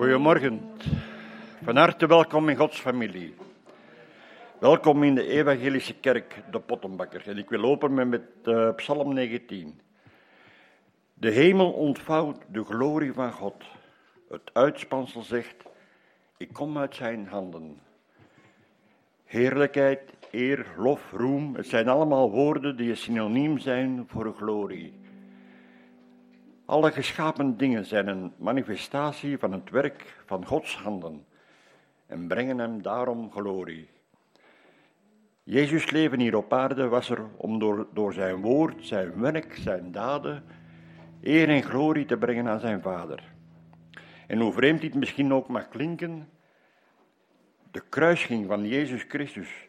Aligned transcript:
Goedemorgen. 0.00 0.60
Van 1.62 1.76
harte 1.76 2.06
welkom 2.06 2.48
in 2.48 2.56
Gods 2.56 2.80
familie. 2.80 3.34
Welkom 4.58 5.02
in 5.02 5.14
de 5.14 5.26
Evangelische 5.26 5.94
Kerk, 5.94 6.42
de 6.50 6.60
Pottenbakker. 6.60 7.28
En 7.28 7.38
ik 7.38 7.48
wil 7.48 7.62
openen 7.62 8.08
met 8.08 8.22
uh, 8.44 8.74
Psalm 8.74 9.14
19. 9.14 9.80
De 11.14 11.30
hemel 11.30 11.72
ontvouwt 11.72 12.38
de 12.48 12.64
glorie 12.64 13.12
van 13.12 13.32
God. 13.32 13.64
Het 14.28 14.50
uitspansel 14.52 15.22
zegt: 15.22 15.56
Ik 16.36 16.52
kom 16.52 16.78
uit 16.78 16.94
zijn 16.94 17.26
handen. 17.26 17.80
Heerlijkheid, 19.24 20.00
eer, 20.30 20.66
lof, 20.76 21.12
roem, 21.12 21.54
het 21.54 21.66
zijn 21.66 21.88
allemaal 21.88 22.30
woorden 22.30 22.76
die 22.76 22.94
synoniem 22.94 23.58
zijn 23.58 24.04
voor 24.08 24.34
glorie. 24.34 24.99
Alle 26.70 26.92
geschapen 26.92 27.56
dingen 27.56 27.86
zijn 27.86 28.08
een 28.08 28.32
manifestatie 28.36 29.38
van 29.38 29.52
het 29.52 29.70
werk 29.70 30.22
van 30.26 30.46
Gods 30.46 30.76
handen 30.76 31.26
en 32.06 32.26
brengen 32.26 32.58
hem 32.58 32.82
daarom 32.82 33.32
glorie. 33.32 33.88
Jezus' 35.42 35.90
leven 35.90 36.20
hier 36.20 36.36
op 36.36 36.52
aarde 36.52 36.88
was 36.88 37.10
er 37.10 37.26
om 37.36 37.58
door, 37.58 37.86
door 37.92 38.12
zijn 38.12 38.40
woord, 38.40 38.86
zijn 38.86 39.20
werk, 39.20 39.56
zijn 39.56 39.92
daden, 39.92 40.44
eer 41.22 41.48
en 41.48 41.62
glorie 41.62 42.04
te 42.04 42.16
brengen 42.16 42.48
aan 42.48 42.60
zijn 42.60 42.82
Vader. 42.82 43.22
En 44.26 44.38
hoe 44.40 44.52
vreemd 44.52 44.80
dit 44.80 44.94
misschien 44.94 45.32
ook 45.32 45.48
mag 45.48 45.68
klinken, 45.68 46.28
de 47.70 47.82
kruising 47.88 48.46
van 48.46 48.66
Jezus 48.66 49.04
Christus 49.08 49.68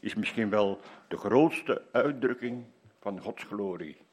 is 0.00 0.14
misschien 0.14 0.50
wel 0.50 0.80
de 1.08 1.16
grootste 1.16 1.82
uitdrukking 1.92 2.64
van 3.00 3.20
Gods 3.20 3.44
glorie. 3.44 4.08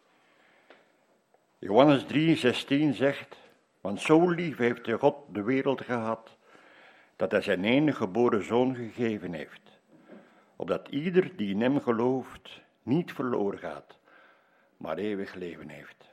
Johannes 1.60 2.04
3:16 2.04 2.94
zegt, 2.94 3.38
want 3.82 4.02
zo 4.02 4.30
lief 4.30 4.58
heeft 4.58 4.92
God 4.92 5.16
de 5.32 5.44
wereld 5.44 5.82
gehad, 5.82 6.38
dat 7.16 7.32
hij 7.32 7.42
zijn 7.42 7.64
enige 7.64 7.98
geboren 7.98 8.44
zoon 8.44 8.76
gegeven 8.76 9.34
heeft, 9.34 9.62
opdat 10.56 10.88
ieder 10.88 11.36
die 11.36 11.50
in 11.54 11.62
hem 11.62 11.82
gelooft 11.82 12.62
niet 12.84 13.14
verloren 13.14 13.60
gaat, 13.60 13.98
maar 14.78 14.98
eeuwig 14.98 15.34
leven 15.34 15.70
heeft. 15.70 16.10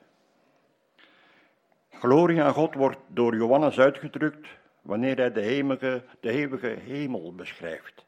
Glorie 1.90 2.42
aan 2.42 2.52
God 2.52 2.74
wordt 2.74 2.98
door 3.06 3.36
Johannes 3.36 3.78
uitgedrukt 3.78 4.48
wanneer 4.82 5.16
hij 5.16 5.32
de, 5.32 5.40
hemige, 5.40 6.04
de 6.20 6.30
eeuwige 6.30 6.76
hemel 6.86 7.34
beschrijft. 7.34 8.04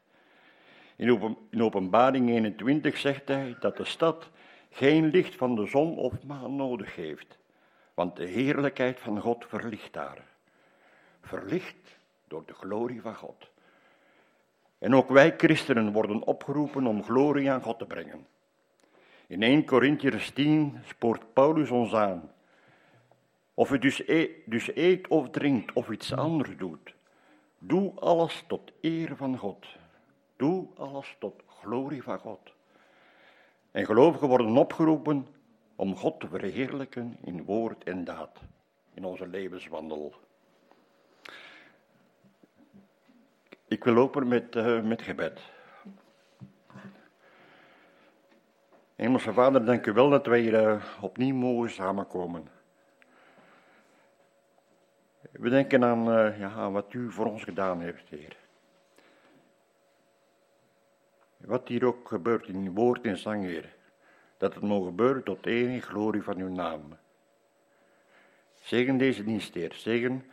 In 1.49 1.61
Openbaring 1.61 2.29
21 2.29 2.97
zegt 2.97 3.27
hij 3.27 3.55
dat 3.59 3.77
de 3.77 3.85
stad 3.85 4.29
geen 4.77 5.05
licht 5.05 5.35
van 5.35 5.55
de 5.55 5.65
zon 5.65 5.97
of 5.97 6.23
maan 6.23 6.55
nodig 6.55 6.95
heeft, 6.95 7.37
want 7.93 8.15
de 8.15 8.25
heerlijkheid 8.25 8.99
van 8.99 9.21
God 9.21 9.45
verlicht 9.47 9.93
daar. 9.93 10.23
Verlicht 11.21 11.99
door 12.27 12.43
de 12.45 12.53
glorie 12.53 13.01
van 13.01 13.15
God. 13.15 13.49
En 14.77 14.95
ook 14.95 15.09
wij 15.09 15.33
christenen 15.37 15.91
worden 15.91 16.23
opgeroepen 16.23 16.87
om 16.87 17.03
glorie 17.03 17.51
aan 17.51 17.61
God 17.61 17.79
te 17.79 17.85
brengen. 17.85 18.27
In 19.27 19.43
1 19.43 19.65
Corinthians 19.65 20.29
10 20.29 20.79
spoort 20.85 21.33
Paulus 21.33 21.69
ons 21.69 21.93
aan. 21.93 22.31
Of 23.53 23.71
u 23.71 23.79
dus 23.79 24.07
eet, 24.07 24.31
dus 24.45 24.75
eet 24.75 25.07
of 25.07 25.29
drinkt 25.29 25.73
of 25.73 25.89
iets 25.89 26.13
anders 26.13 26.57
doet, 26.57 26.95
doe 27.59 27.93
alles 27.95 28.43
tot 28.47 28.71
eer 28.81 29.15
van 29.15 29.37
God. 29.37 29.65
Doe 30.35 30.67
alles 30.75 31.15
tot 31.19 31.43
glorie 31.47 32.03
van 32.03 32.19
God. 32.19 32.55
En 33.77 33.85
gelovigen 33.85 34.27
worden 34.27 34.57
opgeroepen 34.57 35.27
om 35.75 35.95
God 35.95 36.19
te 36.19 36.27
verheerlijken 36.27 37.17
in 37.21 37.43
woord 37.43 37.83
en 37.83 38.03
daad, 38.03 38.39
in 38.93 39.05
onze 39.05 39.27
levenswandel. 39.27 40.13
Ik 43.67 43.83
wil 43.83 43.93
lopen 43.93 44.27
met, 44.27 44.55
uh, 44.55 44.81
met 44.81 45.01
gebed. 45.01 45.41
Hemelse 48.95 49.33
Vader, 49.33 49.65
dank 49.65 49.85
u 49.85 49.93
wel 49.93 50.09
dat 50.09 50.25
wij 50.25 50.39
hier 50.39 50.61
uh, 50.61 50.83
opnieuw 51.01 51.35
mogen 51.35 51.69
samenkomen. 51.69 52.47
We 55.31 55.49
denken 55.49 55.83
aan, 55.83 56.09
uh, 56.09 56.39
ja, 56.39 56.49
aan 56.49 56.73
wat 56.73 56.93
u 56.93 57.11
voor 57.11 57.25
ons 57.25 57.43
gedaan 57.43 57.81
heeft, 57.81 58.09
Heer. 58.09 58.46
Wat 61.37 61.67
hier 61.67 61.85
ook 61.85 62.07
gebeurt 62.07 62.47
in 62.47 62.73
woord 62.73 63.05
en 63.05 63.17
zang, 63.17 63.43
Heer. 63.43 63.75
Dat 64.37 64.53
het 64.53 64.63
mogen 64.63 64.87
gebeuren 64.87 65.23
tot 65.23 65.45
enige 65.45 65.87
glorie 65.87 66.21
van 66.21 66.37
uw 66.37 66.49
naam. 66.49 66.97
Zegen 68.61 68.97
deze 68.97 69.23
dienst, 69.23 69.53
Heer. 69.53 69.73
Zegen 69.73 70.25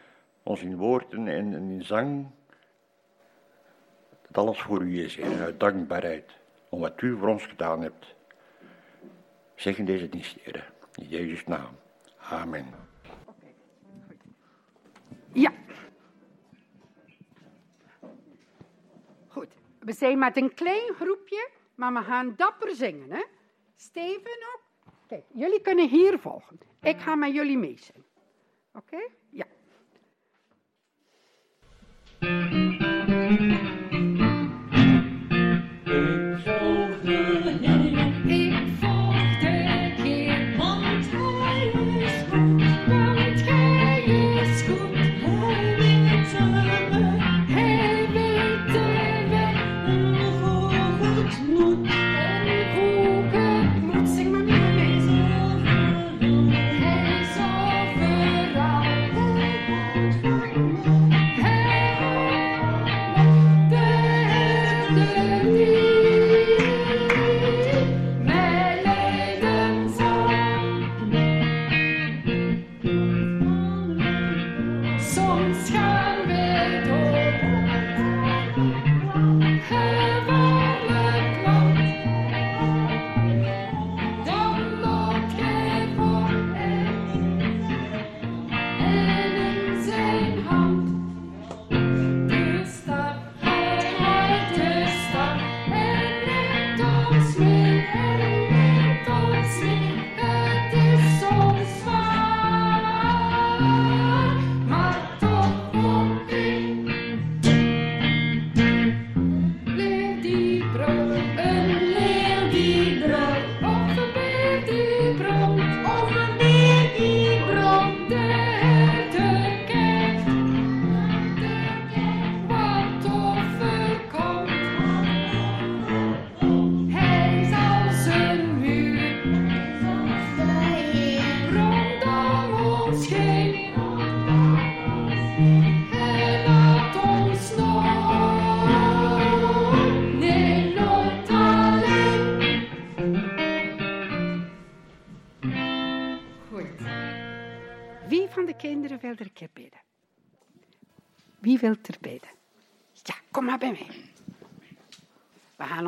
ons 0.43 0.63
in 0.63 0.77
woorden 0.77 1.29
en 1.29 1.53
in 1.55 1.85
zang. 1.85 2.27
Dat 4.29 4.45
alles 4.45 4.61
voor 4.61 4.83
u 4.83 5.03
is, 5.03 5.17
Heer. 5.17 5.43
Uit 5.43 5.61
dankbaarheid. 5.61 6.31
Om 6.69 6.81
wat 6.81 7.03
u 7.03 7.17
voor 7.17 7.29
ons 7.29 7.47
gedaan 7.47 7.83
hebt. 7.83 8.15
Zegen 9.55 9.85
deze 9.85 10.09
dienst, 10.09 10.37
Heer. 10.41 10.73
In 10.95 11.09
Jezus' 11.09 11.47
naam. 11.47 11.77
Amen. 12.17 12.67
Ja. 15.33 15.53
Goed. 19.29 19.49
We 19.85 19.93
zijn 19.93 20.19
met 20.19 20.37
een 20.37 20.55
klein 20.55 20.95
groepje, 20.95 21.51
maar 21.75 21.93
we 21.93 22.03
gaan 22.03 22.35
dapper 22.37 22.75
zingen, 22.75 23.11
hè? 23.11 23.25
Steven 23.77 24.37
ook. 24.55 24.63
Kijk, 25.07 25.25
jullie 25.35 25.61
kunnen 25.61 25.89
hier 25.89 26.19
volgen. 26.19 26.59
Ik 26.83 26.99
ga 26.99 27.15
met 27.15 27.35
jullie 27.35 27.59
meezingen. 27.59 28.05
Oké? 28.73 29.09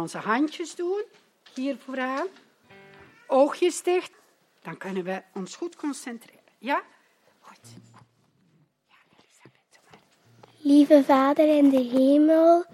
Onze 0.07 0.19
handjes 0.19 0.75
doen, 0.75 1.05
hier 1.55 1.77
vooraan. 1.77 2.27
Oogjes 3.27 3.83
dicht. 3.83 4.13
Dan 4.63 4.77
kunnen 4.77 5.05
we 5.05 5.23
ons 5.35 5.57
goed 5.57 5.77
concentreren. 5.77 6.41
Ja? 6.59 6.83
Goed. 7.41 7.59
Ja. 7.93 7.99
Lieve 10.59 11.05
Vader 11.05 11.57
in 11.57 11.69
de 11.71 11.83
hemel, 11.83 12.65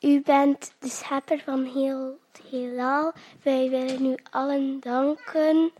u 0.00 0.20
bent 0.20 0.74
de 0.78 0.88
schepper 0.88 1.38
van 1.38 1.64
heel 1.64 2.18
het 2.32 2.42
heelal. 2.50 3.12
Wij 3.42 3.70
willen 3.70 4.06
u 4.06 4.16
allen 4.30 4.80
danken 4.80 5.72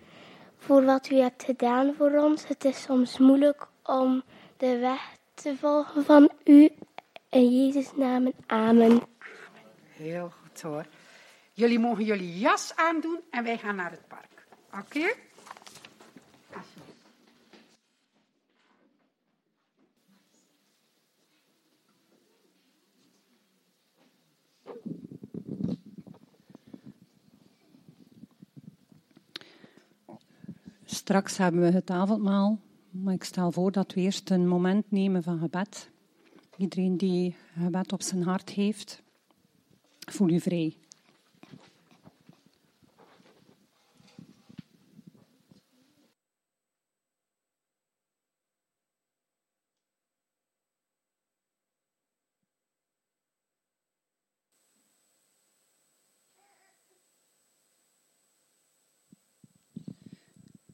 voor 0.58 0.84
wat 0.84 1.10
u 1.10 1.16
hebt 1.16 1.42
gedaan 1.42 1.94
voor 1.94 2.10
ons. 2.10 2.48
Het 2.48 2.64
is 2.64 2.82
soms 2.82 3.18
moeilijk 3.18 3.66
om 3.82 4.22
de 4.56 4.78
weg 4.78 5.16
te 5.34 5.56
volgen 5.56 6.04
van 6.04 6.30
u. 6.44 6.70
In 7.30 7.48
Jezus' 7.48 7.96
naam, 7.96 8.32
amen. 8.46 9.13
Heel 9.96 10.30
goed 10.30 10.60
hoor. 10.60 10.86
Jullie 11.52 11.78
mogen 11.78 12.04
jullie 12.04 12.38
jas 12.38 12.76
aandoen 12.76 13.20
en 13.30 13.44
wij 13.44 13.58
gaan 13.58 13.76
naar 13.76 13.90
het 13.90 14.08
park. 14.08 14.46
Oké? 14.72 15.14
Straks 30.84 31.36
hebben 31.36 31.60
we 31.60 31.70
het 31.70 31.90
avondmaal, 31.90 32.58
maar 32.90 33.14
ik 33.14 33.24
stel 33.24 33.52
voor 33.52 33.72
dat 33.72 33.92
we 33.92 34.00
eerst 34.00 34.30
een 34.30 34.48
moment 34.48 34.90
nemen 34.90 35.22
van 35.22 35.38
gebed. 35.38 35.90
Iedereen 36.56 36.96
die 36.96 37.36
gebed 37.58 37.92
op 37.92 38.02
zijn 38.02 38.22
hart 38.22 38.50
heeft, 38.50 39.02
voel 40.14 40.30
u 40.30 40.40
vrij. 40.40 40.76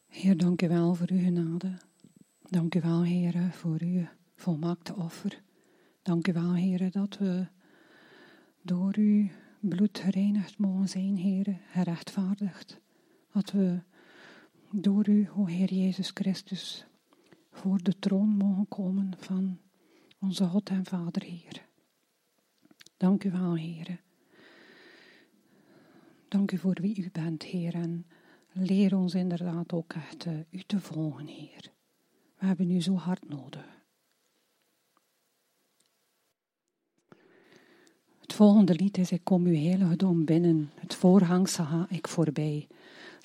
Heer, 0.09 0.37
dank 0.37 0.63
u 0.63 0.69
wel 0.69 0.95
voor 0.95 1.11
uw 1.11 1.19
genade. 1.19 1.79
Dank 2.43 2.75
u 2.75 2.81
wel, 2.81 3.03
Heer, 3.03 3.53
voor 3.53 3.81
uw 3.81 4.07
volmaakte 4.35 4.95
offer. 4.97 5.43
Dank 6.03 6.29
u 6.29 6.33
wel, 6.33 6.55
Heer, 6.55 6.91
dat 6.91 7.19
we 7.19 7.47
door 8.71 8.95
uw 8.97 9.29
bloed 9.61 9.99
gereinigd 9.99 10.59
mogen 10.59 10.89
zijn, 10.89 11.17
Heer, 11.17 11.59
gerechtvaardigd. 11.71 12.81
Dat 13.33 13.51
we 13.51 13.81
door 14.71 15.09
u, 15.09 15.29
o 15.37 15.47
Heer 15.47 15.75
Jezus 15.75 16.11
Christus, 16.15 16.87
voor 17.51 17.83
de 17.83 17.99
troon 17.99 18.29
mogen 18.29 18.69
komen 18.69 19.13
van 19.19 19.59
onze 20.19 20.45
God 20.45 20.69
en 20.69 20.85
Vader, 20.85 21.23
Heer. 21.23 21.67
Dank 22.97 23.25
u 23.25 23.31
wel, 23.31 23.55
Heer. 23.55 24.01
Dank 26.29 26.53
u 26.53 26.59
voor 26.59 26.79
wie 26.81 27.05
u 27.05 27.11
bent, 27.13 27.43
Heer, 27.43 27.75
en 27.75 28.07
leer 28.53 28.97
ons 28.97 29.15
inderdaad 29.15 29.73
ook 29.73 29.93
echt 29.93 30.27
uh, 30.27 30.39
u 30.51 30.63
te 30.63 30.81
volgen, 30.81 31.27
Heer. 31.27 31.73
We 32.39 32.47
hebben 32.47 32.71
u 32.71 32.81
zo 32.81 32.95
hard 32.95 33.29
nodig. 33.29 33.80
Volgende 38.41 38.75
lied 38.75 38.99
is 38.99 39.11
Ik 39.11 39.21
kom 39.25 39.47
uw 39.47 39.55
heilige 39.55 39.97
dom 39.97 40.25
binnen. 40.25 40.71
Het 40.75 40.95
voorhangsel 40.95 41.65
ga 41.65 41.87
ik 41.89 42.09
voorbij. 42.09 42.67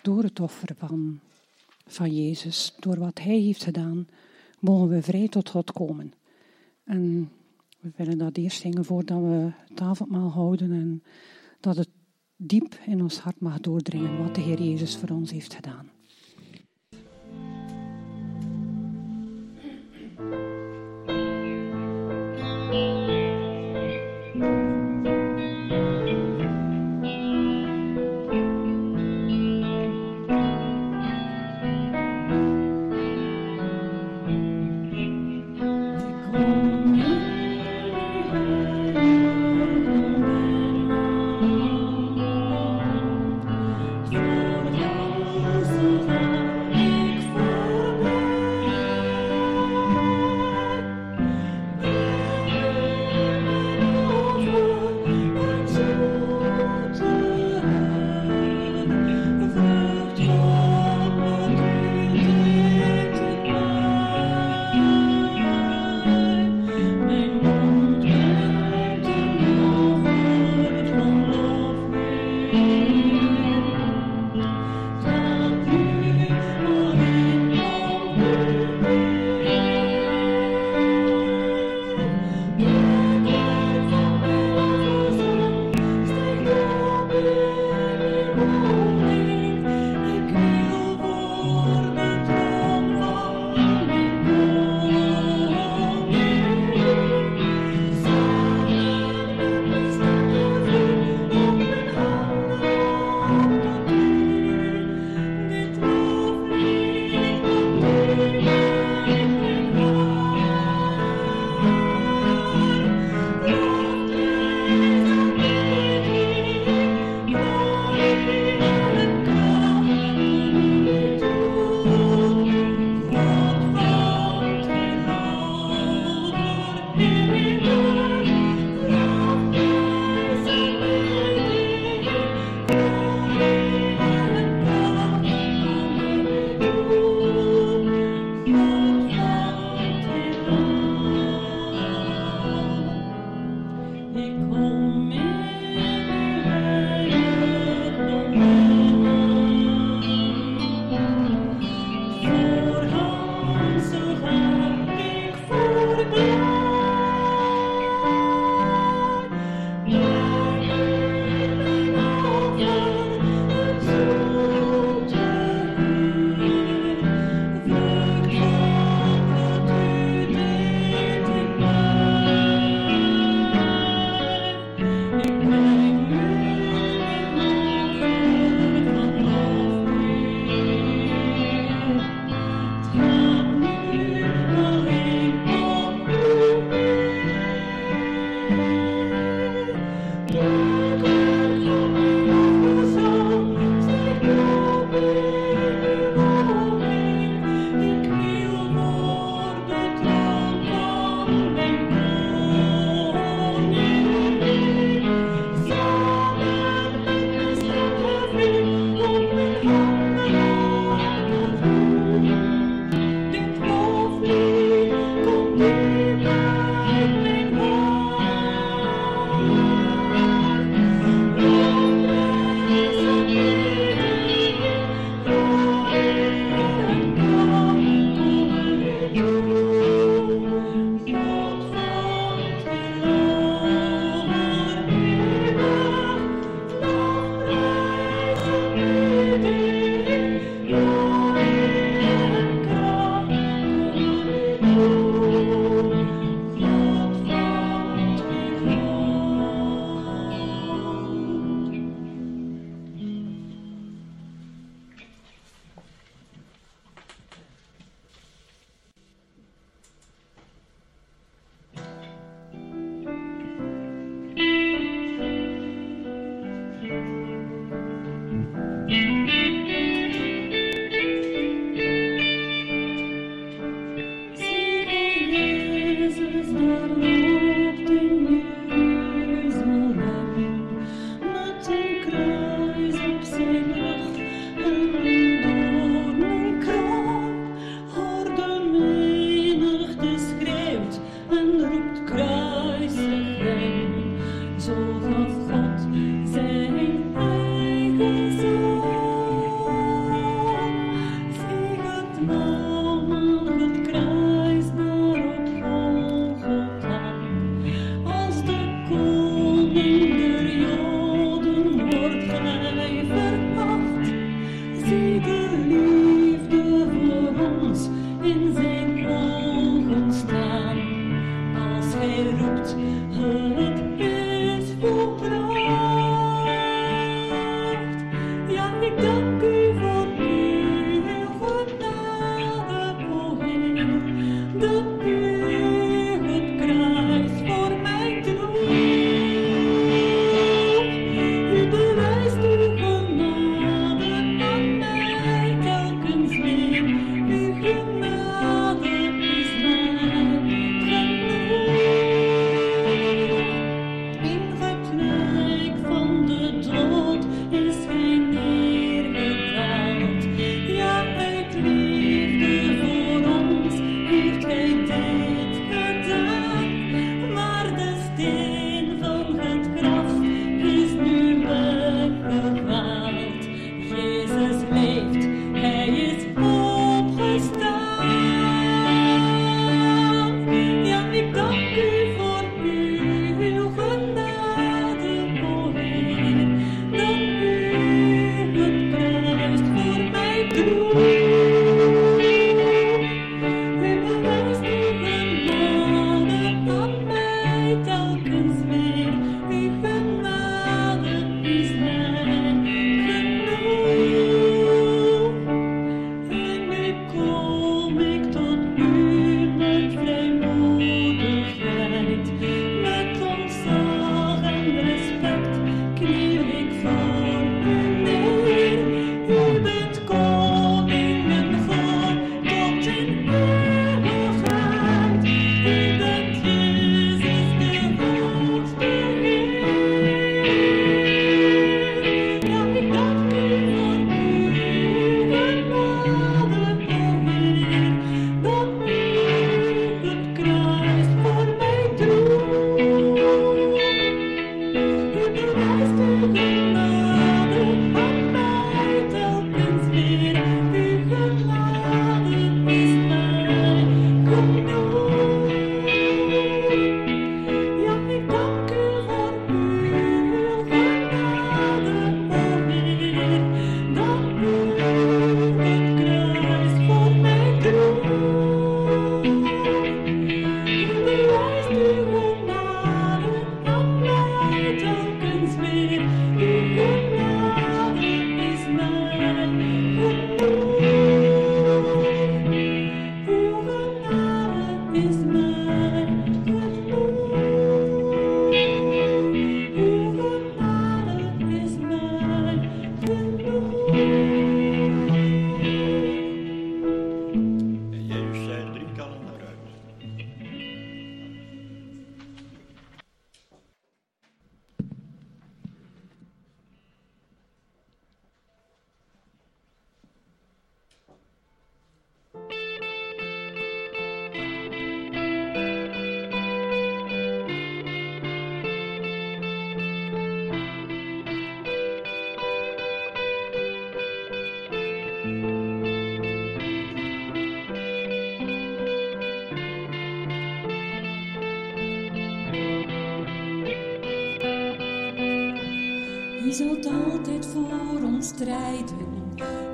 Door 0.02 0.24
het 0.24 0.40
offer 0.40 0.76
van, 0.78 1.20
van 1.86 2.16
Jezus, 2.16 2.76
door 2.80 3.00
wat 3.00 3.20
Hij 3.20 3.40
heeft 3.40 3.64
gedaan, 3.64 4.08
mogen 4.60 4.88
we 4.88 5.02
vrij 5.02 5.28
tot 5.28 5.50
God 5.50 5.72
komen. 5.72 6.14
En 6.84 7.32
we 7.80 7.92
willen 7.96 8.18
dat 8.18 8.38
eerst 8.38 8.62
zingen 8.62 8.86
voordat 8.86 9.22
we 9.22 9.52
het 9.70 9.82
avondmaal 9.82 10.30
houden 10.30 10.72
en 10.72 11.04
dat 11.60 11.76
het 11.76 11.90
diep 12.36 12.80
in 12.86 13.02
ons 13.02 13.20
hart 13.20 13.40
mag 13.40 13.60
doordringen 13.60 14.18
wat 14.24 14.36
de 14.36 14.42
Heer 14.42 14.62
Jezus 14.62 14.98
voor 14.98 15.10
ons 15.10 15.32
heeft 15.32 15.54
gedaan. 15.54 15.95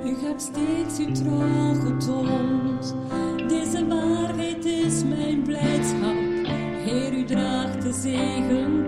U 0.04 0.16
hebt 0.26 0.42
steeds 0.42 0.98
uw 0.98 1.12
trouw 1.12 1.74
getoond. 1.74 2.94
Deze 3.48 3.86
waarheid 3.86 4.64
is 4.64 5.04
mijn 5.04 5.42
blijdschap. 5.42 6.16
Heer, 6.84 7.12
u 7.12 7.24
draagt 7.24 7.82
de 7.82 7.92
zegen. 7.92 8.81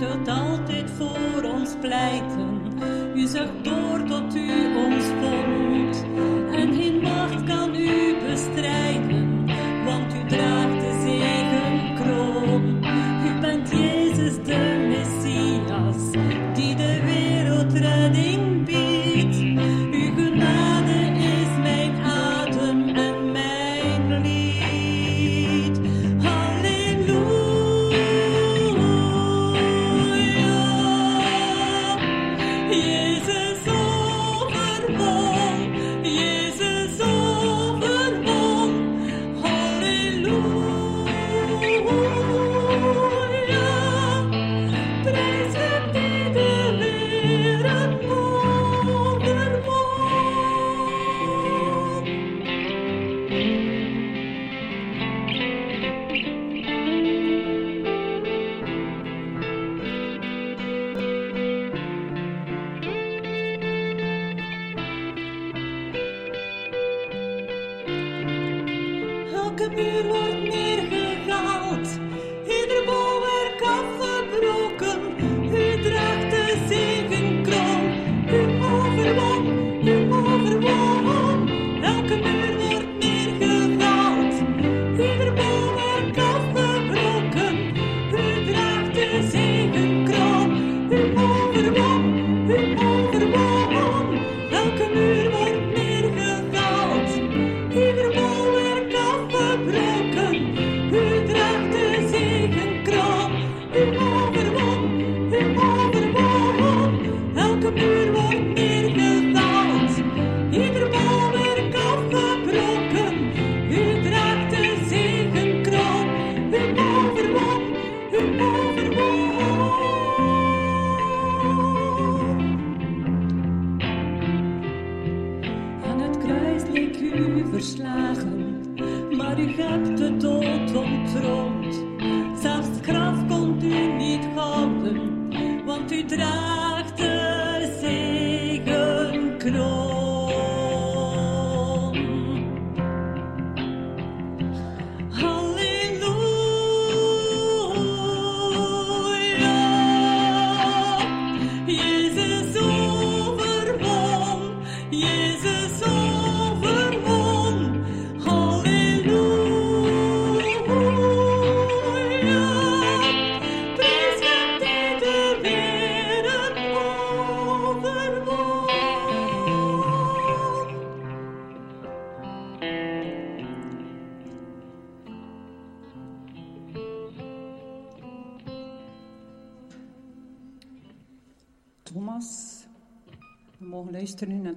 zult 0.00 0.28
altijd 0.28 0.90
voor 0.90 1.42
ons 1.42 1.70
pleiten. 1.80 2.60
U 3.14 3.26
zegt 3.26 3.64
door 3.64 4.02
tot 4.08 4.34
u 4.36 4.76
ons 4.76 5.04
vond 5.04 6.04
en 6.52 6.74
geen 6.74 7.00
macht 7.00 7.44
kan 7.44 7.74
u. 7.74 8.09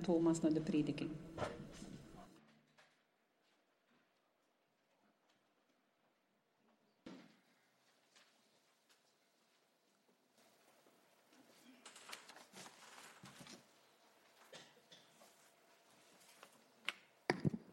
Thomas 0.04 0.42
naar 0.42 0.54
de 0.54 0.62
prediking. 0.62 1.10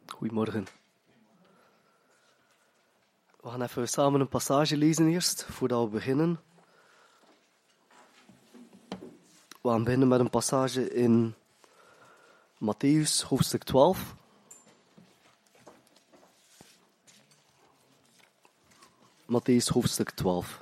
Goedemorgen. 0.07 0.67
We 3.41 3.49
gaan 3.49 3.63
even 3.63 3.89
samen 3.89 4.21
een 4.21 4.29
passage 4.29 4.77
lezen 4.77 5.09
eerst, 5.09 5.45
voordat 5.45 5.85
we 5.85 5.91
beginnen. 5.91 6.41
We 9.63 9.69
gaan 9.69 9.85
beginnen 9.85 10.09
met 10.09 10.21
een 10.21 10.31
passage 10.31 10.95
in 10.95 11.35
Matthäus 12.61 13.23
hoofdstuk 13.31 13.65
12. 13.65 14.15
Matthäus 19.27 19.69
hoofdstuk 19.69 20.11
12. 20.11 20.61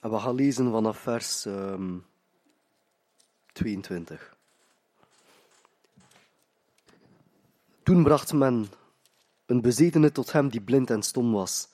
En 0.00 0.10
we 0.10 0.18
gaan 0.18 0.34
lezen 0.34 0.70
vanaf 0.70 0.98
vers 0.98 1.46
ehm, 1.46 1.72
um, 1.72 2.06
22. 3.52 4.37
Toen 7.88 8.02
bracht 8.02 8.32
men 8.32 8.68
een 9.46 9.60
bezetene 9.60 10.12
tot 10.12 10.32
hem 10.32 10.48
die 10.48 10.60
blind 10.60 10.90
en 10.90 11.02
stom 11.02 11.32
was, 11.32 11.68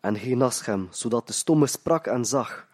en 0.00 0.16
genas 0.16 0.64
hem, 0.64 0.88
zodat 0.90 1.26
de 1.26 1.32
stomme 1.32 1.66
sprak 1.66 2.06
en 2.06 2.24
zag. 2.24 2.68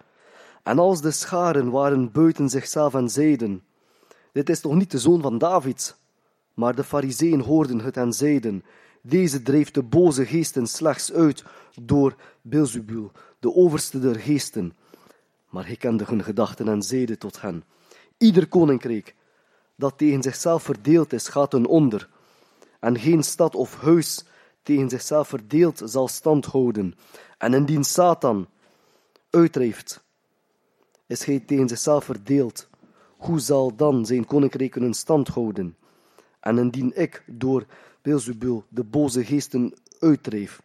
En 0.62 0.78
als 0.78 1.00
de 1.00 1.10
scharen 1.10 1.70
waren 1.70 2.12
buiten 2.12 2.48
zichzelf 2.48 2.94
en 2.94 3.08
zeiden, 3.08 3.64
dit 4.32 4.48
is 4.48 4.60
toch 4.60 4.74
niet 4.74 4.90
de 4.90 4.98
zoon 4.98 5.22
van 5.22 5.38
David? 5.38 5.96
Maar 6.54 6.74
de 6.74 6.84
fariseeën 6.84 7.40
hoorden 7.40 7.80
het 7.80 7.96
en 7.96 8.12
zeiden, 8.12 8.64
deze 9.02 9.42
dreef 9.42 9.70
de 9.70 9.82
boze 9.82 10.26
geesten 10.26 10.66
slechts 10.66 11.12
uit 11.12 11.44
door 11.80 12.14
Beelzebul, 12.42 13.10
de 13.38 13.54
overste 13.54 13.98
der 13.98 14.20
geesten. 14.20 14.76
Maar 15.50 15.66
hij 15.66 15.76
kende 15.76 16.04
hun 16.04 16.24
gedachten 16.24 16.68
en 16.68 16.82
zeide 16.82 17.18
tot 17.18 17.40
hen, 17.40 17.64
ieder 18.18 18.46
koninkrijk 18.48 19.14
dat 19.76 19.98
tegen 19.98 20.22
zichzelf 20.22 20.62
verdeeld 20.62 21.12
is, 21.12 21.28
gaat 21.28 21.54
een 21.54 21.66
onder. 21.66 22.12
En 22.84 22.98
geen 22.98 23.22
stad 23.22 23.54
of 23.54 23.74
huis 23.80 24.24
tegen 24.62 24.88
zichzelf 24.88 25.28
verdeeld 25.28 25.82
zal 25.84 26.08
stand 26.08 26.44
houden. 26.44 26.94
En 27.38 27.54
indien 27.54 27.84
Satan 27.84 28.48
uitdrijft, 29.30 30.04
is 31.06 31.24
hij 31.24 31.40
tegen 31.40 31.68
zichzelf 31.68 32.04
verdeeld. 32.04 32.68
Hoe 33.16 33.40
zal 33.40 33.76
dan 33.76 34.06
zijn 34.06 34.24
koninkrijk 34.24 34.70
kunnen 34.70 34.94
stand 34.94 35.28
houden? 35.28 35.76
En 36.40 36.58
indien 36.58 36.92
ik 36.96 37.22
door 37.26 37.66
Beelzebul 38.02 38.64
de 38.68 38.84
boze 38.84 39.24
geesten 39.24 39.74
uitdrijf, 39.98 40.62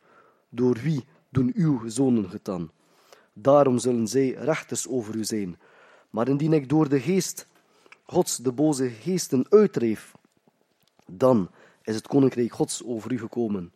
door 0.49 0.77
wie 0.77 1.05
doen 1.29 1.51
uw 1.55 1.81
zonen 1.85 2.29
het 2.29 2.45
dan? 2.45 2.71
Daarom 3.33 3.77
zullen 3.77 4.07
zij 4.07 4.29
rechters 4.29 4.87
over 4.87 5.15
u 5.15 5.23
zijn. 5.23 5.59
Maar 6.09 6.27
indien 6.27 6.53
ik 6.53 6.69
door 6.69 6.89
de 6.89 6.99
geest 6.99 7.47
Gods 8.05 8.37
de 8.37 8.51
boze 8.51 8.89
geesten 8.89 9.45
uitdreef, 9.49 10.11
dan 11.05 11.49
is 11.89 11.95
het 11.95 12.07
koninkrijk 12.07 12.53
Gods 12.53 12.83
over 12.85 13.11
u 13.11 13.19
gekomen. 13.19 13.73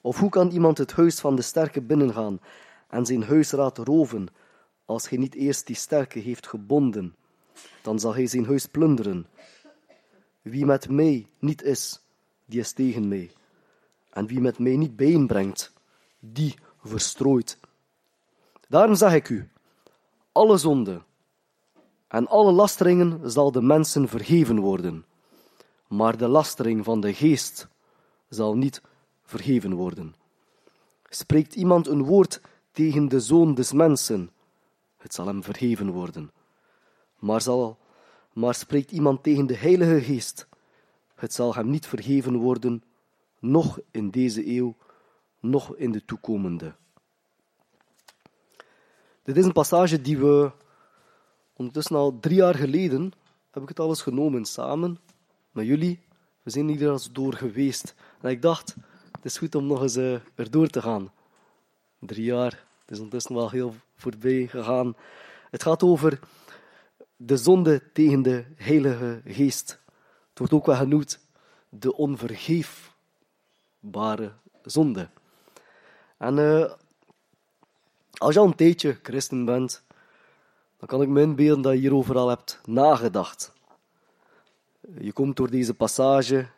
Of 0.00 0.18
hoe 0.18 0.30
kan 0.30 0.50
iemand 0.50 0.78
het 0.78 0.92
huis 0.92 1.20
van 1.20 1.36
de 1.36 1.42
sterke 1.42 1.80
binnengaan 1.80 2.40
en 2.88 3.06
zijn 3.06 3.22
huisraad 3.22 3.78
roven, 3.78 4.26
als 4.84 5.08
hij 5.08 5.18
niet 5.18 5.34
eerst 5.34 5.66
die 5.66 5.76
sterke 5.76 6.18
heeft 6.18 6.46
gebonden? 6.46 7.14
Dan 7.82 7.98
zal 7.98 8.14
hij 8.14 8.26
zijn 8.26 8.46
huis 8.46 8.66
plunderen. 8.66 9.26
Wie 10.42 10.64
met 10.64 10.88
mij 10.88 11.26
niet 11.38 11.62
is, 11.62 12.00
die 12.44 12.60
is 12.60 12.72
tegen 12.72 13.08
mij. 13.08 13.30
En 14.10 14.26
wie 14.26 14.40
met 14.40 14.58
mij 14.58 14.76
niet 14.76 14.96
bijeenbrengt, 14.96 15.72
die 16.20 16.54
verstrooit. 16.84 17.58
Daarom 18.68 18.94
zeg 18.94 19.14
ik 19.14 19.28
u, 19.28 19.48
alle 20.32 20.56
zonde 20.56 21.02
en 22.08 22.26
alle 22.26 22.52
lasteringen 22.52 23.30
zal 23.30 23.52
de 23.52 23.62
mensen 23.62 24.08
vergeven 24.08 24.58
worden, 24.58 25.04
maar 25.88 26.16
de 26.16 26.28
lastering 26.28 26.84
van 26.84 27.00
de 27.00 27.14
geest 27.14 27.68
zal 28.28 28.56
niet 28.56 28.82
vergeven 29.22 29.74
worden. 29.74 30.14
Spreekt 31.08 31.54
iemand 31.54 31.86
een 31.86 32.02
woord 32.02 32.40
tegen 32.72 33.08
de 33.08 33.20
zoon 33.20 33.54
des 33.54 33.72
mensen, 33.72 34.30
het 34.96 35.14
zal 35.14 35.26
hem 35.26 35.42
vergeven 35.42 35.90
worden. 35.90 36.30
Maar, 37.18 37.40
zal, 37.40 37.78
maar 38.32 38.54
spreekt 38.54 38.90
iemand 38.90 39.22
tegen 39.22 39.46
de 39.46 39.56
Heilige 39.56 40.00
Geest, 40.00 40.46
het 41.14 41.32
zal 41.32 41.54
hem 41.54 41.70
niet 41.70 41.86
vergeven 41.86 42.36
worden, 42.36 42.82
noch 43.38 43.78
in 43.90 44.10
deze 44.10 44.56
eeuw, 44.56 44.76
noch 45.40 45.76
in 45.76 45.92
de 45.92 46.04
toekomende. 46.04 46.74
Dit 49.22 49.36
is 49.36 49.44
een 49.44 49.52
passage 49.52 50.00
die 50.00 50.18
we 50.18 50.50
ondertussen 51.52 51.96
al 51.96 52.18
drie 52.20 52.36
jaar 52.36 52.54
geleden, 52.54 53.12
heb 53.50 53.62
ik 53.62 53.68
het 53.68 53.80
alles 53.80 54.02
genomen 54.02 54.44
samen 54.44 54.98
met 55.50 55.66
jullie. 55.66 56.00
We 56.42 56.50
zijn 56.50 56.68
hier 56.68 56.90
eens 56.90 57.12
door 57.12 57.34
geweest. 57.34 57.94
En 58.20 58.30
ik 58.30 58.42
dacht, 58.42 58.74
het 59.12 59.24
is 59.24 59.38
goed 59.38 59.54
om 59.54 59.66
nog 59.66 59.82
eens 59.82 59.96
uh, 59.96 60.18
erdoor 60.34 60.68
te 60.68 60.82
gaan. 60.82 61.12
Drie 61.98 62.24
jaar, 62.24 62.64
het 62.80 62.90
is 62.90 62.98
ondertussen 62.98 63.34
wel 63.34 63.50
heel 63.50 63.74
voorbij 63.96 64.46
gegaan. 64.46 64.96
Het 65.50 65.62
gaat 65.62 65.82
over 65.82 66.18
de 67.16 67.36
zonde 67.36 67.92
tegen 67.92 68.22
de 68.22 68.44
Heilige 68.56 69.20
Geest. 69.24 69.80
Het 70.28 70.38
wordt 70.38 70.52
ook 70.52 70.66
wel 70.66 70.76
genoemd 70.76 71.26
de 71.68 71.94
onvergeefbare 71.94 74.32
zonde. 74.62 75.08
En 76.16 76.36
uh, 76.36 76.72
als 78.12 78.34
je 78.34 78.40
al 78.40 78.46
een 78.46 78.54
tijdje 78.54 78.98
christen 79.02 79.44
bent, 79.44 79.82
dan 80.76 80.88
kan 80.88 81.02
ik 81.02 81.08
me 81.08 81.20
inbeelden 81.20 81.62
dat 81.62 81.72
je 81.72 81.78
hierover 81.78 82.16
al 82.16 82.28
hebt 82.28 82.60
nagedacht. 82.64 83.56
Je 84.96 85.12
komt 85.12 85.36
door 85.36 85.50
deze 85.50 85.74
passage 85.74 86.48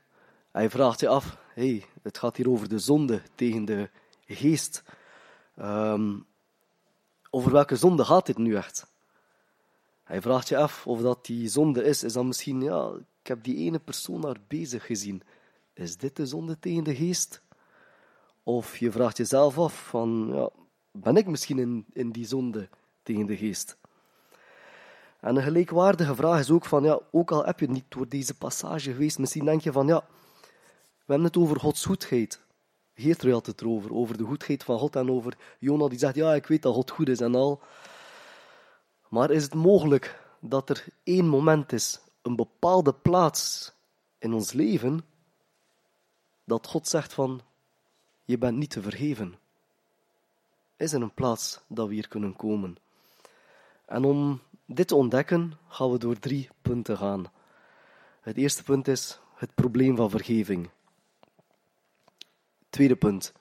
en 0.50 0.70
vraagt 0.70 1.00
je 1.00 1.08
af, 1.08 1.36
hey, 1.54 1.84
het 2.02 2.18
gaat 2.18 2.36
hier 2.36 2.50
over 2.50 2.68
de 2.68 2.78
zonde 2.78 3.22
tegen 3.34 3.64
de 3.64 3.90
geest. 4.26 4.82
Um, 5.58 6.26
over 7.30 7.52
welke 7.52 7.76
zonde 7.76 8.04
gaat 8.04 8.26
dit 8.26 8.38
nu 8.38 8.54
echt? 8.54 8.86
Hij 10.04 10.20
vraagt 10.20 10.48
je 10.48 10.56
af 10.56 10.86
of 10.86 11.00
dat 11.00 11.26
die 11.26 11.48
zonde 11.48 11.84
is. 11.84 12.02
Is 12.02 12.12
dan 12.12 12.26
misschien, 12.26 12.62
ja, 12.62 12.92
ik 13.22 13.26
heb 13.26 13.44
die 13.44 13.56
ene 13.56 13.78
persoon 13.78 14.20
daar 14.20 14.36
bezig 14.46 14.86
gezien. 14.86 15.22
Is 15.72 15.96
dit 15.96 16.16
de 16.16 16.26
zonde 16.26 16.58
tegen 16.58 16.84
de 16.84 16.94
geest? 16.94 17.42
Of 18.42 18.76
je 18.76 18.90
vraagt 18.90 19.16
jezelf 19.16 19.58
af 19.58 19.88
van, 19.88 20.30
ja, 20.34 20.50
ben 20.90 21.16
ik 21.16 21.26
misschien 21.26 21.58
in, 21.58 21.84
in 21.92 22.10
die 22.10 22.26
zonde 22.26 22.68
tegen 23.02 23.26
de 23.26 23.36
geest? 23.36 23.76
En 25.20 25.36
een 25.36 25.42
gelijkwaardige 25.42 26.14
vraag 26.14 26.40
is 26.40 26.50
ook 26.50 26.64
van, 26.64 26.82
ja, 26.82 27.00
ook 27.10 27.30
al 27.30 27.44
heb 27.44 27.60
je 27.60 27.68
niet 27.68 27.84
door 27.88 28.08
deze 28.08 28.34
passage 28.34 28.92
geweest, 28.92 29.18
misschien 29.18 29.44
denk 29.44 29.60
je 29.60 29.72
van, 29.72 29.86
ja, 29.86 30.04
we 31.10 31.16
hebben 31.16 31.26
het 31.26 31.36
over 31.36 31.60
Gods 31.60 31.84
goedheid. 31.84 32.40
Geert 32.94 33.22
had 33.22 33.46
het 33.46 33.60
erover, 33.60 33.94
over 33.94 34.16
de 34.16 34.24
goedheid 34.24 34.64
van 34.64 34.78
God 34.78 34.96
en 34.96 35.10
over 35.10 35.36
Jona 35.58 35.88
die 35.88 35.98
zegt, 35.98 36.14
ja, 36.14 36.34
ik 36.34 36.46
weet 36.46 36.62
dat 36.62 36.74
God 36.74 36.90
goed 36.90 37.08
is 37.08 37.20
en 37.20 37.34
al. 37.34 37.60
Maar 39.08 39.30
is 39.30 39.42
het 39.42 39.54
mogelijk 39.54 40.20
dat 40.40 40.70
er 40.70 40.84
één 41.02 41.26
moment 41.26 41.72
is, 41.72 42.00
een 42.22 42.36
bepaalde 42.36 42.92
plaats 42.92 43.72
in 44.18 44.32
ons 44.32 44.52
leven, 44.52 45.04
dat 46.44 46.66
God 46.66 46.88
zegt 46.88 47.12
van, 47.12 47.40
je 48.24 48.38
bent 48.38 48.56
niet 48.56 48.70
te 48.70 48.82
vergeven? 48.82 49.38
Is 50.76 50.92
er 50.92 51.02
een 51.02 51.14
plaats 51.14 51.60
dat 51.66 51.88
we 51.88 51.94
hier 51.94 52.08
kunnen 52.08 52.36
komen? 52.36 52.76
En 53.86 54.04
om 54.04 54.40
dit 54.74 54.92
ontdekken 54.92 55.52
gaan 55.68 55.90
we 55.90 55.98
door 55.98 56.18
drie 56.18 56.48
punten 56.62 56.96
gaan. 56.96 57.24
Het 58.20 58.36
eerste 58.36 58.62
punt 58.62 58.88
is 58.88 59.20
het 59.34 59.54
probleem 59.54 59.96
van 59.96 60.10
vergeving. 60.10 60.70
Tweede 62.68 62.96
punt, 62.96 63.32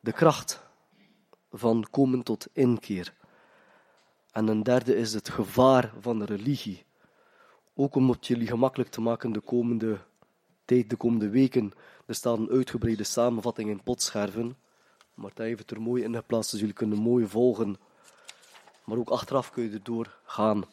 de 0.00 0.12
kracht 0.12 0.62
van 1.50 1.86
komen 1.90 2.22
tot 2.22 2.46
inkeer. 2.52 3.14
En 4.30 4.48
een 4.48 4.62
derde 4.62 4.96
is 4.96 5.14
het 5.14 5.28
gevaar 5.28 5.92
van 6.00 6.18
de 6.18 6.24
religie. 6.24 6.84
Ook 7.74 7.94
om 7.94 8.10
het 8.10 8.26
jullie 8.26 8.46
gemakkelijk 8.46 8.90
te 8.90 9.00
maken 9.00 9.32
de 9.32 9.40
komende 9.40 9.98
tijd, 10.64 10.90
de 10.90 10.96
komende 10.96 11.28
weken. 11.28 11.72
Er 12.06 12.14
staat 12.14 12.38
een 12.38 12.50
uitgebreide 12.50 13.04
samenvatting 13.04 13.70
in 13.70 13.82
potscherven. 13.82 14.56
Martijn 15.14 15.48
heeft 15.48 15.60
het 15.60 15.70
er 15.70 15.80
mooi 15.80 16.02
in 16.02 16.14
geplaatst, 16.14 16.50
dus 16.50 16.60
jullie 16.60 16.74
kunnen 16.74 16.98
mooi 16.98 17.26
volgen 17.26 17.76
maar 18.88 18.98
ook 18.98 19.08
achteraf 19.08 19.50
kun 19.50 19.62
je 19.62 19.70
erdoor 19.70 20.18
gaan. 20.24 20.64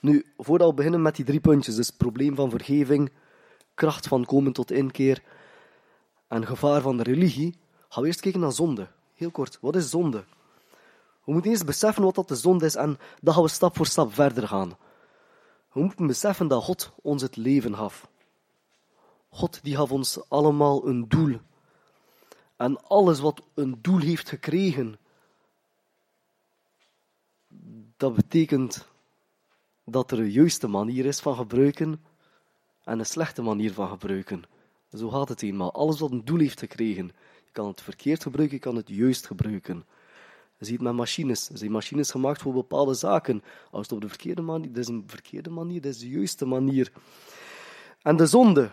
Nu, 0.00 0.26
voordat 0.38 0.68
we 0.68 0.74
beginnen 0.74 1.02
met 1.02 1.16
die 1.16 1.24
drie 1.24 1.40
puntjes, 1.40 1.74
dus 1.74 1.86
het 1.86 1.96
probleem 1.96 2.34
van 2.34 2.50
vergeving, 2.50 3.12
kracht 3.74 4.06
van 4.06 4.24
komen 4.24 4.52
tot 4.52 4.70
inkeer 4.70 5.22
en 6.28 6.46
gevaar 6.46 6.80
van 6.80 6.96
de 6.96 7.02
religie, 7.02 7.54
gaan 7.88 8.02
we 8.02 8.08
eerst 8.08 8.20
kijken 8.20 8.40
naar 8.40 8.52
zonde. 8.52 8.88
Heel 9.14 9.30
kort, 9.30 9.58
wat 9.60 9.76
is 9.76 9.90
zonde? 9.90 10.24
We 11.24 11.32
moeten 11.32 11.50
eerst 11.50 11.66
beseffen 11.66 12.02
wat 12.02 12.14
dat 12.14 12.28
de 12.28 12.36
zonde 12.36 12.64
is 12.64 12.74
en 12.74 12.98
dan 13.20 13.34
gaan 13.34 13.42
we 13.42 13.48
stap 13.48 13.76
voor 13.76 13.86
stap 13.86 14.14
verder 14.14 14.48
gaan. 14.48 14.76
We 15.72 15.80
moeten 15.80 16.06
beseffen 16.06 16.48
dat 16.48 16.62
God 16.62 16.92
ons 17.02 17.22
het 17.22 17.36
leven 17.36 17.76
gaf. 17.76 18.08
God 19.28 19.62
die 19.62 19.76
gaf 19.76 19.92
ons 19.92 20.20
allemaal 20.28 20.86
een 20.86 21.08
doel. 21.08 21.38
En 22.56 22.86
alles 22.88 23.20
wat 23.20 23.42
een 23.54 23.78
doel 23.82 23.98
heeft 23.98 24.28
gekregen, 24.28 24.98
dat 28.02 28.14
betekent 28.14 28.86
dat 29.84 30.10
er 30.10 30.18
een 30.18 30.30
juiste 30.30 30.66
manier 30.66 31.04
is 31.04 31.20
van 31.20 31.36
gebruiken 31.36 32.04
en 32.84 32.98
een 32.98 33.06
slechte 33.06 33.42
manier 33.42 33.72
van 33.72 33.88
gebruiken. 33.88 34.44
Zo 34.92 35.08
gaat 35.10 35.28
het 35.28 35.42
eenmaal. 35.42 35.72
Alles 35.72 36.00
wat 36.00 36.10
een 36.10 36.24
doel 36.24 36.38
heeft 36.38 36.58
gekregen. 36.58 37.06
Je 37.44 37.52
kan 37.52 37.66
het 37.66 37.80
verkeerd 37.80 38.22
gebruiken, 38.22 38.56
je 38.56 38.62
kan 38.62 38.76
het 38.76 38.88
juist 38.88 39.26
gebruiken. 39.26 39.84
Je 40.58 40.64
ziet 40.64 40.80
met 40.80 40.94
machines. 40.94 41.48
Er 41.48 41.58
zijn 41.58 41.70
machines 41.70 42.10
gemaakt 42.10 42.42
voor 42.42 42.52
bepaalde 42.52 42.94
zaken. 42.94 43.42
Als 43.70 43.82
het 43.82 43.92
op 43.92 44.00
de 44.00 44.08
verkeerde 44.08 44.42
manier, 44.42 44.72
dat 44.72 44.82
is 44.82 44.88
een 44.88 45.04
verkeerde 45.06 45.50
manier, 45.50 45.80
dat 45.80 45.92
is 45.92 45.98
de 45.98 46.08
juiste 46.08 46.46
manier. 46.46 46.92
En 48.02 48.16
de 48.16 48.26
zonde, 48.26 48.70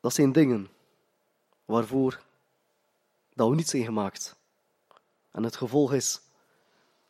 dat 0.00 0.14
zijn 0.14 0.32
dingen 0.32 0.68
waarvoor 1.64 2.22
dat 3.34 3.48
we 3.48 3.54
niet 3.54 3.68
zijn 3.68 3.84
gemaakt. 3.84 4.36
En 5.30 5.42
het 5.42 5.56
gevolg 5.56 5.92
is 5.92 6.23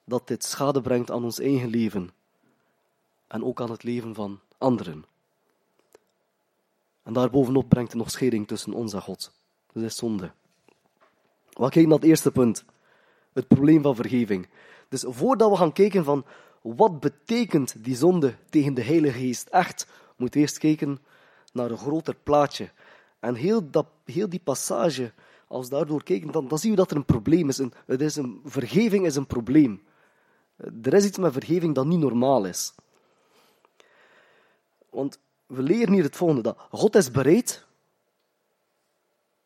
dat 0.05 0.29
dit 0.29 0.45
schade 0.45 0.81
brengt 0.81 1.11
aan 1.11 1.25
ons 1.25 1.39
eigen 1.39 1.69
leven 1.69 2.11
en 3.27 3.45
ook 3.45 3.61
aan 3.61 3.71
het 3.71 3.83
leven 3.83 4.15
van 4.15 4.41
anderen. 4.59 5.05
En 7.03 7.13
daarbovenop 7.13 7.69
brengt 7.69 7.93
het 7.93 8.01
nog 8.01 8.11
scheiding 8.11 8.49
tussen 8.49 8.73
ons 8.73 8.93
en 8.93 9.03
God. 9.03 9.33
Dat 9.73 9.83
is 9.83 9.97
zonde. 9.97 10.33
We 11.49 11.61
kijken 11.61 11.89
naar 11.89 11.99
het 11.99 12.09
eerste 12.09 12.31
punt. 12.31 12.65
Het 13.33 13.49
probleem 13.49 13.83
van 13.83 13.95
vergeving. 13.95 14.49
Dus 14.89 15.05
voordat 15.07 15.51
we 15.51 15.57
gaan 15.57 15.73
kijken 15.73 16.05
van 16.05 16.25
wat 16.63 17.01
betekent 17.01 17.85
die 17.85 17.97
zonde 17.97 18.35
tegen 18.51 18.75
de 18.75 18.83
Heilige 18.83 19.19
Geest 19.19 19.49
echt, 19.49 19.87
moeten 20.17 20.41
we 20.41 20.47
eerst 20.47 20.59
kijken 20.59 20.99
naar 21.53 21.71
een 21.71 21.79
groter 21.79 22.17
plaatje. 22.23 22.71
En 23.21 23.35
heel, 23.35 23.71
dat, 23.71 23.87
heel 24.05 24.29
die 24.29 24.41
passage, 24.45 25.13
als 25.49 25.69
we 25.69 25.75
daardoor 25.75 26.03
kijken, 26.03 26.33
dan, 26.33 26.49
dan 26.49 26.59
zien 26.59 26.71
we 26.71 26.77
dat 26.77 26.91
er 26.91 26.97
een 26.97 27.05
probleem 27.05 27.49
is. 27.49 27.59
Het 27.87 28.01
is 28.01 28.17
een, 28.17 28.41
vergeving 28.45 29.07
is 29.07 29.17
een 29.17 29.27
probleem. 29.27 29.83
Er 30.57 30.95
is 30.95 31.05
iets 31.05 31.19
met 31.19 31.33
vergeving 31.33 31.75
dat 31.75 31.87
niet 31.87 31.99
normaal 31.99 32.45
is. 32.45 32.75
Want 34.91 35.19
we 35.47 35.63
leren 35.63 35.93
hier 35.93 36.03
het 36.03 36.17
volgende: 36.17 36.43
dat 36.43 36.59
God 36.71 36.95
is 36.95 37.11
bereid 37.11 37.67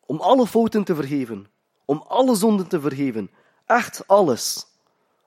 om 0.05 0.19
alle 0.19 0.47
fouten 0.47 0.83
te 0.83 0.95
vergeven, 0.95 1.47
om 1.85 2.03
alle 2.07 2.35
zonden 2.35 2.67
te 2.67 2.81
vergeven. 2.81 3.31
Echt 3.65 4.07
alles. 4.07 4.67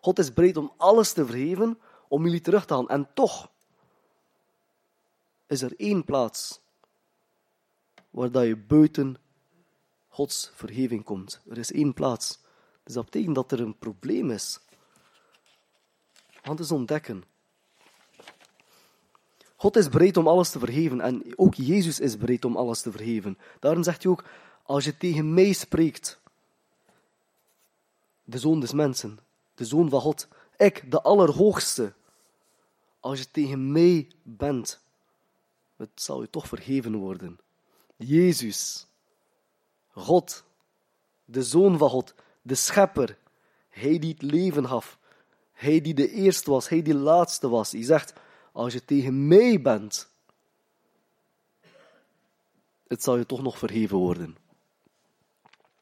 God 0.00 0.18
is 0.18 0.32
bereid 0.32 0.56
om 0.56 0.72
alles 0.76 1.12
te 1.12 1.26
vergeven, 1.26 1.78
om 2.08 2.24
jullie 2.24 2.40
terug 2.40 2.64
te 2.64 2.74
halen. 2.74 2.88
En 2.88 3.08
toch 3.14 3.50
is 5.46 5.62
er 5.62 5.74
één 5.76 6.04
plaats 6.04 6.60
waar 8.10 8.30
dat 8.30 8.44
je 8.44 8.56
buiten 8.56 9.16
Gods 10.08 10.50
vergeving 10.54 11.04
komt. 11.04 11.40
Er 11.48 11.58
is 11.58 11.72
één 11.72 11.94
plaats. 11.94 12.40
Dus 12.82 12.94
dat 12.94 13.04
betekent 13.04 13.34
dat 13.34 13.52
er 13.52 13.60
een 13.60 13.78
probleem 13.78 14.30
is. 14.30 14.60
Want 16.42 16.58
het 16.58 16.68
is 16.68 16.72
ontdekken. 16.72 17.24
God 19.56 19.76
is 19.76 19.88
bereid 19.88 20.16
om 20.16 20.28
alles 20.28 20.50
te 20.50 20.58
vergeven 20.58 21.00
en 21.00 21.32
ook 21.36 21.54
Jezus 21.54 22.00
is 22.00 22.16
bereid 22.16 22.44
om 22.44 22.56
alles 22.56 22.80
te 22.80 22.90
vergeven. 22.90 23.38
Daarom 23.60 23.82
zegt 23.82 24.02
hij 24.02 24.12
ook, 24.12 24.24
als 24.62 24.84
je 24.84 24.96
tegen 24.96 25.34
mij 25.34 25.52
spreekt, 25.52 26.20
de 28.24 28.38
Zoon 28.38 28.60
des 28.60 28.72
Mensen, 28.72 29.18
de 29.54 29.64
Zoon 29.64 29.90
van 29.90 30.00
God, 30.00 30.28
ik, 30.56 30.90
de 30.90 31.02
Allerhoogste, 31.02 31.92
als 33.00 33.18
je 33.18 33.30
tegen 33.30 33.72
mij 33.72 34.08
bent, 34.22 34.80
het 35.76 35.90
zal 35.94 36.20
je 36.20 36.30
toch 36.30 36.48
vergeven 36.48 36.94
worden. 36.96 37.38
Jezus, 37.96 38.86
God, 39.90 40.44
de 41.24 41.42
Zoon 41.42 41.78
van 41.78 41.90
God, 41.90 42.14
de 42.42 42.54
Schepper, 42.54 43.18
Hij 43.68 43.98
die 43.98 44.12
het 44.12 44.22
leven 44.22 44.66
gaf, 44.66 44.98
Hij 45.62 45.80
die 45.80 45.94
de 45.94 46.10
eerste 46.10 46.50
was, 46.50 46.68
Hij 46.68 46.82
die 46.82 46.94
laatste 46.94 47.48
was. 47.48 47.72
Hij 47.72 47.82
zegt, 47.82 48.12
als 48.52 48.72
je 48.72 48.84
tegen 48.84 49.26
mij 49.26 49.60
bent, 49.60 50.08
het 52.86 53.02
zal 53.02 53.16
je 53.16 53.26
toch 53.26 53.42
nog 53.42 53.58
vergeven 53.58 53.96
worden. 53.96 54.36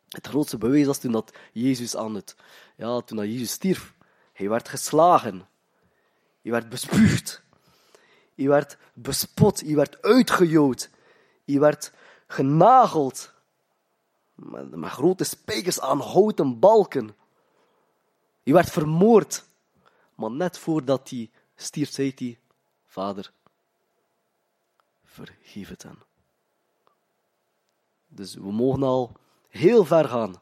Het 0.08 0.26
grootste 0.26 0.58
bewijs 0.58 0.86
was 0.86 0.98
toen 0.98 1.12
dat 1.12 1.32
Jezus 1.52 1.96
aan 1.96 2.14
het, 2.14 2.36
ja, 2.76 3.00
toen 3.00 3.16
dat 3.16 3.26
Jezus 3.26 3.50
stierf. 3.50 3.94
Hij 4.32 4.48
werd 4.48 4.68
geslagen. 4.68 5.48
Hij 6.42 6.52
werd 6.52 6.68
bespuugd. 6.68 7.42
Hij 8.34 8.48
werd 8.48 8.76
bespot. 8.94 9.60
Hij 9.60 9.74
werd 9.74 10.02
uitgejood. 10.02 10.90
Hij 11.44 11.60
werd 11.60 11.92
genageld. 12.26 13.32
Met, 14.34 14.70
met 14.70 14.90
grote 14.90 15.24
spijkers 15.24 15.80
aan 15.80 16.00
houten 16.00 16.58
balken. 16.58 17.16
Hij 18.42 18.52
werd 18.52 18.70
vermoord. 18.70 19.48
Maar 20.20 20.30
net 20.30 20.58
voordat 20.58 21.10
hij 21.10 21.30
stierf, 21.54 21.90
zei 21.90 22.12
hij, 22.16 22.38
Vader, 22.84 23.32
vergeef 25.04 25.68
het 25.68 25.82
hen. 25.82 25.98
Dus 28.08 28.34
we 28.34 28.52
mogen 28.52 28.82
al 28.82 29.12
heel 29.48 29.84
ver 29.84 30.08
gaan 30.08 30.34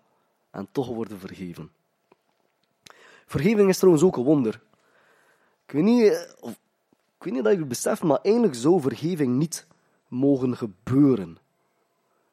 en 0.50 0.68
toch 0.72 0.88
worden 0.88 1.18
vergeven. 1.18 1.72
Vergeving 3.26 3.68
is 3.68 3.78
trouwens 3.78 4.04
ook 4.04 4.16
een 4.16 4.22
wonder. 4.24 4.62
Ik 5.66 5.72
weet 5.72 5.82
niet, 5.82 6.02
eh, 6.02 6.32
of, 6.40 6.50
ik 7.16 7.24
weet 7.24 7.32
niet 7.32 7.44
dat 7.44 7.52
je 7.52 7.58
het 7.58 7.68
beseft, 7.68 8.02
maar 8.02 8.20
eigenlijk 8.20 8.54
zou 8.54 8.80
vergeving 8.80 9.36
niet 9.36 9.66
mogen 10.08 10.56
gebeuren. 10.56 11.38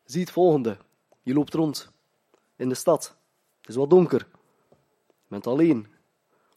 Zie 0.05 0.21
het 0.21 0.31
volgende. 0.31 0.77
Je 1.21 1.33
loopt 1.33 1.53
rond 1.53 1.91
in 2.55 2.69
de 2.69 2.75
stad. 2.75 3.15
Het 3.59 3.69
is 3.69 3.75
wat 3.75 3.89
donker. 3.89 4.27
Je 4.69 5.27
bent 5.27 5.47
alleen. 5.47 5.93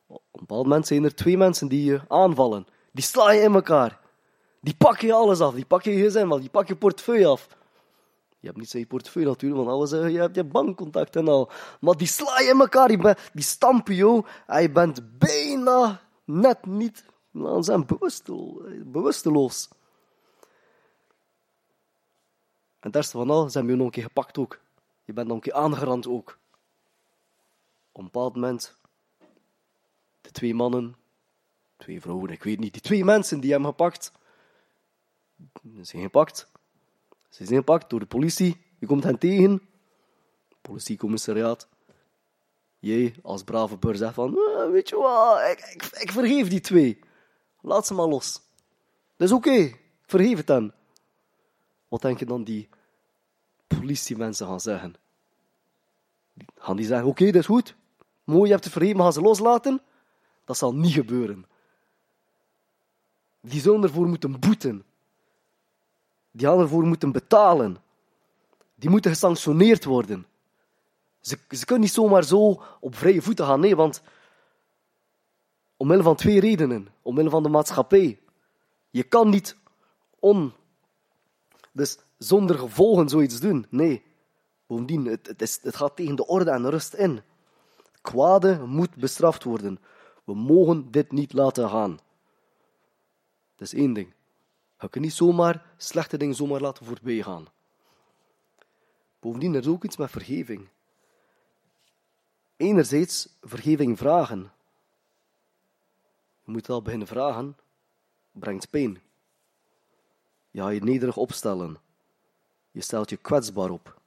Op 0.09 0.23
een 0.33 0.41
bepaald 0.41 0.63
moment 0.63 0.87
zijn 0.87 1.05
er 1.05 1.15
twee 1.15 1.37
mensen 1.37 1.69
die 1.69 1.85
je 1.85 2.01
aanvallen. 2.09 2.67
Die 2.93 3.05
sla 3.05 3.31
je 3.31 3.41
in 3.41 3.55
elkaar. 3.55 4.01
Die 4.61 4.75
pak 4.77 5.01
je 5.01 5.13
alles 5.13 5.41
af. 5.41 5.55
Die 5.55 5.67
pak 5.67 5.83
je 5.83 5.93
gezin 5.93 6.29
Die 6.41 6.51
pak 6.51 6.69
je 6.69 6.77
portefeuille 6.77 7.27
af. 7.27 7.49
Je 8.41 8.47
hebt 8.47 8.59
niet 8.59 8.71
zijn 8.71 8.87
portefeuille 8.87 9.29
natuurlijk, 9.29 9.65
want 9.65 9.77
alles, 9.77 10.13
je 10.13 10.19
hebt 10.19 10.35
je 10.35 10.45
bankcontact 10.45 11.17
en 11.17 11.29
al. 11.29 11.51
Maar 11.81 11.97
die 11.97 12.07
sla 12.07 12.41
je 12.41 12.49
in 12.49 12.61
elkaar. 12.61 12.89
Die, 13.33 13.43
stampen 13.43 13.95
jou. 13.95 14.25
En 14.47 14.63
je 14.63 14.71
bent 14.71 15.19
bijna 15.19 16.01
net 16.25 16.67
niet 16.67 17.05
zijn 17.61 17.87
bewusteloos. 18.85 19.69
En 22.81 22.93
het 22.93 23.11
van 23.11 23.31
al, 23.31 23.51
ze 23.51 23.59
hebben 23.59 23.73
je 23.73 23.79
nog 23.79 23.87
een 23.87 23.93
keer 23.93 24.03
gepakt 24.03 24.39
ook. 24.39 24.59
Je 25.05 25.13
bent 25.13 25.27
nog 25.27 25.37
een 25.37 25.43
keer 25.43 25.53
aangerand 25.53 26.07
ook. 26.07 26.39
Op 27.93 27.99
een 27.99 28.05
bepaald 28.05 28.35
moment, 28.35 28.77
twee 30.33 30.55
mannen, 30.55 30.97
twee 31.77 32.01
vrouwen, 32.01 32.31
ik 32.31 32.43
weet 32.43 32.59
niet, 32.59 32.73
die 32.73 32.83
twee 32.83 33.05
mensen 33.05 33.41
die 33.41 33.53
hem 33.53 33.65
gepakt, 33.65 34.13
zijn 35.83 36.03
gepakt. 36.03 36.51
Ze 37.29 37.45
zijn 37.45 37.59
gepakt 37.59 37.91
door 37.91 38.01
de 38.01 38.07
politie. 38.07 38.61
Je 38.79 38.87
komt 38.87 39.05
hen 39.05 39.19
tegen. 39.19 39.63
Politiecommissariaat. 40.61 41.69
Jij 42.79 43.15
als 43.23 43.43
brave 43.43 43.77
burger 43.77 43.99
zegt 43.99 44.15
van, 44.15 44.37
ah, 44.37 44.71
weet 44.71 44.89
je 44.89 44.97
wat, 44.97 45.41
ik, 45.51 45.89
ik, 46.01 46.13
vergeef 46.13 46.49
die 46.49 46.61
twee. 46.61 46.99
Laat 47.61 47.87
ze 47.87 47.95
maar 47.95 48.07
los. 48.07 48.41
Dat 49.17 49.29
is 49.29 49.33
oké, 49.33 49.51
ik 49.51 49.81
vergeef 50.07 50.37
het 50.37 50.47
dan. 50.47 50.73
Wat 51.89 52.03
denk 52.03 52.19
je 52.19 52.25
dan 52.25 52.45
die 52.45 52.69
politiemensen 53.67 54.47
gaan 54.47 54.61
zeggen? 54.61 54.95
Gaan 56.55 56.77
die 56.77 56.87
zeggen, 56.87 57.09
oké, 57.09 57.25
dat 57.25 57.35
is 57.35 57.47
goed. 57.47 57.75
Mooi, 58.25 58.45
je 58.45 58.53
hebt 58.53 58.65
het 58.65 58.73
vergeven, 58.73 59.01
gaan 59.01 59.13
ze 59.13 59.21
loslaten? 59.21 59.83
Dat 60.49 60.57
zal 60.57 60.75
niet 60.75 60.93
gebeuren. 60.93 61.47
Die 63.41 63.61
zullen 63.61 63.83
ervoor 63.83 64.07
moeten 64.07 64.41
boeten. 64.41 64.85
Die 66.31 66.47
hadden 66.47 66.65
ervoor 66.65 66.87
moeten 66.87 67.13
betalen. 67.13 67.77
Die 68.75 68.91
moeten 68.91 69.11
gesanctioneerd 69.11 69.85
worden. 69.85 70.27
Ze, 71.21 71.39
ze 71.51 71.65
kunnen 71.65 71.85
niet 71.85 71.95
zomaar 71.95 72.25
zo 72.25 72.63
op 72.81 72.95
vrije 72.95 73.23
voeten 73.23 73.47
gaan, 73.47 73.61
nee, 73.61 73.77
want 73.77 74.03
omwille 75.77 76.03
van 76.03 76.17
twee 76.17 76.41
redenen. 76.41 76.89
Omwille 77.03 77.31
van 77.31 77.43
de 77.43 77.49
maatschappij. 77.49 78.21
Je 78.91 79.03
kan 79.03 79.29
niet 79.29 79.57
on, 80.19 80.53
dus 81.73 81.99
zonder 82.19 82.59
gevolgen 82.59 83.09
zoiets 83.09 83.41
doen. 83.41 83.67
Nee. 83.69 84.03
Bovendien, 84.67 85.05
het, 85.05 85.27
het, 85.27 85.43
is, 85.43 85.59
het 85.63 85.77
gaat 85.77 85.97
tegen 85.97 86.17
de 86.17 86.27
orde 86.27 86.51
en 86.51 86.71
rust 86.71 86.95
in. 86.95 87.21
Kwade 88.01 88.59
moet 88.67 88.95
bestraft 88.95 89.45
worden. 89.45 89.79
We 90.29 90.35
mogen 90.35 90.91
dit 90.91 91.13
niet 91.13 91.33
laten 91.33 91.69
gaan. 91.69 91.99
Dat 93.57 93.73
is 93.73 93.75
één 93.75 93.93
ding. 93.93 94.13
Je 94.79 94.89
kunt 94.89 95.05
niet 95.05 95.13
zomaar 95.13 95.67
slechte 95.77 96.17
dingen 96.17 96.35
zomaar 96.35 96.61
laten 96.61 96.87
voorbij 96.87 97.23
gaan. 97.23 97.47
Bovendien 99.21 99.55
er 99.55 99.61
is 99.61 99.67
ook 99.67 99.85
iets 99.85 99.97
met 99.97 100.11
vergeving. 100.11 100.69
Enerzijds 102.57 103.29
vergeving 103.41 103.99
vragen. 103.99 104.53
Je 106.45 106.53
moet 106.53 106.67
wel 106.67 106.83
beginnen 106.83 107.09
vragen, 107.09 107.57
brengt 108.31 108.71
pijn. 108.71 109.01
Je 110.51 110.61
gaat 110.61 110.75
je 110.75 110.83
nederig 110.83 111.17
opstellen. 111.17 111.79
Je 112.71 112.81
stelt 112.81 113.11
je 113.11 113.17
kwetsbaar 113.17 113.71
op. 113.71 113.98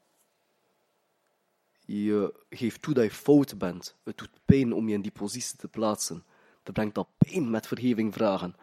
Je 1.94 2.34
geeft 2.50 2.82
toe 2.82 2.94
dat 2.94 3.04
je 3.04 3.12
fout 3.12 3.58
bent. 3.58 3.96
Het 4.04 4.18
doet 4.18 4.40
pijn 4.46 4.74
om 4.74 4.88
je 4.88 4.94
in 4.94 5.02
die 5.02 5.12
positie 5.12 5.58
te 5.58 5.68
plaatsen. 5.68 6.24
Dat 6.64 6.74
brengt 6.74 6.98
al 6.98 7.08
pijn 7.18 7.50
met 7.50 7.68
vergeving 7.68 8.14
vragen. 8.14 8.56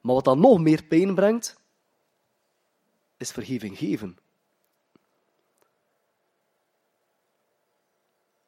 Maar 0.00 0.14
wat 0.14 0.24
dan 0.24 0.40
nog 0.40 0.60
meer 0.60 0.84
pijn 0.84 1.14
brengt, 1.14 1.56
is 3.16 3.30
vergeving 3.30 3.78
geven. 3.78 4.18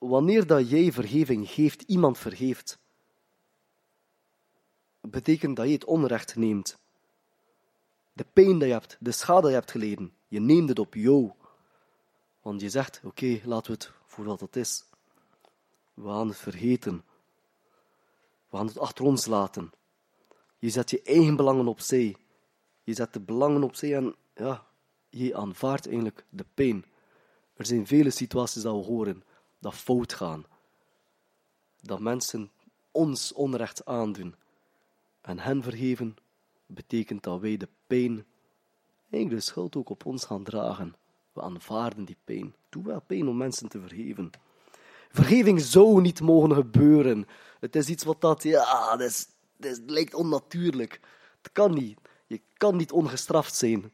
wanneer 0.08 0.46
dat 0.46 0.70
jij 0.70 0.92
vergeving 0.92 1.48
geeft, 1.48 1.82
iemand 1.82 2.18
vergeeft, 2.18 2.78
betekent 5.00 5.56
dat 5.56 5.66
je 5.66 5.72
het 5.72 5.84
onrecht 5.84 6.36
neemt. 6.36 6.78
De 8.12 8.26
pijn 8.32 8.58
die 8.58 8.66
je 8.66 8.72
hebt, 8.72 8.96
de 9.00 9.12
schade 9.12 9.40
die 9.40 9.50
je 9.50 9.54
hebt 9.56 9.70
geleden, 9.70 10.12
je 10.28 10.40
neemt 10.40 10.68
het 10.68 10.78
op 10.78 10.94
jou. 10.94 11.32
Want 12.46 12.60
je 12.60 12.70
zegt, 12.70 13.00
oké, 13.04 13.40
laten 13.44 13.66
we 13.66 13.72
het 13.72 13.92
voor 14.06 14.24
wat 14.24 14.40
het 14.40 14.56
is. 14.56 14.84
We 15.94 16.08
gaan 16.08 16.28
het 16.28 16.36
vergeten. 16.36 17.04
We 18.48 18.56
gaan 18.56 18.66
het 18.66 18.78
achter 18.78 19.04
ons 19.04 19.26
laten. 19.26 19.72
Je 20.58 20.70
zet 20.70 20.90
je 20.90 21.02
eigen 21.02 21.36
belangen 21.36 21.66
opzij. 21.68 22.16
Je 22.82 22.94
zet 22.94 23.12
de 23.12 23.20
belangen 23.20 23.62
opzij 23.62 23.96
en 23.96 24.14
ja, 24.34 24.66
je 25.08 25.36
aanvaardt 25.36 25.86
eigenlijk 25.86 26.24
de 26.28 26.44
pijn. 26.54 26.84
Er 27.54 27.66
zijn 27.66 27.86
vele 27.86 28.10
situaties 28.10 28.62
dat 28.62 28.74
we 28.74 28.84
horen 28.84 29.24
dat 29.58 29.74
fout 29.74 30.12
gaan. 30.12 30.44
Dat 31.80 32.00
mensen 32.00 32.50
ons 32.90 33.32
onrecht 33.32 33.84
aandoen. 33.84 34.34
En 35.20 35.38
hen 35.38 35.62
vergeven 35.62 36.16
betekent 36.66 37.22
dat 37.22 37.40
wij 37.40 37.56
de 37.56 37.68
pijn, 37.86 38.26
eigenlijk 39.10 39.44
de 39.44 39.50
schuld 39.50 39.76
ook 39.76 39.90
op 39.90 40.06
ons 40.06 40.24
gaan 40.24 40.44
dragen. 40.44 40.96
We 41.36 41.42
aanvaarden 41.42 42.04
die 42.04 42.16
pijn. 42.24 42.54
Doe 42.68 42.84
wel 42.84 43.00
pijn 43.00 43.28
om 43.28 43.36
mensen 43.36 43.68
te 43.68 43.80
vergeven. 43.80 44.30
Vergeving 45.10 45.60
zou 45.60 46.00
niet 46.00 46.20
mogen 46.20 46.54
gebeuren. 46.54 47.26
Het 47.60 47.76
is 47.76 47.88
iets 47.88 48.04
wat 48.04 48.20
dat, 48.20 48.42
ja, 48.42 48.96
dat, 48.96 49.08
is, 49.08 49.26
dat 49.56 49.80
lijkt 49.86 50.14
onnatuurlijk. 50.14 51.00
Het 51.42 51.52
kan 51.52 51.74
niet. 51.74 51.98
Je 52.26 52.40
kan 52.56 52.76
niet 52.76 52.92
ongestraft 52.92 53.54
zijn. 53.54 53.92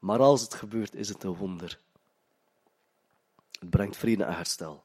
Maar 0.00 0.18
als 0.18 0.40
het 0.40 0.54
gebeurt, 0.54 0.94
is 0.94 1.08
het 1.08 1.22
een 1.22 1.36
wonder. 1.36 1.80
Het 3.60 3.70
brengt 3.70 3.96
vrede 3.96 4.24
en 4.24 4.34
herstel. 4.34 4.84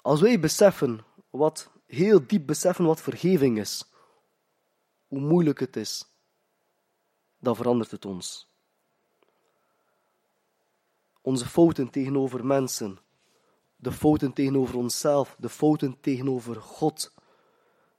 Als 0.00 0.20
wij 0.20 0.40
beseffen 0.40 1.04
wat, 1.30 1.70
heel 1.86 2.26
diep 2.26 2.46
beseffen 2.46 2.84
wat 2.84 3.00
vergeving 3.00 3.58
is, 3.58 3.84
hoe 5.08 5.20
moeilijk 5.20 5.60
het 5.60 5.76
is, 5.76 6.15
dan 7.46 7.56
verandert 7.56 7.90
het 7.90 8.04
ons. 8.04 8.48
Onze 11.20 11.46
fouten 11.46 11.90
tegenover 11.90 12.46
mensen, 12.46 12.98
de 13.76 13.92
fouten 13.92 14.32
tegenover 14.32 14.76
onszelf, 14.76 15.36
de 15.38 15.48
fouten 15.48 16.00
tegenover 16.00 16.56
God. 16.56 17.12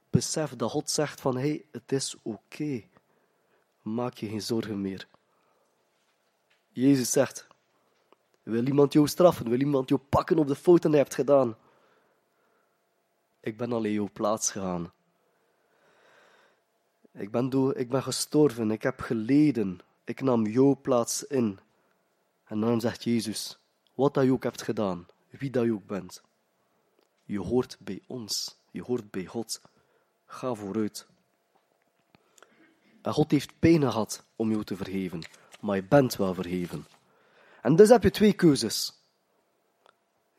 Besef 0.10 0.56
dat 0.56 0.72
God 0.72 0.90
zegt 0.90 1.22
van, 1.22 1.38
hé, 1.38 1.48
hey, 1.48 1.66
het 1.72 1.92
is 1.92 2.16
oké. 2.22 2.84
Maak 3.82 4.14
je 4.14 4.28
geen 4.28 4.42
zorgen 4.42 4.82
meer. 4.82 5.08
Jezus 6.70 7.12
zegt, 7.12 7.48
wil 8.44 8.68
iemand 8.68 8.94
jou 8.94 9.08
straffen? 9.08 9.50
Wil 9.50 9.60
iemand 9.60 9.90
jou 9.90 10.02
pakken 10.10 10.38
op 10.38 10.48
de 10.48 10.56
fouten 10.56 10.90
die 10.90 11.00
je 11.00 11.06
hebt 11.06 11.16
gedaan? 11.16 11.58
Ik 13.40 13.58
ben 13.58 13.72
al 13.72 13.84
in 13.84 13.92
jouw 13.92 14.10
plaats 14.14 14.52
gegaan. 14.52 14.92
Ik 17.18 17.32
ben, 17.32 17.50
door, 17.50 17.76
ik 17.76 17.90
ben 17.90 18.04
gestorven, 18.04 18.72
ik 18.72 18.84
heb 18.84 19.00
geleden. 19.00 19.80
Ik 20.04 20.22
nam 20.22 20.48
jouw 20.48 20.80
plaats 20.82 21.24
in. 21.24 21.60
En 22.44 22.60
dan 22.60 22.82
zegt 22.82 23.04
Jezus, 23.04 23.60
wat 23.94 24.14
dat 24.14 24.24
je 24.24 24.32
ook 24.32 24.44
hebt 24.44 24.62
gedaan, 24.62 25.06
wie 25.30 25.50
dat 25.50 25.66
je 25.66 25.74
ook 25.74 25.88
bent. 25.88 26.22
Je 27.24 27.40
hoort 27.40 27.78
bij 27.80 28.02
ons, 28.08 28.58
je 28.72 28.82
hoort 28.82 29.12
bij 29.12 29.26
God. 29.26 29.62
Ga 30.26 30.54
vooruit. 30.54 31.08
En 33.02 33.14
God 33.14 33.32
heeft 33.32 33.60
pijn 33.60 33.82
gehad 33.82 34.24
om 34.36 34.52
jou 34.52 34.64
te 34.64 34.76
vergeven, 34.76 35.22
maar 35.62 35.76
je 35.76 35.84
bent 35.84 36.16
wel 36.16 36.34
vergeven. 36.34 36.86
En 37.62 37.76
dus 37.76 37.90
heb 37.90 38.04
je 38.04 38.12
twee 38.12 38.34
keuzes. 38.34 38.94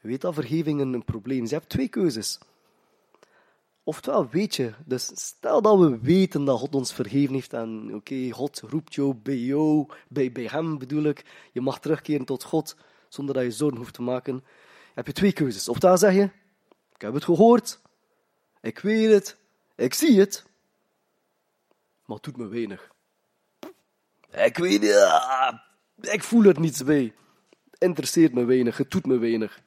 Je 0.01 0.09
weet 0.09 0.21
dat 0.21 0.35
vergeving 0.35 0.81
een 0.81 1.05
probleem 1.05 1.43
is. 1.43 1.51
Je 1.51 1.57
hebt 1.57 1.69
twee 1.69 1.89
keuzes. 1.89 2.39
Oftewel 3.89 4.29
weet 4.29 4.57
je, 4.57 4.73
dus 4.85 5.11
stel 5.15 5.63
dat 5.63 5.79
we 5.79 5.99
weten 5.99 6.45
dat 6.45 6.59
God 6.59 6.75
ons 6.75 6.93
vergeven 6.93 7.35
heeft 7.35 7.53
en 7.53 7.95
oké, 7.95 8.31
God 8.31 8.61
roept 8.61 8.95
jou 8.95 9.15
bij 9.15 9.37
jou, 9.37 9.87
bij, 10.09 10.49
hem 10.51 10.79
bedoel 10.79 11.03
ik, 11.03 11.25
je 11.53 11.61
mag 11.61 11.81
terugkeren 11.81 12.27
tot 12.27 12.45
God 12.45 12.77
zonder 13.09 13.35
dat 13.35 13.45
je 13.45 13.51
zorgen 13.51 13.79
hoeft 13.79 13.95
te 13.95 14.03
maken. 14.03 14.45
Heb 14.95 15.07
je 15.07 15.13
twee 15.13 15.33
keuzes. 15.33 15.69
Oftewel 15.69 15.99
zeg 15.99 16.15
je, 16.15 16.31
ik 16.95 17.01
heb 17.01 17.15
het 17.15 17.25
gehoord, 17.25 17.81
ik 18.61 18.79
weet 18.79 19.11
het, 19.13 19.37
ik 19.77 19.95
zie 19.95 20.21
het, 20.21 20.45
maar 22.05 22.17
het 22.17 22.25
doet 22.25 22.37
me 22.37 22.47
weinig. 22.47 22.91
Ik 24.31 24.57
weet 24.59 24.83
het, 24.83 26.13
ik 26.15 26.23
voel 26.23 26.45
er 26.45 26.61
niets 26.61 26.85
bij. 26.85 27.15
Interesseert 27.79 28.33
me 28.33 28.45
weinig, 28.45 28.77
het 28.77 28.91
doet 28.91 29.07
me 29.07 29.19
weinig. 29.19 29.61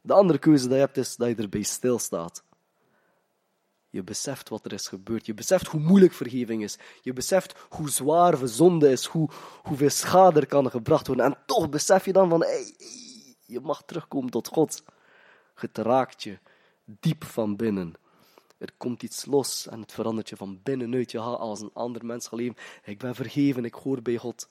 De 0.00 0.12
andere 0.12 0.38
keuze 0.38 0.64
die 0.66 0.74
je 0.74 0.80
hebt 0.80 0.96
is 0.96 1.16
dat 1.16 1.28
je 1.28 1.34
erbij 1.34 1.62
stilstaat. 1.62 2.48
Je 3.90 4.02
beseft 4.02 4.48
wat 4.48 4.64
er 4.64 4.72
is 4.72 4.88
gebeurd. 4.88 5.26
Je 5.26 5.34
beseft 5.34 5.66
hoe 5.66 5.80
moeilijk 5.80 6.12
vergeving 6.12 6.62
is. 6.62 6.78
Je 7.02 7.12
beseft 7.12 7.54
hoe 7.68 7.90
zwaar 7.90 8.48
zonde 8.48 8.90
is. 8.90 9.04
Hoe, 9.04 9.28
hoeveel 9.62 9.90
schade 9.90 10.40
er 10.40 10.46
kan 10.46 10.70
gebracht 10.70 11.06
worden. 11.06 11.24
En 11.24 11.38
toch 11.46 11.68
besef 11.68 12.04
je 12.04 12.12
dan 12.12 12.28
van, 12.28 12.40
hey, 12.40 12.74
je 13.46 13.60
mag 13.60 13.82
terugkomen 13.82 14.30
tot 14.30 14.48
God. 14.48 14.82
Het 15.54 15.78
raakt 15.78 16.22
je 16.22 16.38
diep 16.84 17.24
van 17.24 17.56
binnen. 17.56 17.94
Er 18.58 18.72
komt 18.76 19.02
iets 19.02 19.24
los 19.24 19.66
en 19.68 19.80
het 19.80 19.92
verandert 19.92 20.28
je 20.28 20.36
van 20.36 20.60
binnenuit. 20.62 21.10
Je 21.10 21.18
gaat 21.18 21.38
als 21.38 21.60
een 21.60 21.70
ander 21.72 22.06
mens 22.06 22.28
gaan 22.28 22.38
leven. 22.38 22.56
Ik 22.84 22.98
ben 22.98 23.14
vergeven, 23.14 23.64
ik 23.64 23.74
hoor 23.74 24.02
bij 24.02 24.16
God. 24.16 24.48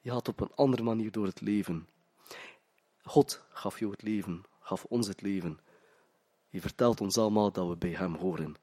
Je 0.00 0.10
gaat 0.10 0.28
op 0.28 0.40
een 0.40 0.52
andere 0.54 0.82
manier 0.82 1.12
door 1.12 1.26
het 1.26 1.40
leven. 1.40 1.88
God 3.02 3.42
gaf 3.50 3.78
jou 3.78 3.90
het 3.90 4.02
leven, 4.02 4.42
gaf 4.60 4.84
ons 4.84 5.06
het 5.06 5.22
leven. 5.22 5.58
Je 6.58 6.64
vertelt 6.64 7.00
ons 7.00 7.18
allemaal 7.18 7.52
dat 7.52 7.68
we 7.68 7.76
bij 7.76 7.90
Hem 7.90 8.14
horen. 8.14 8.56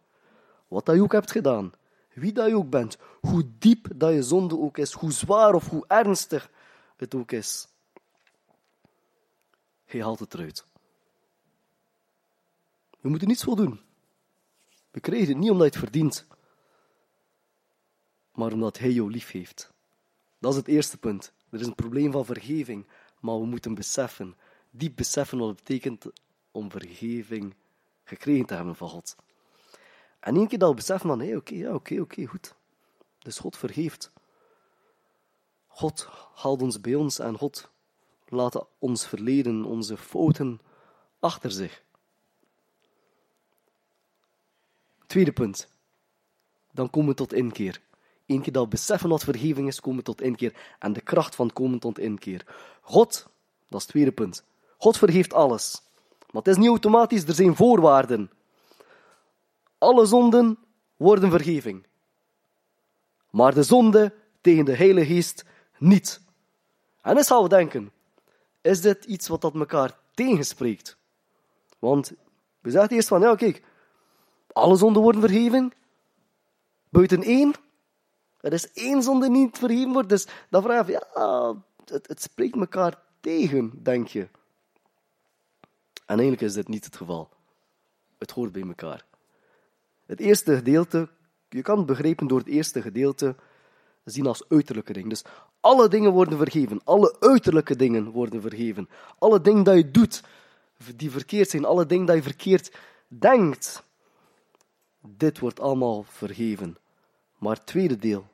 Wat 0.68 0.86
dat 0.86 1.00
ook 1.00 1.12
hebt 1.12 1.32
gedaan, 1.32 1.74
wie 2.14 2.34
dat 2.34 2.48
je 2.48 2.56
ook 2.56 2.70
bent, 2.70 2.98
hoe 3.22 3.50
diep 3.60 3.88
dat 3.96 4.14
je 4.14 4.24
zonde 4.24 4.58
ook 4.58 4.78
is, 4.78 4.92
hoe 4.92 5.12
zwaar 5.12 5.54
of 5.54 5.70
hoe 5.70 5.86
ernstig 5.88 6.52
het 6.98 7.16
ook 7.16 7.32
is. 7.32 7.68
Hij 9.86 10.02
haalt 10.02 10.20
het 10.20 10.34
eruit. 10.34 10.66
We 13.00 13.10
moeten 13.10 13.28
niets 13.28 13.44
voor 13.44 13.56
doen. 13.56 13.80
We 14.92 15.00
krijgen 15.00 15.28
het 15.28 15.38
niet 15.38 15.52
omdat 15.52 15.74
je 15.74 15.80
het 15.80 15.90
verdient, 15.90 16.28
maar 18.32 18.52
omdat 18.52 18.78
Hij 18.78 18.92
jou 18.92 19.12
lief 19.12 19.32
heeft. 19.32 19.72
Dat 20.40 20.52
is 20.52 20.58
het 20.58 20.68
eerste 20.68 20.98
punt. 20.98 21.34
Er 21.50 21.60
is 21.60 21.68
een 21.68 21.76
probleem 21.76 22.12
van 22.12 22.26
vergeving, 22.26 22.88
maar 23.20 23.40
we 23.40 23.46
moeten 23.46 23.76
beseffen, 23.76 24.36
diep 24.70 24.96
beseffen 24.96 25.38
wat 25.38 25.48
het 25.48 25.58
betekent 25.58 26.06
om 26.52 26.72
vergeving 26.72 27.56
gekregen 28.06 28.46
te 28.46 28.54
hebben 28.54 28.76
van 28.76 28.90
God. 28.90 29.16
En 30.20 30.36
één 30.36 30.48
keer 30.48 30.60
dat 30.60 30.76
beseffen 30.76 31.10
van, 31.10 31.20
hé, 31.20 31.26
hey, 31.26 31.36
oké, 31.36 31.56
ja, 31.56 31.74
oké, 31.74 32.02
oké, 32.02 32.26
goed. 32.26 32.56
Dus 33.20 33.40
God 33.40 33.58
vergeeft. 33.58 34.12
God 35.68 36.08
haalt 36.34 36.62
ons 36.62 36.82
bij 36.82 36.96
ons 36.96 37.20
en 37.20 37.38
God 37.38 37.70
laat 38.28 38.66
ons 38.80 39.08
verleden, 39.08 39.66
onze 39.66 39.98
fouten 39.98 40.60
achter 41.20 41.52
zich. 41.52 41.84
Tweede 45.06 45.32
punt. 45.32 45.68
Dan 46.72 46.90
komen 46.90 47.10
we 47.10 47.16
tot 47.16 47.34
inkeer. 47.34 47.82
Eén 48.26 48.42
keer 48.42 48.54
dat 48.54 48.70
beseffen 48.70 49.10
wat 49.10 49.24
vergeving 49.24 49.68
is, 49.68 49.80
komen 49.80 50.00
we 50.00 50.06
tot 50.06 50.22
inkeer. 50.22 50.76
En 50.80 50.94
de 50.94 51.02
kracht 51.02 51.36
van 51.36 51.54
komen 51.54 51.80
tot 51.80 52.00
inkeer. 52.00 52.46
God, 52.82 53.28
dat 53.70 53.80
is 53.80 53.82
het 53.82 53.88
tweede 53.88 54.12
punt. 54.12 54.44
God 54.78 54.98
vergeeft 54.98 55.34
alles. 55.34 55.84
Maar 56.36 56.44
het 56.44 56.54
is 56.54 56.60
niet 56.60 56.70
automatisch, 56.70 57.24
er 57.24 57.34
zijn 57.34 57.56
voorwaarden. 57.56 58.32
Alle 59.78 60.06
zonden 60.06 60.58
worden 60.96 61.30
vergeving. 61.30 61.86
Maar 63.30 63.54
de 63.54 63.64
zonde 63.64 64.14
tegen 64.42 64.66
de 64.66 64.76
Heilige 64.76 65.14
Geest 65.14 65.46
niet. 65.78 66.22
En 67.02 67.16
dan 67.16 67.24
gaan 67.24 67.44
we 67.44 67.50
denken, 67.50 67.92
is 68.62 68.82
dit 68.82 69.06
iets 69.06 69.28
wat 69.28 69.42
dat 69.42 69.56
elkaar 69.56 69.98
tegenspreekt? 70.14 70.98
Want 71.80 72.12
we 72.60 72.72
zeggen 72.72 72.96
eerst 72.96 73.08
van, 73.08 73.22
ja 73.22 73.36
kijk, 73.36 73.64
alle 74.54 74.76
zonden 74.76 75.02
worden 75.02 75.22
vergeven, 75.22 75.74
buiten 76.90 77.24
één. 77.24 77.54
Er 78.40 78.54
is 78.54 78.72
één 78.72 79.04
zonde 79.04 79.30
die 79.30 79.38
niet 79.38 79.58
vergeven 79.58 79.94
wordt, 79.94 80.10
dus 80.10 80.28
dan 80.50 80.62
vraag 80.62 80.88
je, 80.88 80.92
ja, 80.92 81.56
het, 81.86 82.08
het 82.08 82.22
spreekt 82.22 82.56
elkaar 82.56 83.00
tegen, 83.20 83.84
denk 83.84 84.08
je. 84.08 84.28
En 86.06 86.20
eigenlijk 86.20 86.42
is 86.42 86.54
dit 86.54 86.68
niet 86.68 86.86
het 86.86 86.96
geval. 86.96 87.30
Het 88.18 88.32
hoort 88.32 88.52
bij 88.52 88.62
elkaar. 88.62 89.06
Het 90.06 90.20
eerste 90.20 90.56
gedeelte, 90.56 91.10
je 91.50 91.62
kan 91.62 91.78
het 91.78 91.86
begrijpen 91.86 92.28
door 92.28 92.40
het 92.40 92.48
eerste 92.48 92.82
gedeelte 92.82 93.36
zien 94.04 94.28
als 94.28 94.50
uiterlijke 94.50 94.94
dingen. 94.94 95.10
Dus 95.10 95.24
alle 95.60 95.88
dingen 95.88 96.12
worden 96.12 96.38
vergeven. 96.38 96.82
Alle 96.84 97.16
uiterlijke 97.20 97.76
dingen 97.76 98.10
worden 98.10 98.42
vergeven. 98.42 98.90
Alle 99.20 99.42
dingen 99.42 99.64
dat 99.64 99.76
je 99.76 99.92
doet, 99.92 100.24
die 100.96 101.12
verkeerd 101.12 101.50
zijn. 101.50 101.66
Alle 101.66 101.86
dingen 101.86 102.06
dat 102.06 102.16
je 102.16 102.24
verkeerd 102.24 102.76
denkt. 103.08 103.84
Dit 105.02 105.40
wordt 105.40 105.60
allemaal 105.60 106.04
vergeven. 106.04 106.78
Maar 107.38 107.56
het 107.56 107.66
tweede 107.66 107.98
deel, 107.98 108.28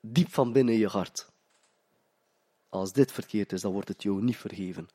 diep 0.00 0.32
van 0.32 0.52
binnen 0.52 0.74
in 0.74 0.80
je 0.80 0.88
hart. 0.88 1.28
Als 2.68 2.92
dit 2.92 3.12
verkeerd 3.12 3.52
is, 3.52 3.60
dan 3.60 3.72
wordt 3.72 3.88
het 3.88 4.02
jou 4.02 4.22
niet 4.22 4.36
vergeven. 4.36 4.88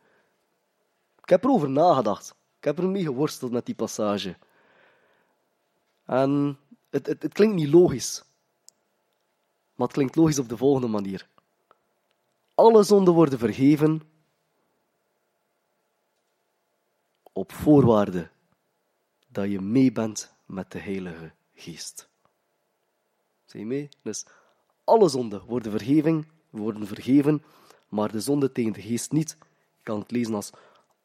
Ik 1.24 1.30
heb 1.30 1.44
erover 1.44 1.70
nagedacht. 1.70 2.36
Ik 2.58 2.64
heb 2.64 2.80
ermee 2.80 3.04
geworsteld 3.04 3.52
met 3.52 3.66
die 3.66 3.76
passage. 3.76 4.38
En 6.06 6.58
het, 6.90 7.06
het, 7.06 7.22
het 7.22 7.34
klinkt 7.34 7.56
niet 7.56 7.74
logisch. 7.74 8.24
Maar 9.76 9.88
het 9.88 9.96
klinkt 9.96 10.16
logisch 10.16 10.40
op 10.40 10.50
de 10.50 10.58
volgende 10.58 10.88
manier. 10.88 11.28
Alle 12.56 12.84
zonden 12.84 13.14
worden 13.14 13.40
vergeven 13.40 14.02
op 17.34 17.52
voorwaarde 17.52 18.30
dat 19.28 19.50
je 19.50 19.62
mee 19.62 19.92
bent 19.92 20.34
met 20.46 20.72
de 20.72 20.80
Heilige 20.80 21.32
Geest. 21.54 22.10
Zie 23.46 23.60
je 23.60 23.66
mee? 23.66 23.90
Dus 24.02 24.26
alle 24.84 25.10
zonden 25.10 25.46
worden 25.46 25.72
vergeven, 25.72 26.30
worden 26.50 26.88
vergeven, 26.88 27.44
maar 27.90 28.12
de 28.12 28.20
zonde 28.20 28.52
tegen 28.52 28.74
de 28.74 28.82
Geest 28.82 29.12
niet. 29.12 29.38
Je 29.78 29.84
kan 29.84 30.00
het 30.00 30.12
lezen 30.12 30.34
als 30.34 30.52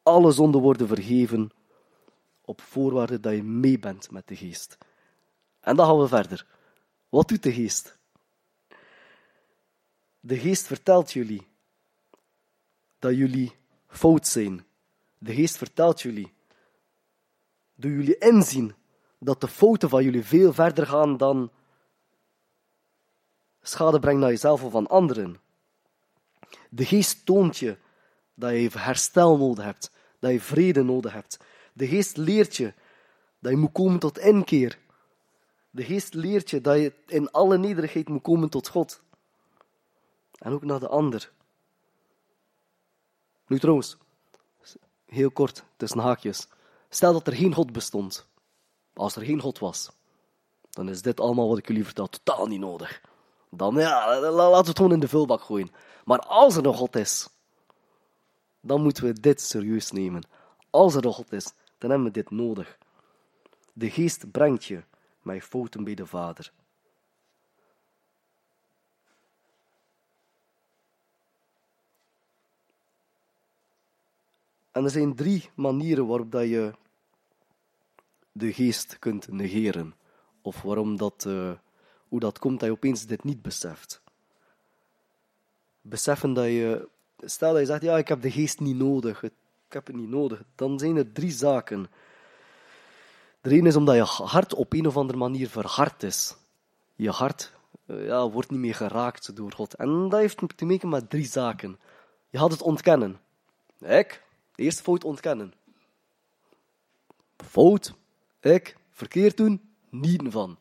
alle 0.07 0.31
zonden 0.31 0.61
worden 0.61 0.87
vergeven 0.87 1.51
op 2.41 2.61
voorwaarde 2.61 3.19
dat 3.19 3.33
je 3.33 3.43
mee 3.43 3.79
bent 3.79 4.11
met 4.11 4.27
de 4.27 4.35
Geest. 4.35 4.77
En 5.59 5.75
dan 5.75 5.85
gaan 5.85 5.99
we 5.99 6.07
verder. 6.07 6.47
Wat 7.09 7.27
doet 7.27 7.43
de 7.43 7.53
Geest? 7.53 7.97
De 10.19 10.37
Geest 10.37 10.65
vertelt 10.65 11.11
jullie 11.11 11.47
dat 12.99 13.15
jullie 13.15 13.55
fout 13.87 14.27
zijn. 14.27 14.65
De 15.17 15.33
Geest 15.33 15.57
vertelt 15.57 16.01
jullie. 16.01 16.33
Doe 17.75 17.91
jullie 17.91 18.17
inzien 18.17 18.75
dat 19.19 19.41
de 19.41 19.47
fouten 19.47 19.89
van 19.89 20.03
jullie 20.03 20.23
veel 20.23 20.53
verder 20.53 20.87
gaan 20.87 21.17
dan 21.17 21.51
schade 23.61 23.99
brengen 23.99 24.19
naar 24.19 24.29
jezelf 24.29 24.63
of 24.63 24.75
aan 24.75 24.87
anderen. 24.87 25.39
De 26.69 26.85
Geest 26.85 27.25
toont 27.25 27.57
je 27.57 27.77
dat 28.33 28.51
je 28.51 28.69
herstel 28.77 29.37
nodig 29.37 29.65
hebt, 29.65 29.91
dat 30.19 30.31
je 30.31 30.41
vrede 30.41 30.83
nodig 30.83 31.13
hebt. 31.13 31.39
De 31.73 31.87
Geest 31.87 32.17
leert 32.17 32.55
je 32.55 32.73
dat 33.39 33.51
je 33.51 33.57
moet 33.57 33.71
komen 33.71 33.99
tot 33.99 34.17
inkeer. 34.17 34.77
De 35.69 35.83
Geest 35.83 36.13
leert 36.13 36.49
je 36.49 36.61
dat 36.61 36.77
je 36.77 36.93
in 37.05 37.31
alle 37.31 37.57
nederigheid 37.57 38.09
moet 38.09 38.21
komen 38.21 38.49
tot 38.49 38.67
God. 38.67 39.01
En 40.37 40.51
ook 40.51 40.63
naar 40.63 40.79
de 40.79 40.87
ander. 40.87 41.31
Nu 43.47 43.59
trouwens, 43.59 43.97
heel 45.05 45.31
kort, 45.31 45.63
tussen 45.77 45.99
haakjes. 45.99 46.47
Stel 46.89 47.13
dat 47.13 47.27
er 47.27 47.33
geen 47.33 47.53
God 47.53 47.71
bestond. 47.71 48.27
Als 48.93 49.15
er 49.15 49.25
geen 49.25 49.41
God 49.41 49.59
was, 49.59 49.91
dan 50.69 50.89
is 50.89 51.01
dit 51.01 51.19
allemaal 51.19 51.47
wat 51.49 51.57
ik 51.57 51.67
jullie 51.67 51.85
vertel 51.85 52.07
totaal 52.07 52.47
niet 52.47 52.59
nodig. 52.59 53.01
Dan 53.49 53.75
ja, 53.75 54.19
laten 54.19 54.61
we 54.61 54.67
het 54.67 54.77
gewoon 54.77 54.91
in 54.91 54.99
de 54.99 55.07
vulbak 55.07 55.41
gooien. 55.41 55.71
Maar 56.05 56.19
als 56.19 56.55
er 56.55 56.61
nog 56.61 56.77
God 56.77 56.95
is, 56.95 57.29
dan 58.61 58.81
moeten 58.81 59.03
we 59.03 59.13
dit 59.13 59.41
serieus 59.41 59.91
nemen. 59.91 60.23
Als 60.69 60.95
er 60.95 61.13
God 61.13 61.31
is, 61.31 61.53
dan 61.77 61.89
hebben 61.89 62.07
we 62.07 62.13
dit 62.13 62.31
nodig. 62.31 62.77
De 63.73 63.89
geest 63.89 64.31
brengt 64.31 64.65
je 64.65 64.83
met 65.21 65.43
fouten 65.43 65.83
bij 65.83 65.95
de 65.95 66.05
Vader. 66.05 66.51
En 74.71 74.83
er 74.83 74.89
zijn 74.89 75.15
drie 75.15 75.49
manieren 75.55 76.07
waarop 76.07 76.31
dat 76.31 76.47
je 76.47 76.73
de 78.31 78.53
geest 78.53 78.99
kunt 78.99 79.31
negeren. 79.31 79.95
Of 80.41 80.61
waarom 80.61 80.97
dat, 80.97 81.25
uh, 81.27 81.51
hoe 82.07 82.19
dat 82.19 82.39
komt 82.39 82.59
dat 82.59 82.69
je 82.69 82.75
opeens 82.75 83.05
dit 83.05 83.23
niet 83.23 83.41
beseft. 83.41 84.01
Beseffen 85.81 86.33
dat 86.33 86.45
je, 86.45 86.89
stel 87.17 87.51
dat 87.51 87.59
je 87.59 87.65
zegt, 87.65 87.81
ja, 87.81 87.97
ik 87.97 88.07
heb 88.07 88.21
de 88.21 88.31
geest 88.31 88.59
niet 88.59 88.75
nodig, 88.75 89.23
ik 89.23 89.33
heb 89.69 89.87
het 89.87 89.95
niet 89.95 90.09
nodig, 90.09 90.43
dan 90.55 90.79
zijn 90.79 90.97
er 90.97 91.11
drie 91.11 91.31
zaken. 91.31 91.87
De 93.41 93.49
ene 93.49 93.67
is 93.67 93.75
omdat 93.75 93.95
je 93.95 94.23
hart 94.23 94.53
op 94.53 94.73
een 94.73 94.87
of 94.87 94.97
andere 94.97 95.17
manier 95.17 95.49
verhard 95.49 96.03
is. 96.03 96.35
Je 96.95 97.09
hart 97.09 97.51
uh, 97.85 98.05
ja, 98.05 98.29
wordt 98.29 98.51
niet 98.51 98.59
meer 98.59 98.75
geraakt 98.75 99.35
door 99.35 99.51
God. 99.51 99.73
En 99.73 100.09
dat 100.09 100.19
heeft 100.19 100.41
te 100.55 100.65
maken 100.65 100.89
met 100.89 101.09
drie 101.09 101.25
zaken. 101.25 101.79
Je 102.29 102.37
gaat 102.37 102.51
het 102.51 102.61
ontkennen. 102.61 103.19
Ik, 103.79 104.23
de 104.55 104.63
eerste 104.63 104.83
fout 104.83 105.03
ontkennen. 105.03 105.53
Fout, 107.37 107.93
ik, 108.39 108.77
verkeerd 108.91 109.37
doen, 109.37 109.69
niet 109.89 110.23
van. 110.29 110.57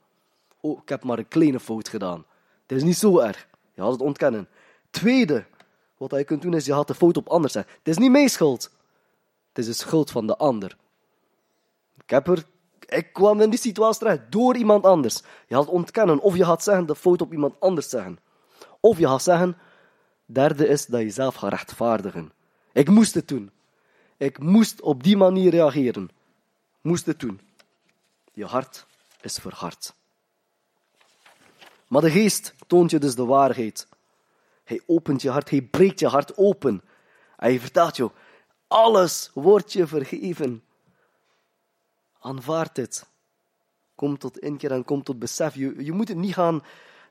Oh, 0.61 0.81
ik 0.83 0.89
heb 0.89 1.05
maar 1.05 1.19
een 1.19 1.29
kleine 1.29 1.61
fout 1.61 1.89
gedaan. 1.89 2.25
Het 2.67 2.77
is 2.77 2.83
niet 2.83 2.97
zo 2.97 3.19
erg. 3.19 3.49
Je 3.75 3.83
gaat 3.83 3.93
het 3.93 4.01
ontkennen. 4.01 4.49
Tweede, 4.91 5.47
wat 5.97 6.11
je 6.11 6.25
kunt 6.25 6.43
doen, 6.43 6.55
is 6.55 6.67
je 6.67 6.73
gaat 6.73 6.87
de 6.87 6.95
fout 6.95 7.17
op 7.17 7.29
anders 7.29 7.53
zeggen. 7.53 7.73
Het 7.79 7.89
is 7.89 7.99
niet 7.99 8.11
mijn 8.11 8.29
schuld. 8.29 8.71
Het 9.49 9.59
is 9.59 9.67
de 9.67 9.73
schuld 9.73 10.11
van 10.11 10.27
de 10.27 10.37
ander. 10.37 10.77
Ik 11.97 12.11
heb 12.11 12.29
er 12.29 12.45
ik 12.89 13.13
kwam 13.13 13.41
in 13.41 13.51
die 13.51 13.59
situatie 13.59 13.99
terecht 13.99 14.21
door 14.31 14.57
iemand 14.57 14.85
anders. 14.85 15.23
Je 15.47 15.55
gaat 15.55 15.67
ontkennen, 15.67 16.21
of 16.21 16.37
je 16.37 16.45
gaat 16.45 16.63
zeggen 16.63 16.87
de 16.87 16.95
fout 16.95 17.21
op 17.21 17.33
iemand 17.33 17.61
anders 17.61 17.89
zeggen. 17.89 18.19
Of 18.81 18.99
je 18.99 19.07
gaat 19.07 19.23
zeggen, 19.23 19.59
derde 20.25 20.69
is 20.69 20.87
dat 20.87 21.01
je 21.01 21.11
zelf 21.11 21.35
gaat 21.35 21.51
rechtvaardigen. 21.51 22.33
Ik 22.73 22.89
moest 22.89 23.15
het 23.15 23.29
doen. 23.29 23.51
Ik 24.17 24.39
moest 24.39 24.81
op 24.81 25.03
die 25.03 25.17
manier 25.17 25.51
reageren. 25.51 26.11
Moest 26.81 27.07
het 27.07 27.21
doen. 27.21 27.41
Je 28.33 28.45
hart 28.45 28.87
is 29.21 29.37
verhard. 29.37 29.95
Maar 31.89 32.03
de 32.03 32.11
geest 32.11 32.55
toont 32.67 32.91
je 32.91 32.99
dus 32.99 33.15
de 33.15 33.25
waarheid. 33.25 33.89
Hij 34.67 34.81
opent 34.87 35.23
je 35.23 35.31
hart, 35.31 35.51
hij 35.51 35.62
breekt 35.62 36.01
je 36.01 36.07
hart 36.07 36.37
open. 36.37 36.83
En 37.37 37.49
hij 37.49 37.61
vertelt 37.61 37.97
je, 37.97 38.11
alles 38.67 39.31
wordt 39.35 39.73
je 39.73 39.87
vergeven. 39.87 40.62
Aanvaard 42.21 42.75
dit. 42.75 43.07
Kom 43.95 44.19
tot 44.19 44.39
inkeer 44.39 44.73
en 44.73 44.85
kom 44.85 45.03
tot 45.03 45.19
besef. 45.19 45.55
Je, 45.55 45.85
je 45.85 45.93
moet 45.93 46.09
het 46.09 46.17
niet 46.17 46.35
gaan 46.35 46.62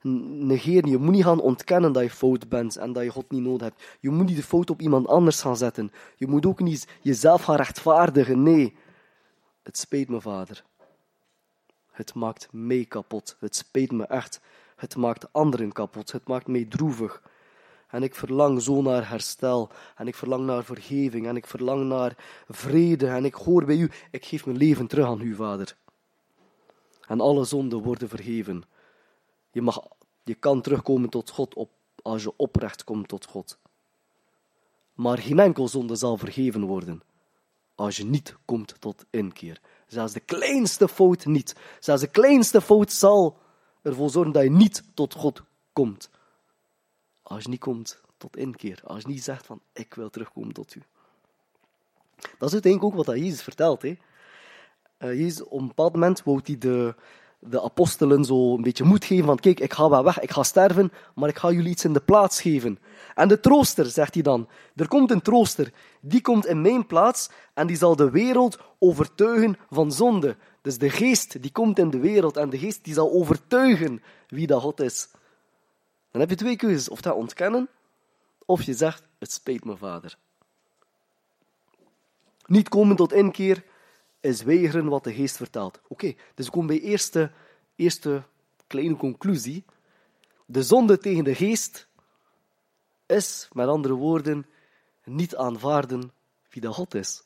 negeren. 0.02 0.90
Je 0.90 0.98
moet 0.98 1.14
niet 1.14 1.24
gaan 1.24 1.40
ontkennen 1.40 1.92
dat 1.92 2.04
je 2.04 2.10
fout 2.10 2.50
bent 2.50 2.76
en 2.76 2.94
dat 2.94 3.04
je 3.04 3.10
God 3.10 3.32
niet 3.32 3.42
nodig 3.42 3.68
hebt. 3.68 3.84
Je 4.00 4.10
moet 4.10 4.26
niet 4.26 4.36
de 4.36 4.44
fout 4.44 4.70
op 4.70 4.82
iemand 4.82 5.08
anders 5.08 5.42
gaan 5.42 5.58
zetten. 5.58 5.92
Je 6.16 6.28
moet 6.28 6.46
ook 6.46 6.60
niet 6.60 6.88
jezelf 7.02 7.44
gaan 7.44 7.56
rechtvaardigen. 7.56 8.44
Nee. 8.44 8.78
Het 9.64 9.78
spijt 9.78 10.10
me, 10.10 10.22
vader. 10.22 10.64
Het 11.92 12.14
maakt 12.14 12.48
mij 12.52 12.86
kapot. 12.86 13.38
Het 13.40 13.56
spijt 13.56 13.92
me 13.92 14.06
echt. 14.06 14.42
Het 14.76 14.96
maakt 14.96 15.34
anderen 15.34 15.72
kapot. 15.72 16.12
Het 16.12 16.28
maakt 16.28 16.48
mij 16.48 16.66
droevig. 16.66 17.22
En 17.88 18.04
ik 18.04 18.16
verlang 18.16 18.62
zo 18.62 18.82
naar 18.82 19.10
herstel. 19.10 19.70
En 19.96 20.08
ik 20.08 20.16
verlang 20.16 20.46
naar 20.46 20.64
vergeving. 20.64 21.28
En 21.28 21.36
ik 21.36 21.48
verlang 21.48 21.86
naar 21.86 22.16
vrede. 22.48 23.08
En 23.08 23.26
ik 23.26 23.34
hoor 23.34 23.66
bij 23.66 23.78
u. 23.78 23.92
Ik 24.12 24.26
geef 24.26 24.46
mijn 24.46 24.58
leven 24.58 24.88
terug 24.88 25.06
aan 25.06 25.22
u, 25.22 25.36
vader. 25.36 25.78
En 27.08 27.22
alle 27.22 27.44
zonden 27.44 27.82
worden 27.82 28.10
vergeven. 28.10 28.64
Je, 29.52 29.62
mag, 29.62 29.88
je 30.24 30.36
kan 30.36 30.62
terugkomen 30.62 31.10
tot 31.10 31.30
God 31.30 31.54
op, 31.54 31.70
als 32.02 32.24
je 32.24 32.34
oprecht 32.36 32.84
komt 32.84 33.08
tot 33.08 33.26
God. 33.26 33.58
Maar 34.94 35.18
geen 35.18 35.40
enkel 35.40 35.68
zonde 35.68 35.96
zal 35.96 36.18
vergeven 36.18 36.64
worden 36.64 37.02
als 37.76 37.98
je 37.98 38.06
niet 38.06 38.36
komt 38.46 38.76
tot 38.80 39.06
inkeer. 39.10 39.62
Zelfs 39.88 40.14
de 40.14 40.20
kleinste 40.20 40.88
fout 40.88 41.26
niet. 41.26 41.56
Zelfs 41.80 42.02
de 42.02 42.08
kleinste 42.08 42.62
fout 42.62 42.92
zal 42.92 43.38
ervoor 43.82 44.10
zorgen 44.10 44.34
dat 44.34 44.44
je 44.44 44.52
niet 44.52 44.84
tot 44.94 45.14
God 45.14 45.42
komt. 45.74 46.10
Als 47.28 47.44
je 47.44 47.50
niet 47.50 47.60
komt 47.60 48.02
tot 48.18 48.38
inkeer. 48.38 48.82
Als 48.84 49.02
je 49.02 49.08
niet 49.08 49.24
zegt 49.24 49.46
van, 49.46 49.62
ik 49.74 49.94
wil 49.94 50.10
terugkomen 50.10 50.54
tot 50.54 50.76
u. 50.76 50.82
Dat 52.16 52.48
is 52.48 52.54
uiteindelijk 52.54 52.84
ook 52.84 53.06
wat 53.06 53.16
Jezus 53.18 53.42
vertelt. 53.42 53.82
Hè. 53.82 53.98
Uh, 55.00 55.20
Jezus, 55.20 55.44
op 55.44 55.60
een 55.60 55.68
bepaald 55.68 55.94
moment 55.94 56.24
wou 56.24 56.40
hij 56.44 56.58
de, 56.58 56.96
de 57.40 57.62
apostelen 57.62 58.26
zo 58.26 58.56
een 58.56 58.62
beetje 58.62 58.84
moed 58.84 59.06
geven 59.06 59.26
van, 59.26 59.40
kijk, 59.40 59.60
ik 59.60 59.74
ga 59.74 59.90
wel 59.90 60.04
weg, 60.04 60.20
ik 60.20 60.32
ga 60.32 60.44
sterven, 60.44 60.92
maar 61.16 61.30
ik 61.30 61.38
ga 61.38 61.52
jullie 61.52 61.70
iets 61.70 61.86
in 61.86 61.94
de 61.94 62.00
plaats 62.00 62.42
geven. 62.42 62.80
En 63.16 63.28
de 63.28 63.40
trooster, 63.40 63.86
zegt 63.86 64.14
hij 64.14 64.24
dan, 64.24 64.48
er 64.76 64.88
komt 64.88 65.12
een 65.12 65.22
trooster, 65.22 65.74
die 66.02 66.22
komt 66.22 66.46
in 66.46 66.62
mijn 66.62 66.86
plaats 66.86 67.30
en 67.54 67.68
die 67.68 67.78
zal 67.78 67.96
de 67.96 68.10
wereld 68.10 68.60
overtuigen 68.80 69.58
van 69.70 69.92
zonde. 69.92 70.36
Dus 70.62 70.78
de 70.78 70.90
geest 70.90 71.42
die 71.42 71.52
komt 71.52 71.80
in 71.80 71.90
de 71.90 72.00
wereld 72.00 72.38
en 72.38 72.50
de 72.50 72.58
geest 72.58 72.84
die 72.84 72.94
zal 72.94 73.12
overtuigen 73.12 74.04
wie 74.28 74.48
dat 74.48 74.62
God 74.62 74.80
is. 74.80 75.08
Dan 76.16 76.24
heb 76.24 76.34
je 76.34 76.46
twee 76.46 76.56
keuzes, 76.56 76.90
of 76.90 77.02
dat 77.02 77.16
ontkennen, 77.16 77.70
of 78.46 78.64
je 78.64 78.74
zegt, 78.74 79.04
het 79.20 79.32
spijt 79.32 79.66
me 79.66 79.78
vader. 79.78 80.18
Niet 82.46 82.70
komen 82.70 82.96
tot 82.96 83.14
inkeer 83.14 83.64
is 84.20 84.42
weigeren 84.44 84.88
wat 84.88 85.04
de 85.04 85.14
geest 85.14 85.38
vertelt. 85.38 85.82
Oké, 85.88 86.14
dus 86.36 86.46
we 86.46 86.52
komen 86.52 86.68
bij 86.68 86.80
eerste, 86.80 87.32
eerste 87.76 88.24
kleine 88.68 88.96
conclusie. 88.96 89.64
De 90.46 90.64
zonde 90.64 90.98
tegen 90.98 91.24
de 91.24 91.36
geest 91.36 91.88
is, 93.06 93.48
met 93.52 93.68
andere 93.68 93.94
woorden, 93.94 94.46
niet 95.04 95.36
aanvaarden 95.36 96.12
wie 96.50 96.62
dat 96.62 96.74
God 96.74 96.94
is. 96.94 97.24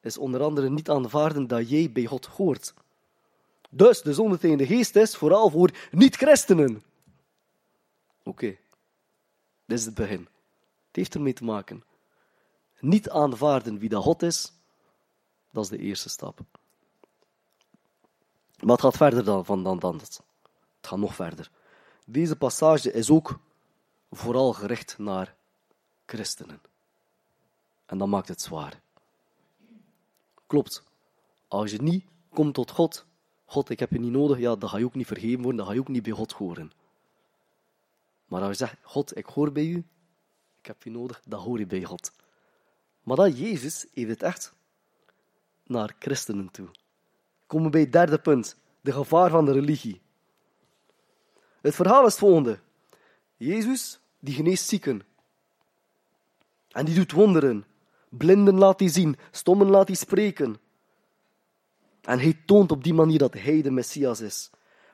Is 0.00 0.18
onder 0.18 0.42
andere 0.42 0.70
niet 0.70 0.90
aanvaarden 0.90 1.46
dat 1.46 1.70
jij 1.70 1.90
bij 1.92 2.04
God 2.04 2.26
hoort. 2.26 2.74
Dus 3.70 4.02
de 4.02 4.14
zonde 4.14 4.38
tegen 4.38 4.58
de 4.58 4.66
geest 4.66 4.96
is 4.96 5.16
vooral 5.16 5.50
voor 5.50 5.70
niet-christenen. 5.90 6.82
Oké, 8.22 8.56
dit 9.64 9.78
is 9.78 9.84
het 9.84 9.94
begin. 9.94 10.28
Het 10.86 10.96
heeft 10.96 11.14
ermee 11.14 11.32
te 11.32 11.44
maken. 11.44 11.84
Niet 12.80 13.10
aanvaarden 13.10 13.78
wie 13.78 13.88
dat 13.88 14.02
God 14.02 14.22
is, 14.22 14.52
dat 15.50 15.64
is 15.64 15.70
de 15.70 15.78
eerste 15.78 16.08
stap. 16.08 16.40
Maar 18.60 18.72
het 18.72 18.80
gaat 18.80 18.96
verder 18.96 19.24
dan, 19.24 19.44
van, 19.44 19.62
dan, 19.62 19.78
dan 19.78 19.98
dat. 19.98 20.22
Het 20.76 20.86
gaat 20.86 20.98
nog 20.98 21.14
verder. 21.14 21.50
Deze 22.06 22.36
passage 22.36 22.92
is 22.92 23.10
ook 23.10 23.38
vooral 24.10 24.52
gericht 24.52 24.98
naar 24.98 25.36
christenen. 26.06 26.60
En 27.86 27.98
dat 27.98 28.08
maakt 28.08 28.28
het 28.28 28.40
zwaar. 28.40 28.80
Klopt. 30.46 30.82
Als 31.48 31.70
je 31.70 31.82
niet 31.82 32.04
komt 32.30 32.54
tot 32.54 32.70
God, 32.70 33.06
God, 33.44 33.68
ik 33.70 33.78
heb 33.78 33.90
je 33.90 34.00
niet 34.00 34.10
nodig, 34.10 34.38
ja, 34.38 34.56
dan 34.56 34.68
ga 34.68 34.78
je 34.78 34.84
ook 34.84 34.94
niet 34.94 35.06
vergeven 35.06 35.42
worden, 35.42 35.56
dan 35.56 35.66
ga 35.66 35.72
je 35.72 35.80
ook 35.80 35.88
niet 35.88 36.02
bij 36.02 36.12
God 36.12 36.32
horen. 36.32 36.72
Maar 38.32 38.40
als 38.42 38.50
je 38.50 38.64
zegt, 38.64 38.76
God, 38.82 39.16
ik 39.16 39.26
hoor 39.26 39.52
bij 39.52 39.66
u, 39.66 39.84
ik 40.60 40.66
heb 40.66 40.82
je 40.82 40.90
nodig, 40.90 41.22
dan 41.26 41.40
hoor 41.40 41.58
je 41.58 41.66
bij 41.66 41.84
God. 41.84 42.12
Maar 43.02 43.16
dat 43.16 43.38
Jezus 43.38 43.86
heeft 43.92 44.08
het 44.08 44.22
echt 44.22 44.54
naar 45.66 45.94
christenen 45.98 46.50
toe. 46.50 46.68
Komen 47.46 47.66
we 47.66 47.72
bij 47.72 47.80
het 47.80 47.92
derde 47.92 48.18
punt, 48.18 48.56
de 48.80 48.92
gevaar 48.92 49.30
van 49.30 49.44
de 49.44 49.52
religie. 49.52 50.00
Het 51.60 51.74
verhaal 51.74 52.06
is 52.06 52.10
het 52.10 52.18
volgende. 52.18 52.58
Jezus, 53.36 54.00
die 54.18 54.34
geneest 54.34 54.68
zieken. 54.68 55.02
En 56.68 56.84
die 56.84 56.94
doet 56.94 57.12
wonderen. 57.12 57.64
Blinden 58.08 58.58
laat 58.58 58.80
hij 58.80 58.88
zien, 58.88 59.16
stommen 59.30 59.70
laat 59.70 59.86
hij 59.86 59.96
spreken. 59.96 60.56
En 62.00 62.18
hij 62.18 62.42
toont 62.46 62.70
op 62.70 62.84
die 62.84 62.94
manier 62.94 63.18
dat 63.18 63.34
hij 63.34 63.62
de 63.62 63.70
Messias 63.70 64.20
is. 64.20 64.50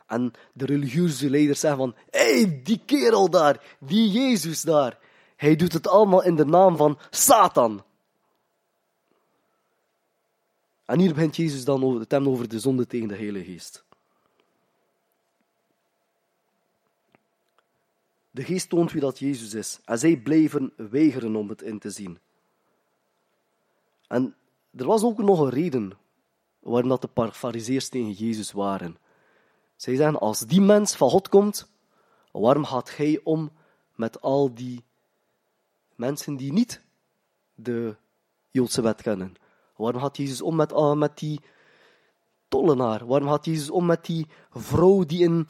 En 0.09 0.33
de 0.53 0.65
religieuze 0.65 1.31
leiders 1.31 1.61
zeggen 1.61 1.79
van, 1.79 1.95
hé, 2.11 2.41
hey, 2.41 2.61
die 2.63 2.81
kerel 2.85 3.31
daar, 3.31 3.77
die 3.79 4.11
Jezus 4.11 4.63
daar. 4.63 4.99
Hij 5.37 5.57
doet 5.57 5.73
het 5.73 5.89
allemaal 5.89 6.23
in 6.23 6.37
de 6.37 6.45
naam 6.45 6.77
van 6.77 6.99
Satan. 7.11 7.85
En 10.85 10.99
hier 10.99 11.15
begint 11.15 11.37
Jezus 11.37 11.65
dan 11.65 11.85
over, 11.85 12.01
het 12.01 12.15
over 12.15 12.49
de 12.49 12.61
zonde 12.61 12.87
tegen 12.87 13.09
de 13.09 13.17
Heilige 13.17 13.45
Geest. 13.45 13.85
De 18.31 18.45
geest 18.45 18.69
toont 18.69 18.93
wie 18.93 19.01
dat 19.01 19.19
Jezus 19.19 19.55
is. 19.55 19.81
En 19.85 19.99
zij 19.99 20.17
bleven 20.17 20.73
weigeren 20.77 21.37
om 21.37 21.49
het 21.49 21.63
in 21.63 21.79
te 21.79 21.91
zien. 21.91 22.19
En 24.07 24.35
er 24.77 24.87
was 24.87 25.03
ook 25.03 25.19
nog 25.19 25.41
een 25.41 25.51
reden 25.51 25.93
waarom 26.59 26.89
dat 26.89 27.03
de 27.03 27.31
fariseers 27.33 27.89
tegen 27.89 28.13
Jezus 28.13 28.53
waren. 28.53 28.97
Zij 29.79 29.95
zeggen, 29.97 30.19
als 30.19 30.41
die 30.41 30.61
mens 30.61 30.97
van 30.97 31.11
God 31.11 31.29
komt, 31.29 31.69
waarom 32.33 32.65
gaat 32.65 32.97
hij 32.97 33.21
om 33.25 33.51
met 33.95 34.21
al 34.21 34.55
die 34.55 34.85
mensen 35.95 36.37
die 36.37 36.53
niet 36.53 36.81
de 37.55 37.97
Joodse 38.51 38.83
wet 38.83 39.03
kennen? 39.03 39.35
Waarom 39.77 40.01
gaat 40.01 40.17
Jezus 40.17 40.43
om 40.43 40.57
met, 40.57 40.73
uh, 40.73 40.93
met 40.93 41.19
die 41.19 41.41
tollenaar? 42.49 43.07
Waarom 43.07 43.29
gaat 43.29 43.45
Jezus 43.45 43.71
om 43.71 43.87
met 43.87 44.05
die 44.05 44.27
vrouw 44.51 45.05
die, 45.05 45.23
in, 45.23 45.47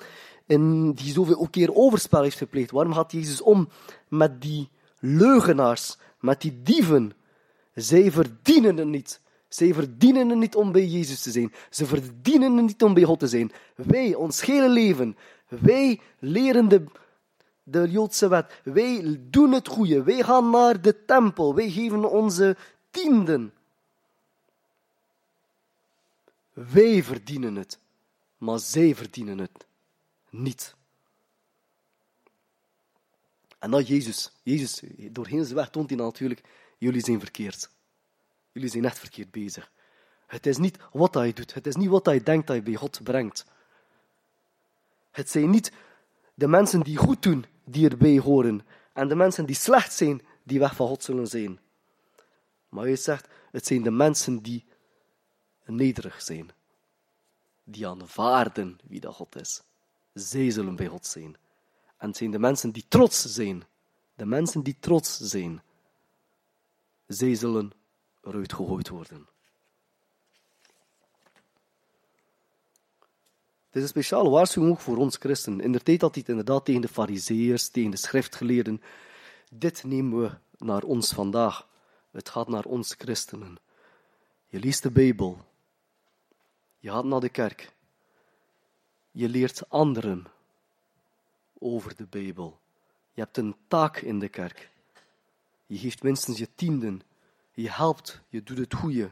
in, 0.47 0.93
die 0.93 1.13
zoveel 1.13 1.49
keer 1.51 1.75
overspel 1.75 2.23
heeft 2.23 2.37
gepleegd? 2.37 2.71
Waarom 2.71 2.93
gaat 2.93 3.13
Jezus 3.13 3.41
om 3.41 3.69
met 4.09 4.43
die 4.43 4.69
leugenaars, 4.99 5.97
met 6.21 6.41
die 6.41 6.63
dieven? 6.63 7.13
Zij 7.75 8.13
verdienen 8.13 8.77
het 8.77 8.87
niet. 8.89 9.21
Zij 9.49 9.75
verdienen 9.75 10.29
het 10.29 10.39
niet 10.39 10.55
om 10.55 10.73
bij 10.73 10.87
Jezus 10.87 11.23
te 11.23 11.31
zijn. 11.31 11.53
Ze 11.71 11.87
verdienen 11.87 12.57
het 12.57 12.67
niet 12.67 12.83
om 12.83 12.95
bij 12.95 13.03
God 13.03 13.19
te 13.19 13.27
zijn. 13.27 13.53
Wij, 13.75 14.15
ons 14.15 14.41
hele 14.41 14.69
leven, 14.69 15.17
wij 15.49 16.01
leren 16.19 16.69
de, 16.69 16.85
de 17.63 17.91
Joodse 17.91 18.29
wet. 18.29 18.61
Wij 18.65 19.21
doen 19.21 19.53
het 19.53 19.69
goede. 19.69 20.03
Wij 20.03 20.23
gaan 20.23 20.51
naar 20.51 20.81
de 20.81 21.05
tempel. 21.05 21.55
Wij 21.55 21.71
geven 21.71 22.11
onze 22.11 22.57
tienden. 22.91 23.53
Wij 26.53 27.03
verdienen 27.03 27.57
het, 27.57 27.79
maar 28.39 28.59
zij 28.59 28.95
verdienen 28.95 29.39
het 29.39 29.67
niet. 30.31 30.75
En 33.59 33.71
dan 33.71 33.83
Jezus. 33.83 34.33
Jezus, 34.43 34.83
doorheen 34.97 35.45
zijn 35.45 35.57
weg 35.57 35.71
toont 35.71 35.89
hij 35.89 35.99
natuurlijk, 35.99 36.43
jullie 36.79 37.05
zijn 37.05 37.21
verkeerd. 37.21 37.71
Jullie 38.59 38.73
zijn 38.73 38.85
echt 38.85 38.99
verkeerd 38.99 39.31
bezig. 39.31 39.71
Het 40.27 40.47
is 40.47 40.57
niet 40.57 40.79
wat 40.93 41.15
hij 41.15 41.33
doet. 41.33 41.55
Het 41.55 41.67
is 41.67 41.77
niet 41.77 41.89
wat 41.89 42.07
hij 42.07 42.23
denkt 42.23 42.47
dat 42.47 42.57
hij 42.57 42.65
bij 42.65 42.75
God 42.75 43.01
brengt. 43.03 43.45
Het 45.11 45.31
zijn 45.31 45.51
niet 45.51 45.73
de 46.35 46.49
mensen 46.49 46.81
die 46.81 46.97
goed 46.97 47.23
doen, 47.23 47.45
die 47.65 47.89
erbij 47.89 48.19
horen. 48.19 48.67
En 48.93 49.09
de 49.09 49.15
mensen 49.15 49.47
die 49.47 49.57
slecht 49.57 49.93
zijn, 49.93 50.23
die 50.43 50.59
weg 50.59 50.75
van 50.75 50.87
God 50.87 51.03
zullen 51.03 51.27
zijn. 51.27 51.59
Maar 52.69 52.85
hij 52.85 52.97
zegt, 52.97 53.29
het 53.51 53.67
zijn 53.67 53.83
de 53.83 53.91
mensen 53.91 54.43
die 54.43 54.65
nederig 55.65 56.23
zijn. 56.23 56.51
Die 57.65 57.89
aanvaarden 57.89 58.79
wie 58.85 59.01
dat 59.01 59.15
God 59.15 59.37
is. 59.37 59.63
Zij 60.13 60.51
zullen 60.51 60.77
bij 60.77 60.87
God 60.87 61.07
zijn. 61.07 61.37
En 61.97 62.09
het 62.09 62.17
zijn 62.17 62.31
de 62.31 62.39
mensen 62.39 62.71
die 62.71 62.85
trots 62.89 63.25
zijn. 63.25 63.65
De 64.15 64.27
mensen 64.27 64.63
die 64.63 64.77
trots 64.81 65.17
zijn. 65.17 65.63
Zij 67.07 67.35
zullen 67.35 67.73
eruit 68.29 68.53
gegooid 68.53 68.89
worden. 68.89 69.29
Het 73.67 73.77
is 73.77 73.83
een 73.83 73.89
speciale 73.89 74.31
waarschuwing 74.31 74.83
voor 74.83 74.97
ons 74.97 75.17
christenen. 75.17 75.61
In 75.61 75.73
de 75.73 75.83
tijd 75.83 76.01
dat 76.01 76.11
hij 76.11 76.21
het 76.21 76.31
inderdaad 76.31 76.65
tegen 76.65 76.81
de 76.81 76.89
fariseërs, 76.89 77.69
tegen 77.69 77.91
de 77.91 77.97
schriftgeleerden. 77.97 78.83
Dit 79.51 79.85
nemen 79.85 80.21
we 80.21 80.31
naar 80.59 80.83
ons 80.83 81.13
vandaag. 81.13 81.69
Het 82.11 82.29
gaat 82.29 82.49
naar 82.49 82.65
ons 82.65 82.95
christenen. 82.99 83.57
Je 84.47 84.59
leest 84.59 84.83
de 84.83 84.91
Bijbel. 84.91 85.39
Je 86.79 86.91
gaat 86.91 87.05
naar 87.05 87.21
de 87.21 87.29
kerk. 87.29 87.73
Je 89.11 89.29
leert 89.29 89.69
anderen 89.69 90.27
over 91.59 91.97
de 91.97 92.07
Bijbel. 92.07 92.59
Je 93.13 93.21
hebt 93.21 93.37
een 93.37 93.57
taak 93.69 93.97
in 93.97 94.19
de 94.19 94.29
kerk. 94.29 94.71
Je 95.67 95.79
geeft 95.79 96.03
minstens 96.03 96.39
je 96.39 96.49
tienden. 96.55 97.03
Je 97.59 97.71
helpt, 97.71 98.21
je 98.29 98.43
doet 98.43 98.59
het 98.59 98.75
goede. 98.75 99.11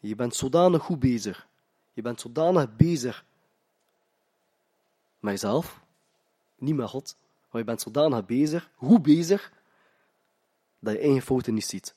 Je 0.00 0.14
bent 0.14 0.34
zodanig 0.34 0.82
goed 0.82 0.98
bezig. 0.98 1.48
Je 1.92 2.02
bent 2.02 2.20
zodanig 2.20 2.76
bezig 2.76 3.24
met 5.20 5.32
jezelf, 5.32 5.80
niet 6.58 6.74
met 6.74 6.88
God, 6.88 7.16
maar 7.50 7.60
je 7.60 7.66
bent 7.66 7.80
zodanig 7.80 8.26
bezig, 8.26 8.70
goed 8.76 9.02
bezig, 9.02 9.52
dat 10.78 10.94
je 10.94 11.00
eigen 11.00 11.22
fouten 11.22 11.54
niet 11.54 11.64
ziet. 11.64 11.94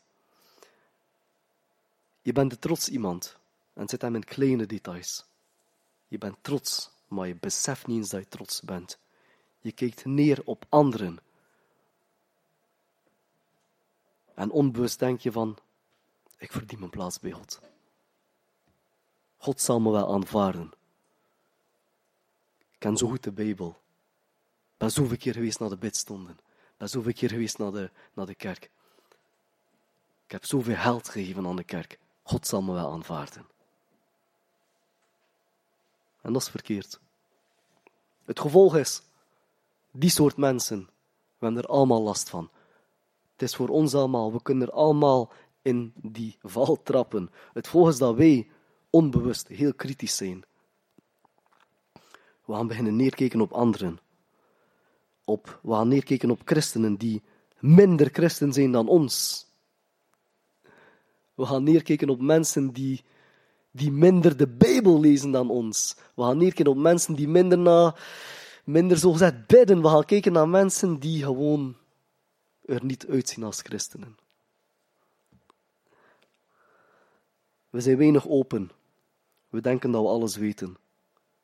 Je 2.22 2.34
bent 2.34 2.50
de 2.52 2.60
trots 2.60 2.90
iemand 2.90 3.38
en 3.74 3.90
zit 3.90 4.02
hem 4.02 4.16
in 4.16 4.24
kleine 4.24 4.66
details. 4.66 5.26
Je 6.08 6.18
bent 6.18 6.38
trots, 6.42 6.92
maar 7.08 7.28
je 7.28 7.36
beseft 7.36 7.88
niet 7.88 7.98
eens 7.98 8.10
dat 8.10 8.22
je 8.22 8.28
trots 8.28 8.62
bent. 8.62 9.00
Je 9.60 9.72
kijkt 9.72 10.06
neer 10.06 10.42
op 10.46 10.66
anderen 10.70 11.20
En 14.34 14.52
onbewust 14.52 15.00
denk 15.00 15.20
je 15.20 15.32
van, 15.32 15.58
ik 16.38 16.52
verdien 16.52 16.80
mijn 16.80 16.92
plaats 16.92 17.20
bij 17.20 17.32
God. 17.32 17.60
God 19.38 19.62
zal 19.62 19.80
me 19.80 19.92
wel 19.92 20.14
aanvaarden. 20.14 20.72
Ik 22.72 22.80
ken 22.80 22.98
zo 22.98 23.08
goed 23.08 23.24
de 23.24 23.32
Bijbel. 23.32 23.80
Ben 24.78 24.92
zoveel 24.92 25.18
keer 25.18 25.34
geweest 25.34 25.60
naar 25.60 25.70
de 25.70 25.78
bidstonden. 25.78 26.40
Ben 26.78 26.90
zoveel 26.90 27.14
keer 27.14 27.30
geweest 27.30 27.58
naar 27.58 27.72
de, 27.72 27.90
naar 28.14 28.26
de 28.26 28.36
kerk. 28.36 28.70
Ik 30.26 30.32
heb 30.32 30.46
zoveel 30.46 30.76
geld 30.76 31.10
gegeven 31.10 31.46
aan 31.46 31.56
de 31.56 31.64
kerk. 31.64 32.00
God 32.24 32.48
zal 32.48 32.62
me 32.62 32.74
wel 32.74 32.92
aanvaarden. 32.92 33.46
En 36.22 36.34
dat 36.34 36.42
is 36.42 36.50
verkeerd. 36.50 37.00
Het 38.26 38.40
gevolg 38.40 38.76
is, 38.76 39.02
die 39.92 40.10
soort 40.10 40.38
mensen, 40.38 40.80
we 41.38 41.46
hebben 41.46 41.64
er 41.64 41.70
allemaal 41.70 42.02
last 42.02 42.30
van. 42.30 42.50
Het 43.42 43.50
is 43.50 43.56
voor 43.56 43.70
ons 43.70 43.96
allemaal. 43.96 44.32
We 44.32 44.42
kunnen 44.42 44.68
er 44.68 44.74
allemaal 44.74 45.32
in 45.62 45.94
die 45.96 46.38
val 46.42 46.82
trappen. 46.84 47.30
Het 47.54 47.68
volgens 47.68 47.98
dat 47.98 48.16
wij 48.16 48.48
onbewust 48.90 49.48
heel 49.48 49.74
kritisch 49.74 50.16
zijn. 50.16 50.44
We 52.46 52.54
gaan 52.54 52.68
beginnen 52.68 52.96
neerkijken 52.96 53.42
op 53.42 53.52
anderen. 53.52 54.00
Op, 55.26 55.60
we 55.64 55.72
gaan 55.72 55.88
neerkijken 55.88 56.32
op 56.32 56.42
christenen 56.46 56.96
die 56.96 57.22
minder 57.60 58.10
christen 58.12 58.54
zijn 58.54 58.72
dan 58.72 58.88
ons. 58.88 59.46
We 61.34 61.46
gaan 61.46 61.64
neerkijken 61.64 62.10
op 62.10 62.22
mensen 62.22 62.72
die, 62.72 63.04
die 63.72 63.92
minder 63.92 64.38
de 64.38 64.48
Bijbel 64.48 65.00
lezen 65.00 65.32
dan 65.32 65.50
ons. 65.50 65.96
We 66.16 66.24
gaan 66.24 66.38
neerkijken 66.38 66.74
op 66.74 66.78
mensen 66.78 67.16
die 67.16 67.28
minder, 67.28 67.58
na, 67.58 67.96
minder 68.64 68.98
zogezegd 68.98 69.48
bidden. 69.48 69.82
We 69.82 69.88
gaan 69.88 70.06
kijken 70.06 70.32
naar 70.32 70.50
mensen 70.50 71.00
die 71.00 71.24
gewoon 71.24 71.80
er 72.66 72.86
niet 72.86 73.08
uitzien 73.08 73.44
als 73.44 73.62
christenen. 73.62 74.18
We 77.70 77.82
zijn 77.82 77.98
weinig 77.98 78.28
open. 78.28 78.72
We 79.50 79.62
denken 79.62 79.92
dat 79.92 80.02
we 80.02 80.08
alles 80.08 80.36
weten. 80.36 80.78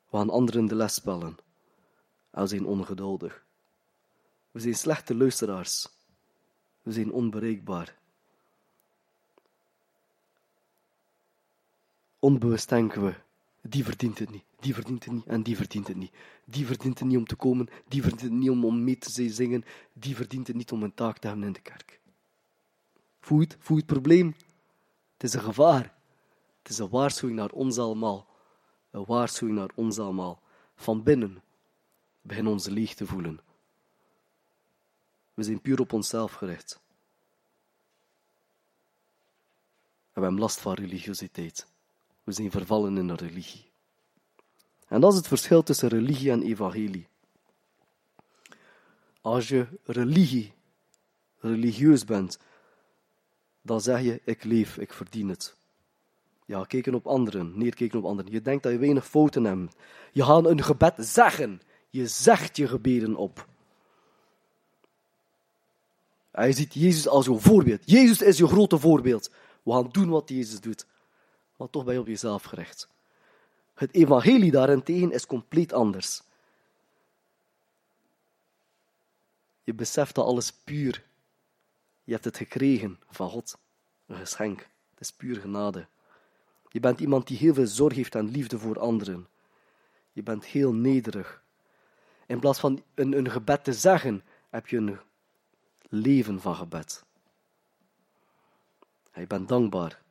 We 0.08 0.16
gaan 0.16 0.30
anderen 0.30 0.66
de 0.66 0.74
les 0.74 0.94
spellen. 0.94 1.36
En 2.30 2.42
we 2.42 2.48
zijn 2.48 2.66
ongeduldig. 2.66 3.44
We 4.50 4.60
zijn 4.60 4.74
slechte 4.74 5.14
luisteraars. 5.14 5.88
We 6.82 6.92
zijn 6.92 7.12
onbereikbaar. 7.12 7.96
Onbewust 12.18 12.68
denken 12.68 13.04
we, 13.04 13.14
die 13.60 13.84
verdient 13.84 14.18
het 14.18 14.30
niet, 14.30 14.44
die 14.60 14.74
verdient 14.74 15.04
het 15.04 15.12
niet 15.12 15.26
en 15.26 15.42
die 15.42 15.56
verdient 15.56 15.88
het 15.88 15.96
niet. 15.96 16.12
Die 16.44 16.66
verdient 16.66 16.98
het 16.98 17.08
niet 17.08 17.16
om 17.16 17.26
te 17.26 17.36
komen, 17.36 17.68
die 17.88 18.02
verdient 18.02 18.22
het 18.22 18.32
niet 18.32 18.50
om, 18.50 18.64
om 18.64 18.84
mee 18.84 18.98
te 18.98 19.30
zingen, 19.30 19.64
die 19.92 20.16
verdient 20.16 20.46
het 20.46 20.56
niet 20.56 20.72
om 20.72 20.82
een 20.82 20.94
taak 20.94 21.18
te 21.18 21.26
hebben 21.26 21.46
in 21.46 21.52
de 21.52 21.60
kerk. 21.60 22.00
Voel 23.20 23.40
het, 23.40 23.56
het 23.66 23.86
probleem? 23.86 24.34
Het 25.12 25.22
is 25.22 25.34
een 25.34 25.40
gevaar. 25.40 25.94
Het 26.58 26.68
is 26.68 26.78
een 26.78 26.88
waarschuwing 26.88 27.38
naar 27.38 27.50
ons 27.50 27.78
allemaal. 27.78 28.26
Een 28.90 29.04
waarschuwing 29.04 29.58
naar 29.58 29.70
ons 29.74 29.98
allemaal. 29.98 30.42
Van 30.74 31.02
binnen 31.02 31.42
beginnen 32.20 32.52
onze 32.52 32.70
leeg 32.70 32.94
te 32.94 33.06
voelen. 33.06 33.40
We 35.34 35.42
zijn 35.42 35.60
puur 35.60 35.80
op 35.80 35.92
onszelf 35.92 36.32
gericht. 36.32 36.80
We 40.12 40.20
hebben 40.24 40.40
last 40.40 40.60
van 40.60 40.74
religiositeit. 40.74 41.66
We 42.24 42.32
zijn 42.32 42.50
vervallen 42.50 42.96
in 42.96 43.08
een 43.08 43.16
religie. 43.16 43.70
En 44.88 45.00
dat 45.00 45.12
is 45.12 45.18
het 45.18 45.28
verschil 45.28 45.62
tussen 45.62 45.88
religie 45.88 46.30
en 46.30 46.42
evangelie. 46.42 47.08
Als 49.20 49.48
je 49.48 49.66
religie, 49.84 50.52
religieus 51.38 52.04
bent, 52.04 52.38
dan 53.62 53.80
zeg 53.80 54.02
je, 54.02 54.20
ik 54.24 54.44
leef, 54.44 54.76
ik 54.76 54.92
verdien 54.92 55.28
het. 55.28 55.56
Ja, 56.46 56.64
kijken 56.64 56.94
op 56.94 57.06
anderen, 57.06 57.58
neerkijken 57.58 57.98
op 57.98 58.04
anderen. 58.04 58.32
Je 58.32 58.42
denkt 58.42 58.62
dat 58.62 58.72
je 58.72 58.78
weinig 58.78 59.08
fouten 59.08 59.44
hebt. 59.44 59.76
Je 60.12 60.24
gaat 60.24 60.44
een 60.44 60.62
gebed 60.62 60.94
zeggen. 60.96 61.60
Je 61.90 62.06
zegt 62.06 62.56
je 62.56 62.68
gebeden 62.68 63.16
op. 63.16 63.46
Je 66.32 66.52
ziet 66.52 66.74
Jezus 66.74 67.08
als 67.08 67.26
jouw 67.26 67.38
voorbeeld. 67.38 67.90
Jezus 67.90 68.22
is 68.22 68.38
je 68.38 68.46
grote 68.46 68.78
voorbeeld. 68.78 69.30
We 69.62 69.72
gaan 69.72 69.88
doen 69.92 70.08
wat 70.08 70.28
Jezus 70.28 70.60
doet. 70.60 70.86
Maar 71.56 71.70
toch 71.70 71.84
ben 71.84 71.94
je 71.94 72.00
op 72.00 72.06
jezelf 72.06 72.42
gericht. 72.42 72.88
Het 73.78 73.94
evangelie 73.94 74.50
daarentegen 74.50 75.12
is 75.12 75.26
compleet 75.26 75.72
anders. 75.72 76.22
Je 79.64 79.74
beseft 79.74 80.14
dat 80.14 80.24
alles 80.24 80.52
puur. 80.52 81.04
Je 82.04 82.12
hebt 82.12 82.24
het 82.24 82.36
gekregen 82.36 82.98
van 83.10 83.28
God. 83.30 83.58
Een 84.06 84.16
geschenk. 84.16 84.58
Het 84.90 85.00
is 85.00 85.12
puur 85.12 85.40
genade. 85.40 85.86
Je 86.68 86.80
bent 86.80 87.00
iemand 87.00 87.26
die 87.26 87.36
heel 87.36 87.54
veel 87.54 87.66
zorg 87.66 87.94
heeft 87.94 88.14
en 88.14 88.30
liefde 88.30 88.58
voor 88.58 88.78
anderen. 88.78 89.28
Je 90.12 90.22
bent 90.22 90.44
heel 90.44 90.72
nederig. 90.72 91.42
In 92.26 92.40
plaats 92.40 92.60
van 92.60 92.82
een, 92.94 93.12
een 93.12 93.30
gebed 93.30 93.64
te 93.64 93.72
zeggen, 93.72 94.22
heb 94.50 94.66
je 94.66 94.76
een 94.76 94.98
leven 95.88 96.40
van 96.40 96.54
gebed. 96.54 97.04
je 99.14 99.26
bent 99.26 99.48
dankbaar. 99.48 100.02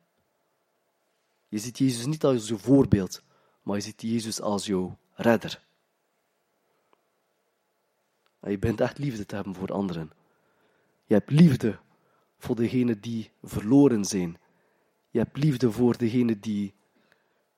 Je 1.48 1.58
ziet 1.58 1.78
Jezus 1.78 2.06
niet 2.06 2.24
als 2.24 2.48
je 2.48 2.58
voorbeeld, 2.58 3.22
maar 3.68 3.76
je 3.76 3.82
ziet 3.82 4.02
Jezus 4.02 4.40
als 4.40 4.66
jouw 4.66 4.98
redder. 5.14 5.62
En 8.40 8.50
je 8.50 8.58
bent 8.58 8.80
echt 8.80 8.98
liefde 8.98 9.26
te 9.26 9.34
hebben 9.34 9.54
voor 9.54 9.72
anderen. 9.72 10.12
Je 11.04 11.14
hebt 11.14 11.30
liefde 11.30 11.78
voor 12.38 12.56
degenen 12.56 13.00
die 13.00 13.30
verloren 13.42 14.04
zijn. 14.04 14.38
Je 15.10 15.18
hebt 15.18 15.36
liefde 15.36 15.72
voor 15.72 15.96
degenen 15.96 16.40
die 16.40 16.74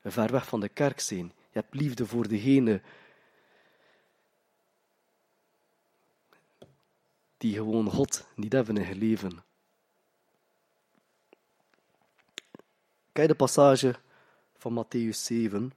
ver 0.02 0.32
weg 0.32 0.46
van 0.46 0.61
de 0.61 0.68
kerk 0.68 1.00
zijn. 1.00 1.26
Je 1.26 1.58
hebt 1.58 1.74
liefde 1.74 2.06
voor 2.06 2.28
degenen 2.28 2.82
die 7.36 7.54
gewoon 7.54 7.90
God 7.90 8.26
niet 8.34 8.52
hebben 8.52 8.76
in 8.76 8.84
hun 8.84 8.98
leven. 8.98 9.44
Kijk 13.12 13.28
de 13.28 13.34
passage 13.34 13.98
van 14.56 14.84
Matthäus 14.84 15.16
7. 15.16 15.72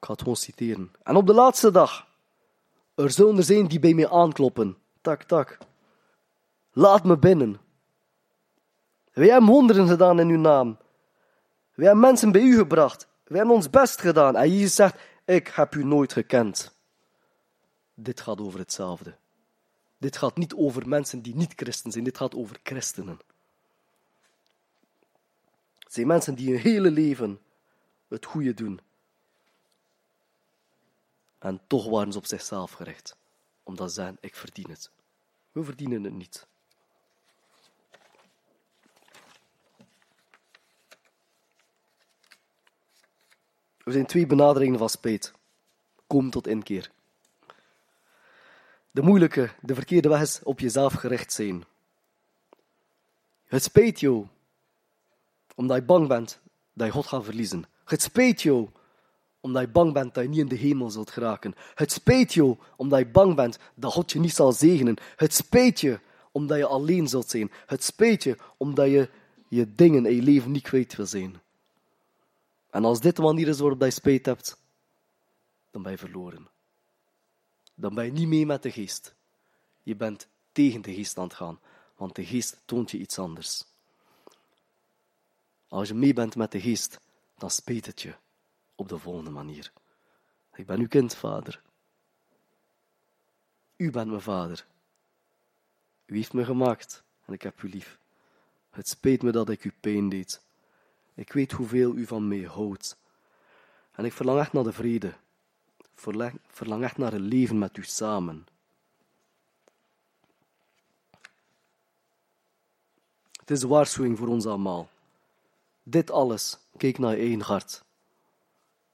Ik 0.00 0.06
ga 0.06 0.12
het 0.12 0.20
gewoon 0.20 0.36
citeren. 0.36 0.92
En 1.02 1.16
op 1.16 1.26
de 1.26 1.32
laatste 1.32 1.70
dag, 1.70 2.06
er 2.94 3.10
zullen 3.10 3.36
er 3.36 3.42
zijn 3.42 3.66
die 3.66 3.80
bij 3.80 3.94
mij 3.94 4.08
aankloppen. 4.08 4.76
Tak, 5.00 5.22
tak. 5.22 5.58
Laat 6.72 7.04
me 7.04 7.18
binnen. 7.18 7.60
Wij 9.12 9.28
hebben 9.28 9.50
wonderen 9.50 9.88
gedaan 9.88 10.20
in 10.20 10.28
uw 10.28 10.38
naam. 10.38 10.78
Wij 11.74 11.86
hebben 11.86 12.04
mensen 12.04 12.32
bij 12.32 12.42
u 12.42 12.56
gebracht. 12.56 13.08
Wij 13.24 13.38
hebben 13.38 13.56
ons 13.56 13.70
best 13.70 14.00
gedaan. 14.00 14.36
En 14.36 14.50
Jezus 14.50 14.74
zegt, 14.74 15.00
ik 15.24 15.48
heb 15.48 15.74
u 15.74 15.84
nooit 15.84 16.12
gekend. 16.12 16.74
Dit 17.94 18.20
gaat 18.20 18.40
over 18.40 18.58
hetzelfde. 18.58 19.16
Dit 19.98 20.16
gaat 20.16 20.36
niet 20.36 20.54
over 20.54 20.88
mensen 20.88 21.22
die 21.22 21.34
niet 21.34 21.52
christen 21.56 21.90
zijn. 21.90 22.04
Dit 22.04 22.16
gaat 22.16 22.34
over 22.34 22.60
christenen. 22.62 23.18
Het 25.78 25.92
zijn 25.92 26.06
mensen 26.06 26.34
die 26.34 26.50
hun 26.50 26.60
hele 26.60 26.90
leven 26.90 27.40
het 28.08 28.24
goede 28.24 28.54
doen. 28.54 28.80
En 31.40 31.60
toch 31.66 31.88
waren 31.88 32.12
ze 32.12 32.18
op 32.18 32.26
zichzelf 32.26 32.72
gericht. 32.72 33.16
Omdat 33.62 33.88
ze 33.88 33.94
zeggen, 33.94 34.18
ik 34.20 34.34
verdien 34.34 34.70
het. 34.70 34.90
We 35.52 35.64
verdienen 35.64 36.04
het 36.04 36.12
niet. 36.12 36.46
Er 43.84 43.92
zijn 43.92 44.06
twee 44.06 44.26
benaderingen 44.26 44.78
van 44.78 44.88
spijt. 44.88 45.32
Kom 46.06 46.30
tot 46.30 46.46
inkeer. 46.46 46.90
De 48.90 49.02
moeilijke, 49.02 49.50
de 49.60 49.74
verkeerde 49.74 50.08
weg 50.08 50.20
is 50.20 50.42
op 50.42 50.60
jezelf 50.60 50.92
gericht 50.92 51.32
zijn. 51.32 51.64
Het 53.44 53.62
spijt 53.62 54.00
jou, 54.00 54.26
omdat 55.54 55.76
je 55.76 55.82
bang 55.82 56.08
bent 56.08 56.40
dat 56.72 56.86
je 56.86 56.92
God 56.92 57.06
gaat 57.06 57.24
verliezen. 57.24 57.64
Het 57.84 58.02
spijt 58.02 58.42
jou, 58.42 58.68
omdat 59.40 59.62
je 59.62 59.68
bang 59.68 59.92
bent 59.92 60.14
dat 60.14 60.22
je 60.22 60.28
niet 60.28 60.38
in 60.38 60.48
de 60.48 60.56
hemel 60.56 60.90
zult 60.90 61.10
geraken. 61.10 61.54
Het 61.74 61.92
spijt 61.92 62.32
jou, 62.32 62.56
omdat 62.76 62.98
je 62.98 63.06
bang 63.06 63.34
bent 63.34 63.58
dat 63.74 63.92
God 63.92 64.12
je 64.12 64.18
niet 64.18 64.34
zal 64.34 64.52
zegenen. 64.52 64.96
Het 65.16 65.34
spijt 65.34 65.80
je, 65.80 66.00
omdat 66.32 66.58
je 66.58 66.66
alleen 66.66 67.08
zult 67.08 67.30
zijn. 67.30 67.50
Het 67.66 67.84
spijt 67.84 68.22
je, 68.22 68.36
omdat 68.56 68.86
je 68.86 69.08
je 69.48 69.74
dingen 69.74 70.06
in 70.06 70.14
je 70.14 70.22
leven 70.22 70.50
niet 70.50 70.62
kwijt 70.62 70.96
wil 70.96 71.06
zijn. 71.06 71.40
En 72.70 72.84
als 72.84 73.00
dit 73.00 73.16
de 73.16 73.22
manier 73.22 73.48
is 73.48 73.58
waarop 73.58 73.82
je 73.82 73.90
spijt 73.90 74.26
hebt, 74.26 74.58
dan 75.70 75.82
ben 75.82 75.92
je 75.92 75.98
verloren. 75.98 76.48
Dan 77.74 77.94
ben 77.94 78.04
je 78.04 78.12
niet 78.12 78.28
mee 78.28 78.46
met 78.46 78.62
de 78.62 78.70
geest. 78.70 79.14
Je 79.82 79.96
bent 79.96 80.28
tegen 80.52 80.82
de 80.82 80.94
geest 80.94 81.18
aan 81.18 81.24
het 81.24 81.34
gaan, 81.34 81.60
want 81.96 82.14
de 82.14 82.24
geest 82.24 82.62
toont 82.64 82.90
je 82.90 82.98
iets 82.98 83.18
anders. 83.18 83.64
Als 85.68 85.88
je 85.88 85.94
mee 85.94 86.12
bent 86.12 86.36
met 86.36 86.52
de 86.52 86.60
geest, 86.60 87.00
dan 87.38 87.50
spijt 87.50 87.86
het 87.86 88.02
je 88.02 88.14
op 88.80 88.88
de 88.88 88.98
volgende 88.98 89.30
manier. 89.30 89.72
Ik 90.54 90.66
ben 90.66 90.80
uw 90.80 90.88
kind, 90.88 91.14
vader. 91.14 91.62
U 93.76 93.90
bent 93.90 94.08
mijn 94.08 94.20
vader. 94.20 94.66
U 96.06 96.16
heeft 96.16 96.32
me 96.32 96.44
gemaakt 96.44 97.02
en 97.24 97.32
ik 97.32 97.42
heb 97.42 97.62
u 97.62 97.68
lief. 97.68 97.98
Het 98.70 98.88
spijt 98.88 99.22
me 99.22 99.30
dat 99.30 99.48
ik 99.48 99.64
u 99.64 99.72
pijn 99.80 100.08
deed. 100.08 100.40
Ik 101.14 101.32
weet 101.32 101.52
hoeveel 101.52 101.96
u 101.96 102.06
van 102.06 102.28
mij 102.28 102.42
houdt. 102.42 102.96
En 103.92 104.04
ik 104.04 104.12
verlang 104.12 104.40
echt 104.40 104.52
naar 104.52 104.64
de 104.64 104.72
vrede. 104.72 105.14
Verlang, 105.94 106.82
echt 106.82 106.96
naar 106.96 107.12
een 107.12 107.20
leven 107.20 107.58
met 107.58 107.76
u 107.76 107.82
samen. 107.82 108.46
Het 113.40 113.50
is 113.50 113.62
waarschuwing 113.62 114.18
voor 114.18 114.28
ons 114.28 114.46
allemaal. 114.46 114.88
Dit 115.82 116.10
alles, 116.10 116.58
kijk 116.76 116.98
naar 116.98 117.16
eigen 117.16 117.40
hart. 117.40 117.82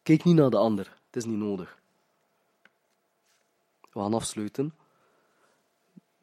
Kijk 0.07 0.25
niet 0.25 0.35
naar 0.35 0.51
de 0.51 0.57
ander, 0.57 0.85
het 1.07 1.17
is 1.17 1.25
niet 1.25 1.39
nodig. 1.39 1.79
We 3.93 4.01
gaan 4.01 4.15
afsluiten. 4.15 4.75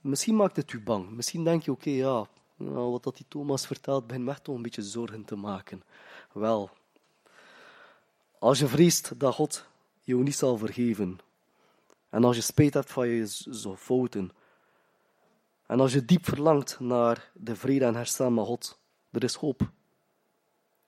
Misschien 0.02 0.36
maakt 0.36 0.56
het 0.56 0.72
u 0.72 0.82
bang. 0.82 1.10
Misschien 1.10 1.44
denk 1.44 1.64
je, 1.64 1.72
oké, 1.72 1.90
ja, 1.90 2.28
nou, 2.56 2.92
wat 2.92 3.04
dat 3.04 3.18
die 3.18 3.26
Thomas 3.28 3.68
vertelt, 3.68 4.08
begint 4.08 4.28
echt 4.28 4.44
toch 4.44 4.56
een 4.56 4.62
beetje 4.62 4.82
zorgen 4.82 5.26
te 5.26 5.36
maken. 5.36 5.84
Wel, 6.32 6.70
als 8.40 8.60
je 8.60 8.68
vreest 8.68 9.20
dat 9.20 9.34
God 9.34 9.66
je 10.04 10.16
niet 10.16 10.36
zal 10.36 10.58
vergeven, 10.58 11.20
en 12.10 12.24
als 12.24 12.36
je 12.36 12.42
spijt 12.42 12.74
hebt 12.74 12.92
van 12.92 13.08
je 13.08 13.28
fouten, 13.78 14.32
en 15.66 15.80
als 15.80 15.94
je 15.94 16.06
diep 16.06 16.26
verlangt 16.26 16.80
naar 16.80 17.32
de 17.34 17.56
vrede 17.56 17.86
en 17.86 17.96
herstel 17.96 18.32
met 18.32 18.46
God, 18.46 18.80
er 19.12 19.24
is 19.24 19.36
hoop. 19.36 19.72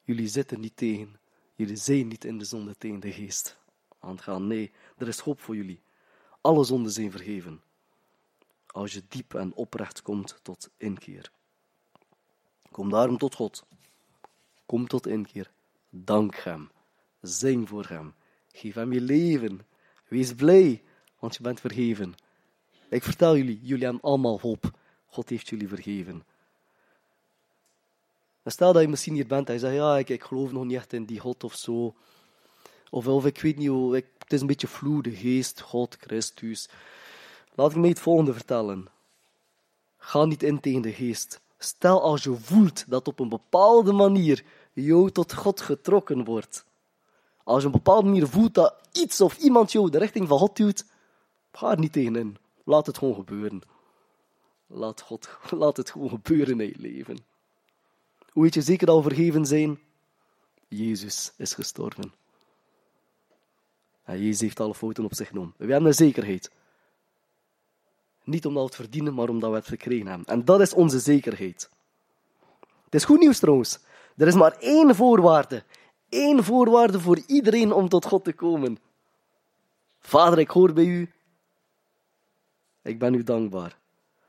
Jullie 0.03 0.27
zitten 0.27 0.59
niet 0.59 0.77
tegen, 0.77 1.19
jullie 1.55 1.75
zijn 1.75 2.07
niet 2.07 2.25
in 2.25 2.37
de 2.37 2.45
zonde 2.45 2.77
tegen 2.77 2.99
de 2.99 3.11
geest 3.11 3.57
aan 3.99 4.11
het 4.11 4.21
gaan. 4.21 4.47
Nee, 4.47 4.71
er 4.97 5.07
is 5.07 5.19
hoop 5.19 5.39
voor 5.39 5.55
jullie. 5.55 5.81
Alle 6.41 6.63
zonden 6.63 6.91
zijn 6.91 7.11
vergeven. 7.11 7.61
Als 8.67 8.93
je 8.93 9.03
diep 9.07 9.33
en 9.33 9.53
oprecht 9.53 10.01
komt 10.01 10.39
tot 10.41 10.69
inkeer. 10.77 11.31
Kom 12.71 12.89
daarom 12.89 13.17
tot 13.17 13.35
God. 13.35 13.65
Kom 14.65 14.87
tot 14.87 15.07
inkeer. 15.07 15.51
Dank 15.89 16.35
Hem. 16.35 16.71
Zing 17.21 17.69
voor 17.69 17.85
Hem. 17.85 18.13
Geef 18.51 18.73
Hem 18.73 18.93
je 18.93 19.01
leven. 19.01 19.65
Wees 20.07 20.33
blij, 20.33 20.83
want 21.19 21.35
je 21.35 21.43
bent 21.43 21.59
vergeven. 21.59 22.13
Ik 22.89 23.03
vertel 23.03 23.37
jullie, 23.37 23.59
jullie 23.61 23.83
hebben 23.83 24.01
allemaal 24.01 24.39
hoop. 24.39 24.71
God 25.05 25.29
heeft 25.29 25.49
jullie 25.49 25.67
vergeven. 25.67 26.23
Stel 28.45 28.73
dat 28.73 28.81
je 28.81 28.87
misschien 28.87 29.13
hier 29.13 29.27
bent 29.27 29.47
en 29.47 29.53
je 29.53 29.59
zegt, 29.59 29.75
ja, 29.75 29.97
ik, 29.97 30.09
ik 30.09 30.23
geloof 30.23 30.51
nog 30.51 30.65
niet 30.65 30.77
echt 30.77 30.93
in 30.93 31.05
die 31.05 31.19
God 31.19 31.43
of 31.43 31.55
zo. 31.55 31.95
Of, 32.89 33.07
of 33.07 33.25
ik 33.25 33.41
weet 33.41 33.57
niet 33.57 33.67
hoe, 33.67 33.97
ik, 33.97 34.05
het 34.17 34.33
is 34.33 34.41
een 34.41 34.47
beetje 34.47 34.67
vloe, 34.67 35.01
de 35.01 35.11
geest, 35.15 35.61
God, 35.61 35.97
Christus. 35.99 36.69
Laat 37.55 37.71
ik 37.71 37.77
mij 37.77 37.89
het 37.89 37.99
volgende 37.99 38.33
vertellen. 38.33 38.87
Ga 39.97 40.25
niet 40.25 40.43
in 40.43 40.59
tegen 40.59 40.81
de 40.81 40.93
geest. 40.93 41.41
Stel 41.57 42.01
als 42.01 42.23
je 42.23 42.35
voelt 42.35 42.85
dat 42.87 43.07
op 43.07 43.19
een 43.19 43.29
bepaalde 43.29 43.91
manier 43.91 44.43
jou 44.73 45.11
tot 45.11 45.33
God 45.33 45.61
getrokken 45.61 46.23
wordt. 46.23 46.65
Als 47.43 47.61
je 47.61 47.67
op 47.67 47.73
een 47.73 47.81
bepaalde 47.83 48.07
manier 48.07 48.27
voelt 48.27 48.53
dat 48.53 48.75
iets 48.91 49.21
of 49.21 49.37
iemand 49.37 49.71
jou 49.71 49.89
de 49.89 49.97
richting 49.97 50.27
van 50.27 50.37
God 50.37 50.55
duwt, 50.55 50.85
ga 51.51 51.71
er 51.71 51.79
niet 51.79 51.93
tegenin. 51.93 52.37
Laat 52.63 52.85
het 52.85 52.97
gewoon 52.97 53.15
gebeuren. 53.15 53.61
Laat, 54.67 55.01
God, 55.01 55.29
laat 55.51 55.77
het 55.77 55.89
gewoon 55.89 56.09
gebeuren 56.09 56.59
in 56.59 56.67
je 56.67 56.79
leven. 56.79 57.17
Hoe 58.35 58.43
weet 58.43 58.53
je 58.53 58.61
zeker 58.61 58.95
we 58.95 59.01
vergeven 59.01 59.45
zijn? 59.45 59.79
Jezus 60.67 61.33
is 61.37 61.53
gestorven. 61.53 62.13
En 64.03 64.19
Jezus 64.19 64.39
heeft 64.39 64.59
alle 64.59 64.75
fouten 64.75 65.05
op 65.05 65.13
zich 65.13 65.27
genomen. 65.27 65.53
We 65.57 65.71
hebben 65.71 65.85
een 65.85 65.93
zekerheid. 65.93 66.51
Niet 68.23 68.45
omdat 68.45 68.63
we 68.63 68.67
het 68.67 68.75
verdienen, 68.75 69.13
maar 69.13 69.29
omdat 69.29 69.49
we 69.49 69.55
het 69.55 69.65
verkregen 69.65 70.07
hebben. 70.07 70.27
En 70.27 70.45
dat 70.45 70.61
is 70.61 70.73
onze 70.73 70.99
zekerheid. 70.99 71.69
Het 72.83 72.95
is 72.95 73.03
goed 73.03 73.19
nieuws 73.19 73.39
trouwens. 73.39 73.79
Er 74.17 74.27
is 74.27 74.35
maar 74.35 74.57
één 74.59 74.95
voorwaarde. 74.95 75.63
Eén 76.09 76.43
voorwaarde 76.43 76.99
voor 76.99 77.19
iedereen 77.27 77.71
om 77.71 77.89
tot 77.89 78.05
God 78.05 78.23
te 78.23 78.33
komen. 78.33 78.77
Vader, 79.99 80.39
ik 80.39 80.49
hoor 80.49 80.73
bij 80.73 80.85
u. 80.85 81.11
Ik 82.81 82.99
ben 82.99 83.13
u 83.13 83.23
dankbaar. 83.23 83.77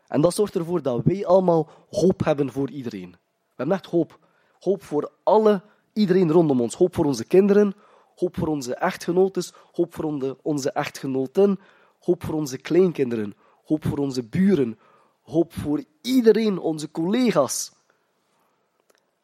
En 0.06 0.20
dat 0.20 0.34
zorgt 0.34 0.54
ervoor 0.54 0.82
dat 0.82 1.04
wij 1.04 1.26
allemaal 1.26 1.70
hoop 1.90 2.24
hebben 2.24 2.52
voor 2.52 2.70
iedereen. 2.70 3.16
We 3.56 3.62
hebben 3.62 3.76
echt 3.76 3.86
hoop. 3.86 4.18
Hoop 4.60 4.82
voor 4.82 5.10
alle, 5.22 5.62
iedereen 5.92 6.30
rondom 6.30 6.60
ons. 6.60 6.74
Hoop 6.74 6.94
voor 6.94 7.04
onze 7.04 7.24
kinderen, 7.24 7.74
hoop 8.16 8.36
voor 8.36 8.48
onze 8.48 8.74
echtgenotes, 8.74 9.52
hoop 9.72 9.94
voor 9.94 10.36
onze, 10.42 10.72
echtgenoten, 10.72 11.60
hoop 12.00 12.24
voor 12.24 12.34
onze 12.34 12.58
kleinkinderen, 12.58 13.34
hoop 13.64 13.84
voor 13.86 13.98
onze 13.98 14.22
buren, 14.22 14.78
hoop 15.22 15.52
voor 15.52 15.84
iedereen, 16.02 16.58
onze 16.58 16.90
collega's. 16.90 17.72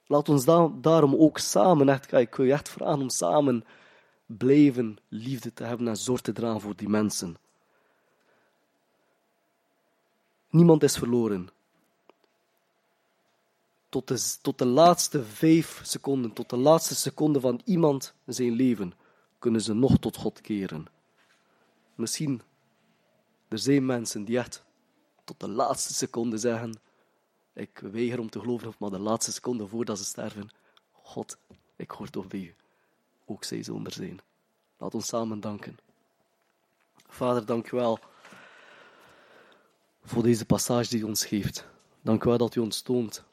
Laat 0.06 0.28
ons 0.28 0.44
daarom 0.80 1.14
ook 1.14 1.38
samen, 1.38 1.88
echt, 1.88 2.12
ik 2.12 2.34
wil 2.34 2.46
je 2.46 2.52
echt 2.52 2.68
vragen 2.68 3.00
om 3.00 3.08
samen 3.08 3.64
blijven 4.26 4.98
liefde 5.08 5.52
te 5.52 5.64
hebben 5.64 5.88
en 5.88 5.96
zorg 5.96 6.20
te 6.20 6.32
dragen 6.32 6.60
voor 6.60 6.76
die 6.76 6.88
mensen. 6.88 7.36
Niemand 10.50 10.82
is 10.82 10.96
verloren. 10.96 11.48
Tot 13.93 14.09
de, 14.09 14.36
tot 14.43 14.59
de 14.59 14.66
laatste 14.66 15.24
vijf 15.24 15.80
seconden, 15.82 16.32
tot 16.32 16.51
de 16.51 16.57
laatste 16.57 16.95
seconde 16.95 17.40
van 17.40 17.61
iemand 17.64 18.14
zijn 18.26 18.53
leven, 18.53 18.93
kunnen 19.38 19.61
ze 19.61 19.74
nog 19.74 19.99
tot 19.99 20.16
God 20.16 20.40
keren. 20.40 20.86
Misschien, 21.95 22.43
er 23.49 23.59
zijn 23.59 23.86
mensen 23.86 24.24
die 24.24 24.38
echt 24.38 24.64
tot 25.24 25.40
de 25.40 25.49
laatste 25.49 25.95
seconde 25.95 26.38
zeggen, 26.38 26.80
ik 27.53 27.78
weiger 27.78 28.18
om 28.18 28.30
te 28.30 28.40
geloven, 28.40 28.74
maar 28.78 28.90
de 28.90 28.99
laatste 28.99 29.32
seconde 29.32 29.66
voordat 29.66 29.99
ze 29.99 30.05
sterven, 30.05 30.51
God, 30.93 31.36
ik 31.76 31.90
hoor 31.90 32.11
toch 32.11 32.26
bij 32.26 32.40
u. 32.40 32.55
Ook 33.24 33.45
zij 33.45 33.62
zullen 33.62 33.84
er 33.84 33.93
zijn. 33.93 34.20
Laat 34.78 34.95
ons 34.95 35.07
samen 35.07 35.40
danken. 35.40 35.78
Vader, 37.09 37.47
dank 37.47 37.70
u 37.70 37.76
wel 37.76 37.99
voor 40.05 40.22
deze 40.22 40.45
passage 40.45 40.88
die 40.88 41.01
u 41.01 41.03
ons 41.03 41.24
geeft. 41.24 41.66
Dank 42.03 42.24
u 42.24 42.28
wel 42.28 42.38
dat 42.38 42.55
u 42.55 42.61
ons 42.61 42.80
toont 42.80 43.24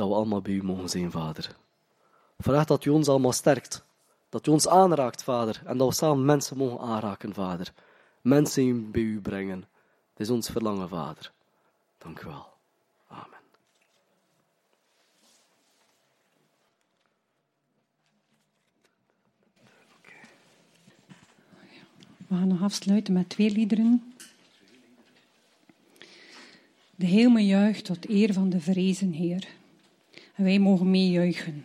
dat 0.00 0.08
we 0.08 0.14
allemaal 0.14 0.40
bij 0.40 0.52
u 0.52 0.62
mogen 0.62 0.88
zijn, 0.88 1.10
Vader. 1.10 1.56
Vraag 2.38 2.64
dat 2.64 2.84
u 2.84 2.90
ons 2.90 3.08
allemaal 3.08 3.32
sterkt. 3.32 3.84
Dat 4.28 4.46
u 4.46 4.50
ons 4.50 4.68
aanraakt, 4.68 5.22
Vader. 5.22 5.62
En 5.64 5.78
dat 5.78 5.88
we 5.88 5.94
samen 5.94 6.24
mensen 6.24 6.56
mogen 6.56 6.80
aanraken, 6.80 7.34
Vader. 7.34 7.72
Mensen 8.20 8.90
bij 8.90 9.02
u 9.02 9.20
brengen. 9.20 9.58
Het 10.10 10.20
is 10.20 10.30
ons 10.30 10.48
verlangen, 10.48 10.88
Vader. 10.88 11.32
Dank 11.98 12.20
u 12.20 12.26
wel. 12.26 12.46
Amen. 13.08 13.38
We 22.26 22.36
gaan 22.36 22.48
nog 22.48 22.62
afsluiten 22.62 23.12
met 23.12 23.28
twee 23.28 23.50
liederen. 23.50 24.14
De 26.94 27.06
hemel 27.06 27.42
juicht 27.42 27.84
tot 27.84 28.08
eer 28.08 28.32
van 28.32 28.48
de 28.48 28.60
vrezen 28.60 29.12
Heer. 29.12 29.58
Wij 30.42 30.58
mogen 30.58 30.90
meejuichen. 30.90 31.64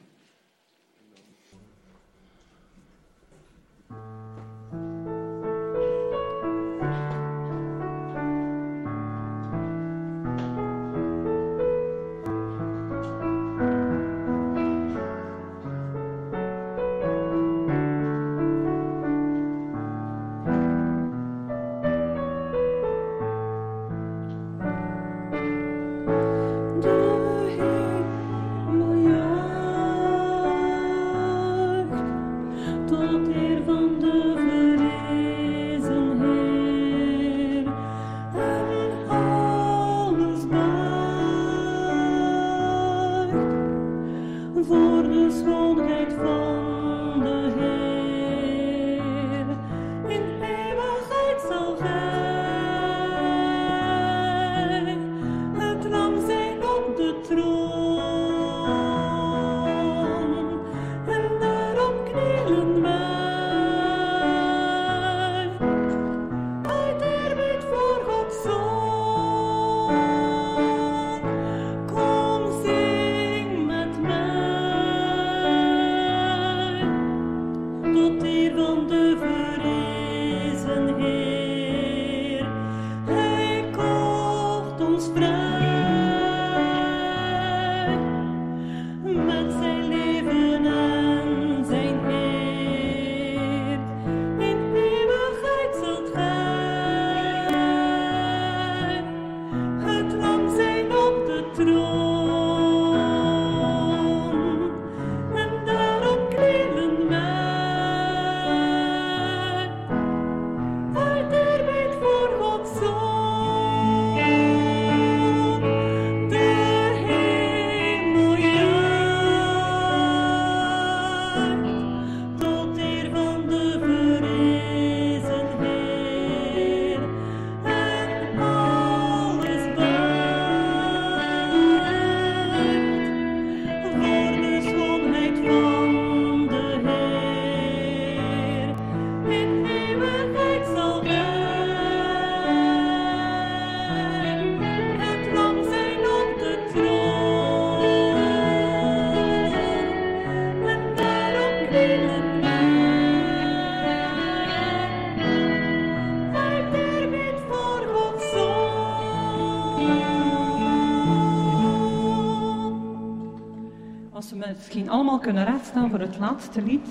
Als 164.15 164.29
we 164.29 164.35
misschien 164.35 164.89
allemaal 164.89 165.19
kunnen 165.19 165.45
rechtstaan 165.45 165.89
voor 165.89 165.99
het 165.99 166.17
laatste 166.17 166.61
lied. 166.61 166.87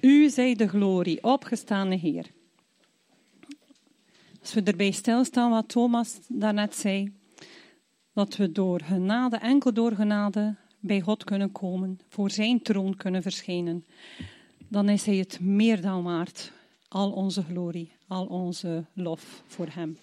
U 0.00 0.28
zij 0.28 0.54
de 0.54 0.68
glorie, 0.68 1.22
opgestane 1.22 1.96
Heer. 1.96 2.26
Als 4.40 4.54
we 4.54 4.62
erbij 4.62 4.90
stilstaan 4.90 5.50
wat 5.50 5.68
Thomas 5.68 6.18
daarnet 6.28 6.74
zei, 6.74 7.12
dat 8.12 8.36
we 8.36 8.52
door 8.52 8.80
genade, 8.80 9.36
enkel 9.36 9.72
door 9.72 9.92
genade, 9.92 10.56
bij 10.80 11.00
God 11.00 11.24
kunnen 11.24 11.52
komen, 11.52 11.98
voor 12.08 12.30
zijn 12.30 12.62
troon 12.62 12.96
kunnen 12.96 13.22
verschijnen, 13.22 13.84
dan 14.68 14.88
is 14.88 15.06
hij 15.06 15.16
het 15.16 15.40
meer 15.40 15.80
dan 15.80 16.02
waard. 16.02 16.52
Al 16.88 17.10
onze 17.10 17.42
glorie, 17.42 17.92
al 18.06 18.26
onze 18.26 18.84
lof 18.94 19.42
voor 19.46 19.68
hem. 19.70 19.96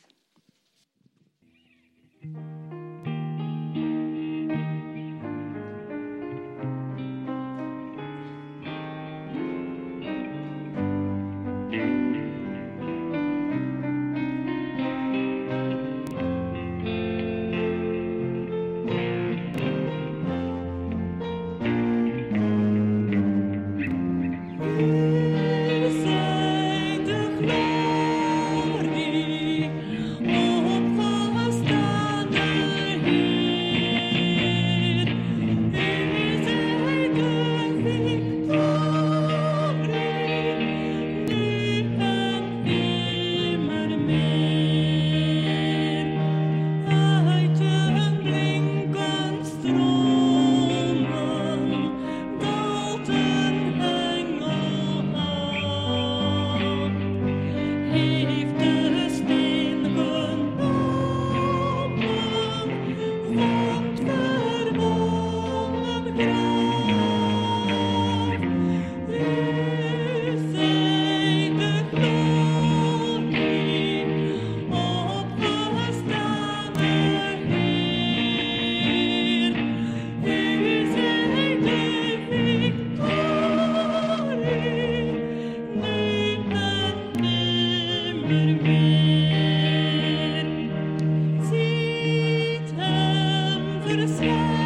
Hem 93.90 94.08
verschijnen, 94.08 94.59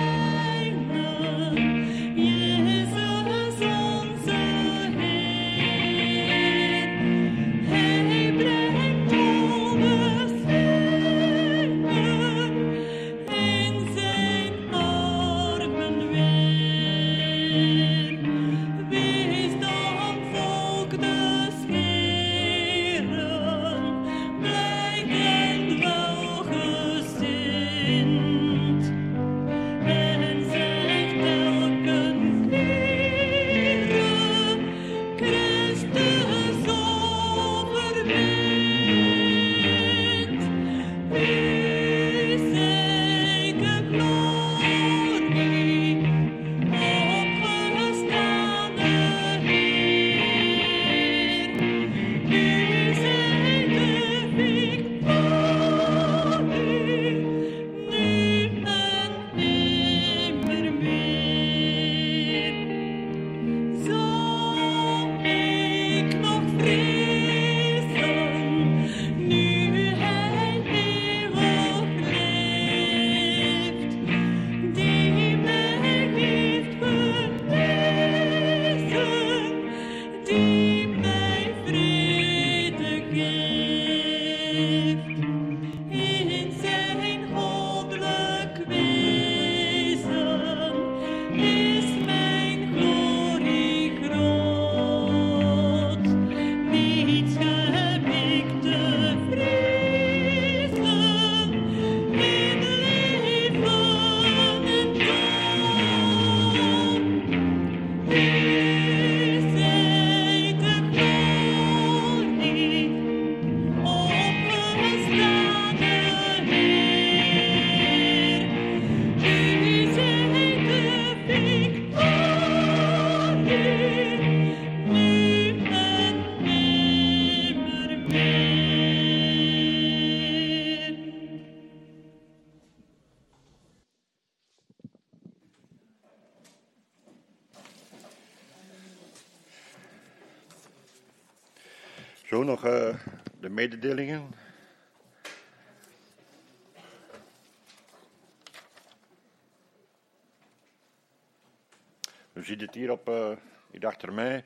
U 152.43 152.45
ziet 152.45 152.61
het 152.61 152.73
hier 152.73 152.91
op, 152.91 153.09
eh, 153.09 153.31
hier 153.71 153.85
achter 153.85 154.13
mij. 154.13 154.43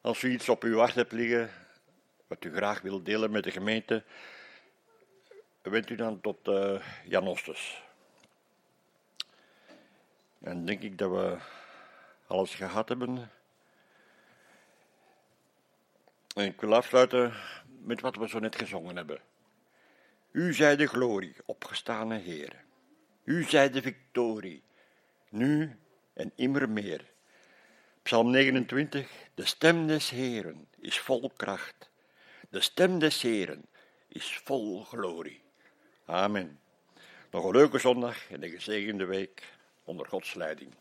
Als 0.00 0.22
u 0.22 0.32
iets 0.32 0.48
op 0.48 0.62
uw 0.62 0.78
hart 0.78 0.94
hebt 0.94 1.12
liggen, 1.12 1.50
wat 2.26 2.44
u 2.44 2.54
graag 2.54 2.80
wilt 2.80 3.04
delen 3.04 3.30
met 3.30 3.44
de 3.44 3.50
gemeente, 3.50 4.04
wendt 5.62 5.90
u 5.90 5.94
dan 5.94 6.20
tot 6.20 6.48
uh, 6.48 6.80
Jan. 7.04 7.36
En 10.40 10.64
denk 10.64 10.82
ik 10.82 10.98
dat 10.98 11.10
we 11.10 11.38
alles 12.26 12.54
gehad 12.54 12.88
hebben. 12.88 13.30
En 16.34 16.44
ik 16.44 16.60
wil 16.60 16.74
afsluiten 16.74 17.32
met 17.82 18.00
wat 18.00 18.16
we 18.16 18.28
zo 18.28 18.38
net 18.38 18.56
gezongen 18.56 18.96
hebben. 18.96 19.20
U 20.30 20.54
zij 20.54 20.76
de 20.76 20.86
glorie, 20.86 21.36
opgestane 21.44 22.18
Heer. 22.18 22.64
U 23.24 23.42
zij 23.42 23.70
de 23.70 23.82
victorie, 23.82 24.63
nu 25.34 25.76
en 26.12 26.32
immer 26.34 26.68
meer. 26.68 27.12
Psalm 28.02 28.30
29, 28.30 29.10
de 29.34 29.44
stem 29.44 29.86
des 29.86 30.10
Heeren 30.10 30.66
is 30.80 30.98
vol 30.98 31.32
kracht. 31.36 31.90
De 32.48 32.60
stem 32.60 32.98
des 32.98 33.22
Heeren 33.22 33.64
is 34.08 34.40
vol 34.44 34.84
glorie. 34.84 35.40
Amen. 36.04 36.60
Nog 37.30 37.44
een 37.44 37.52
leuke 37.52 37.78
zondag 37.78 38.30
en 38.30 38.42
een 38.42 38.50
gezegende 38.50 39.04
week 39.04 39.42
onder 39.84 40.06
Gods 40.06 40.34
leiding. 40.34 40.74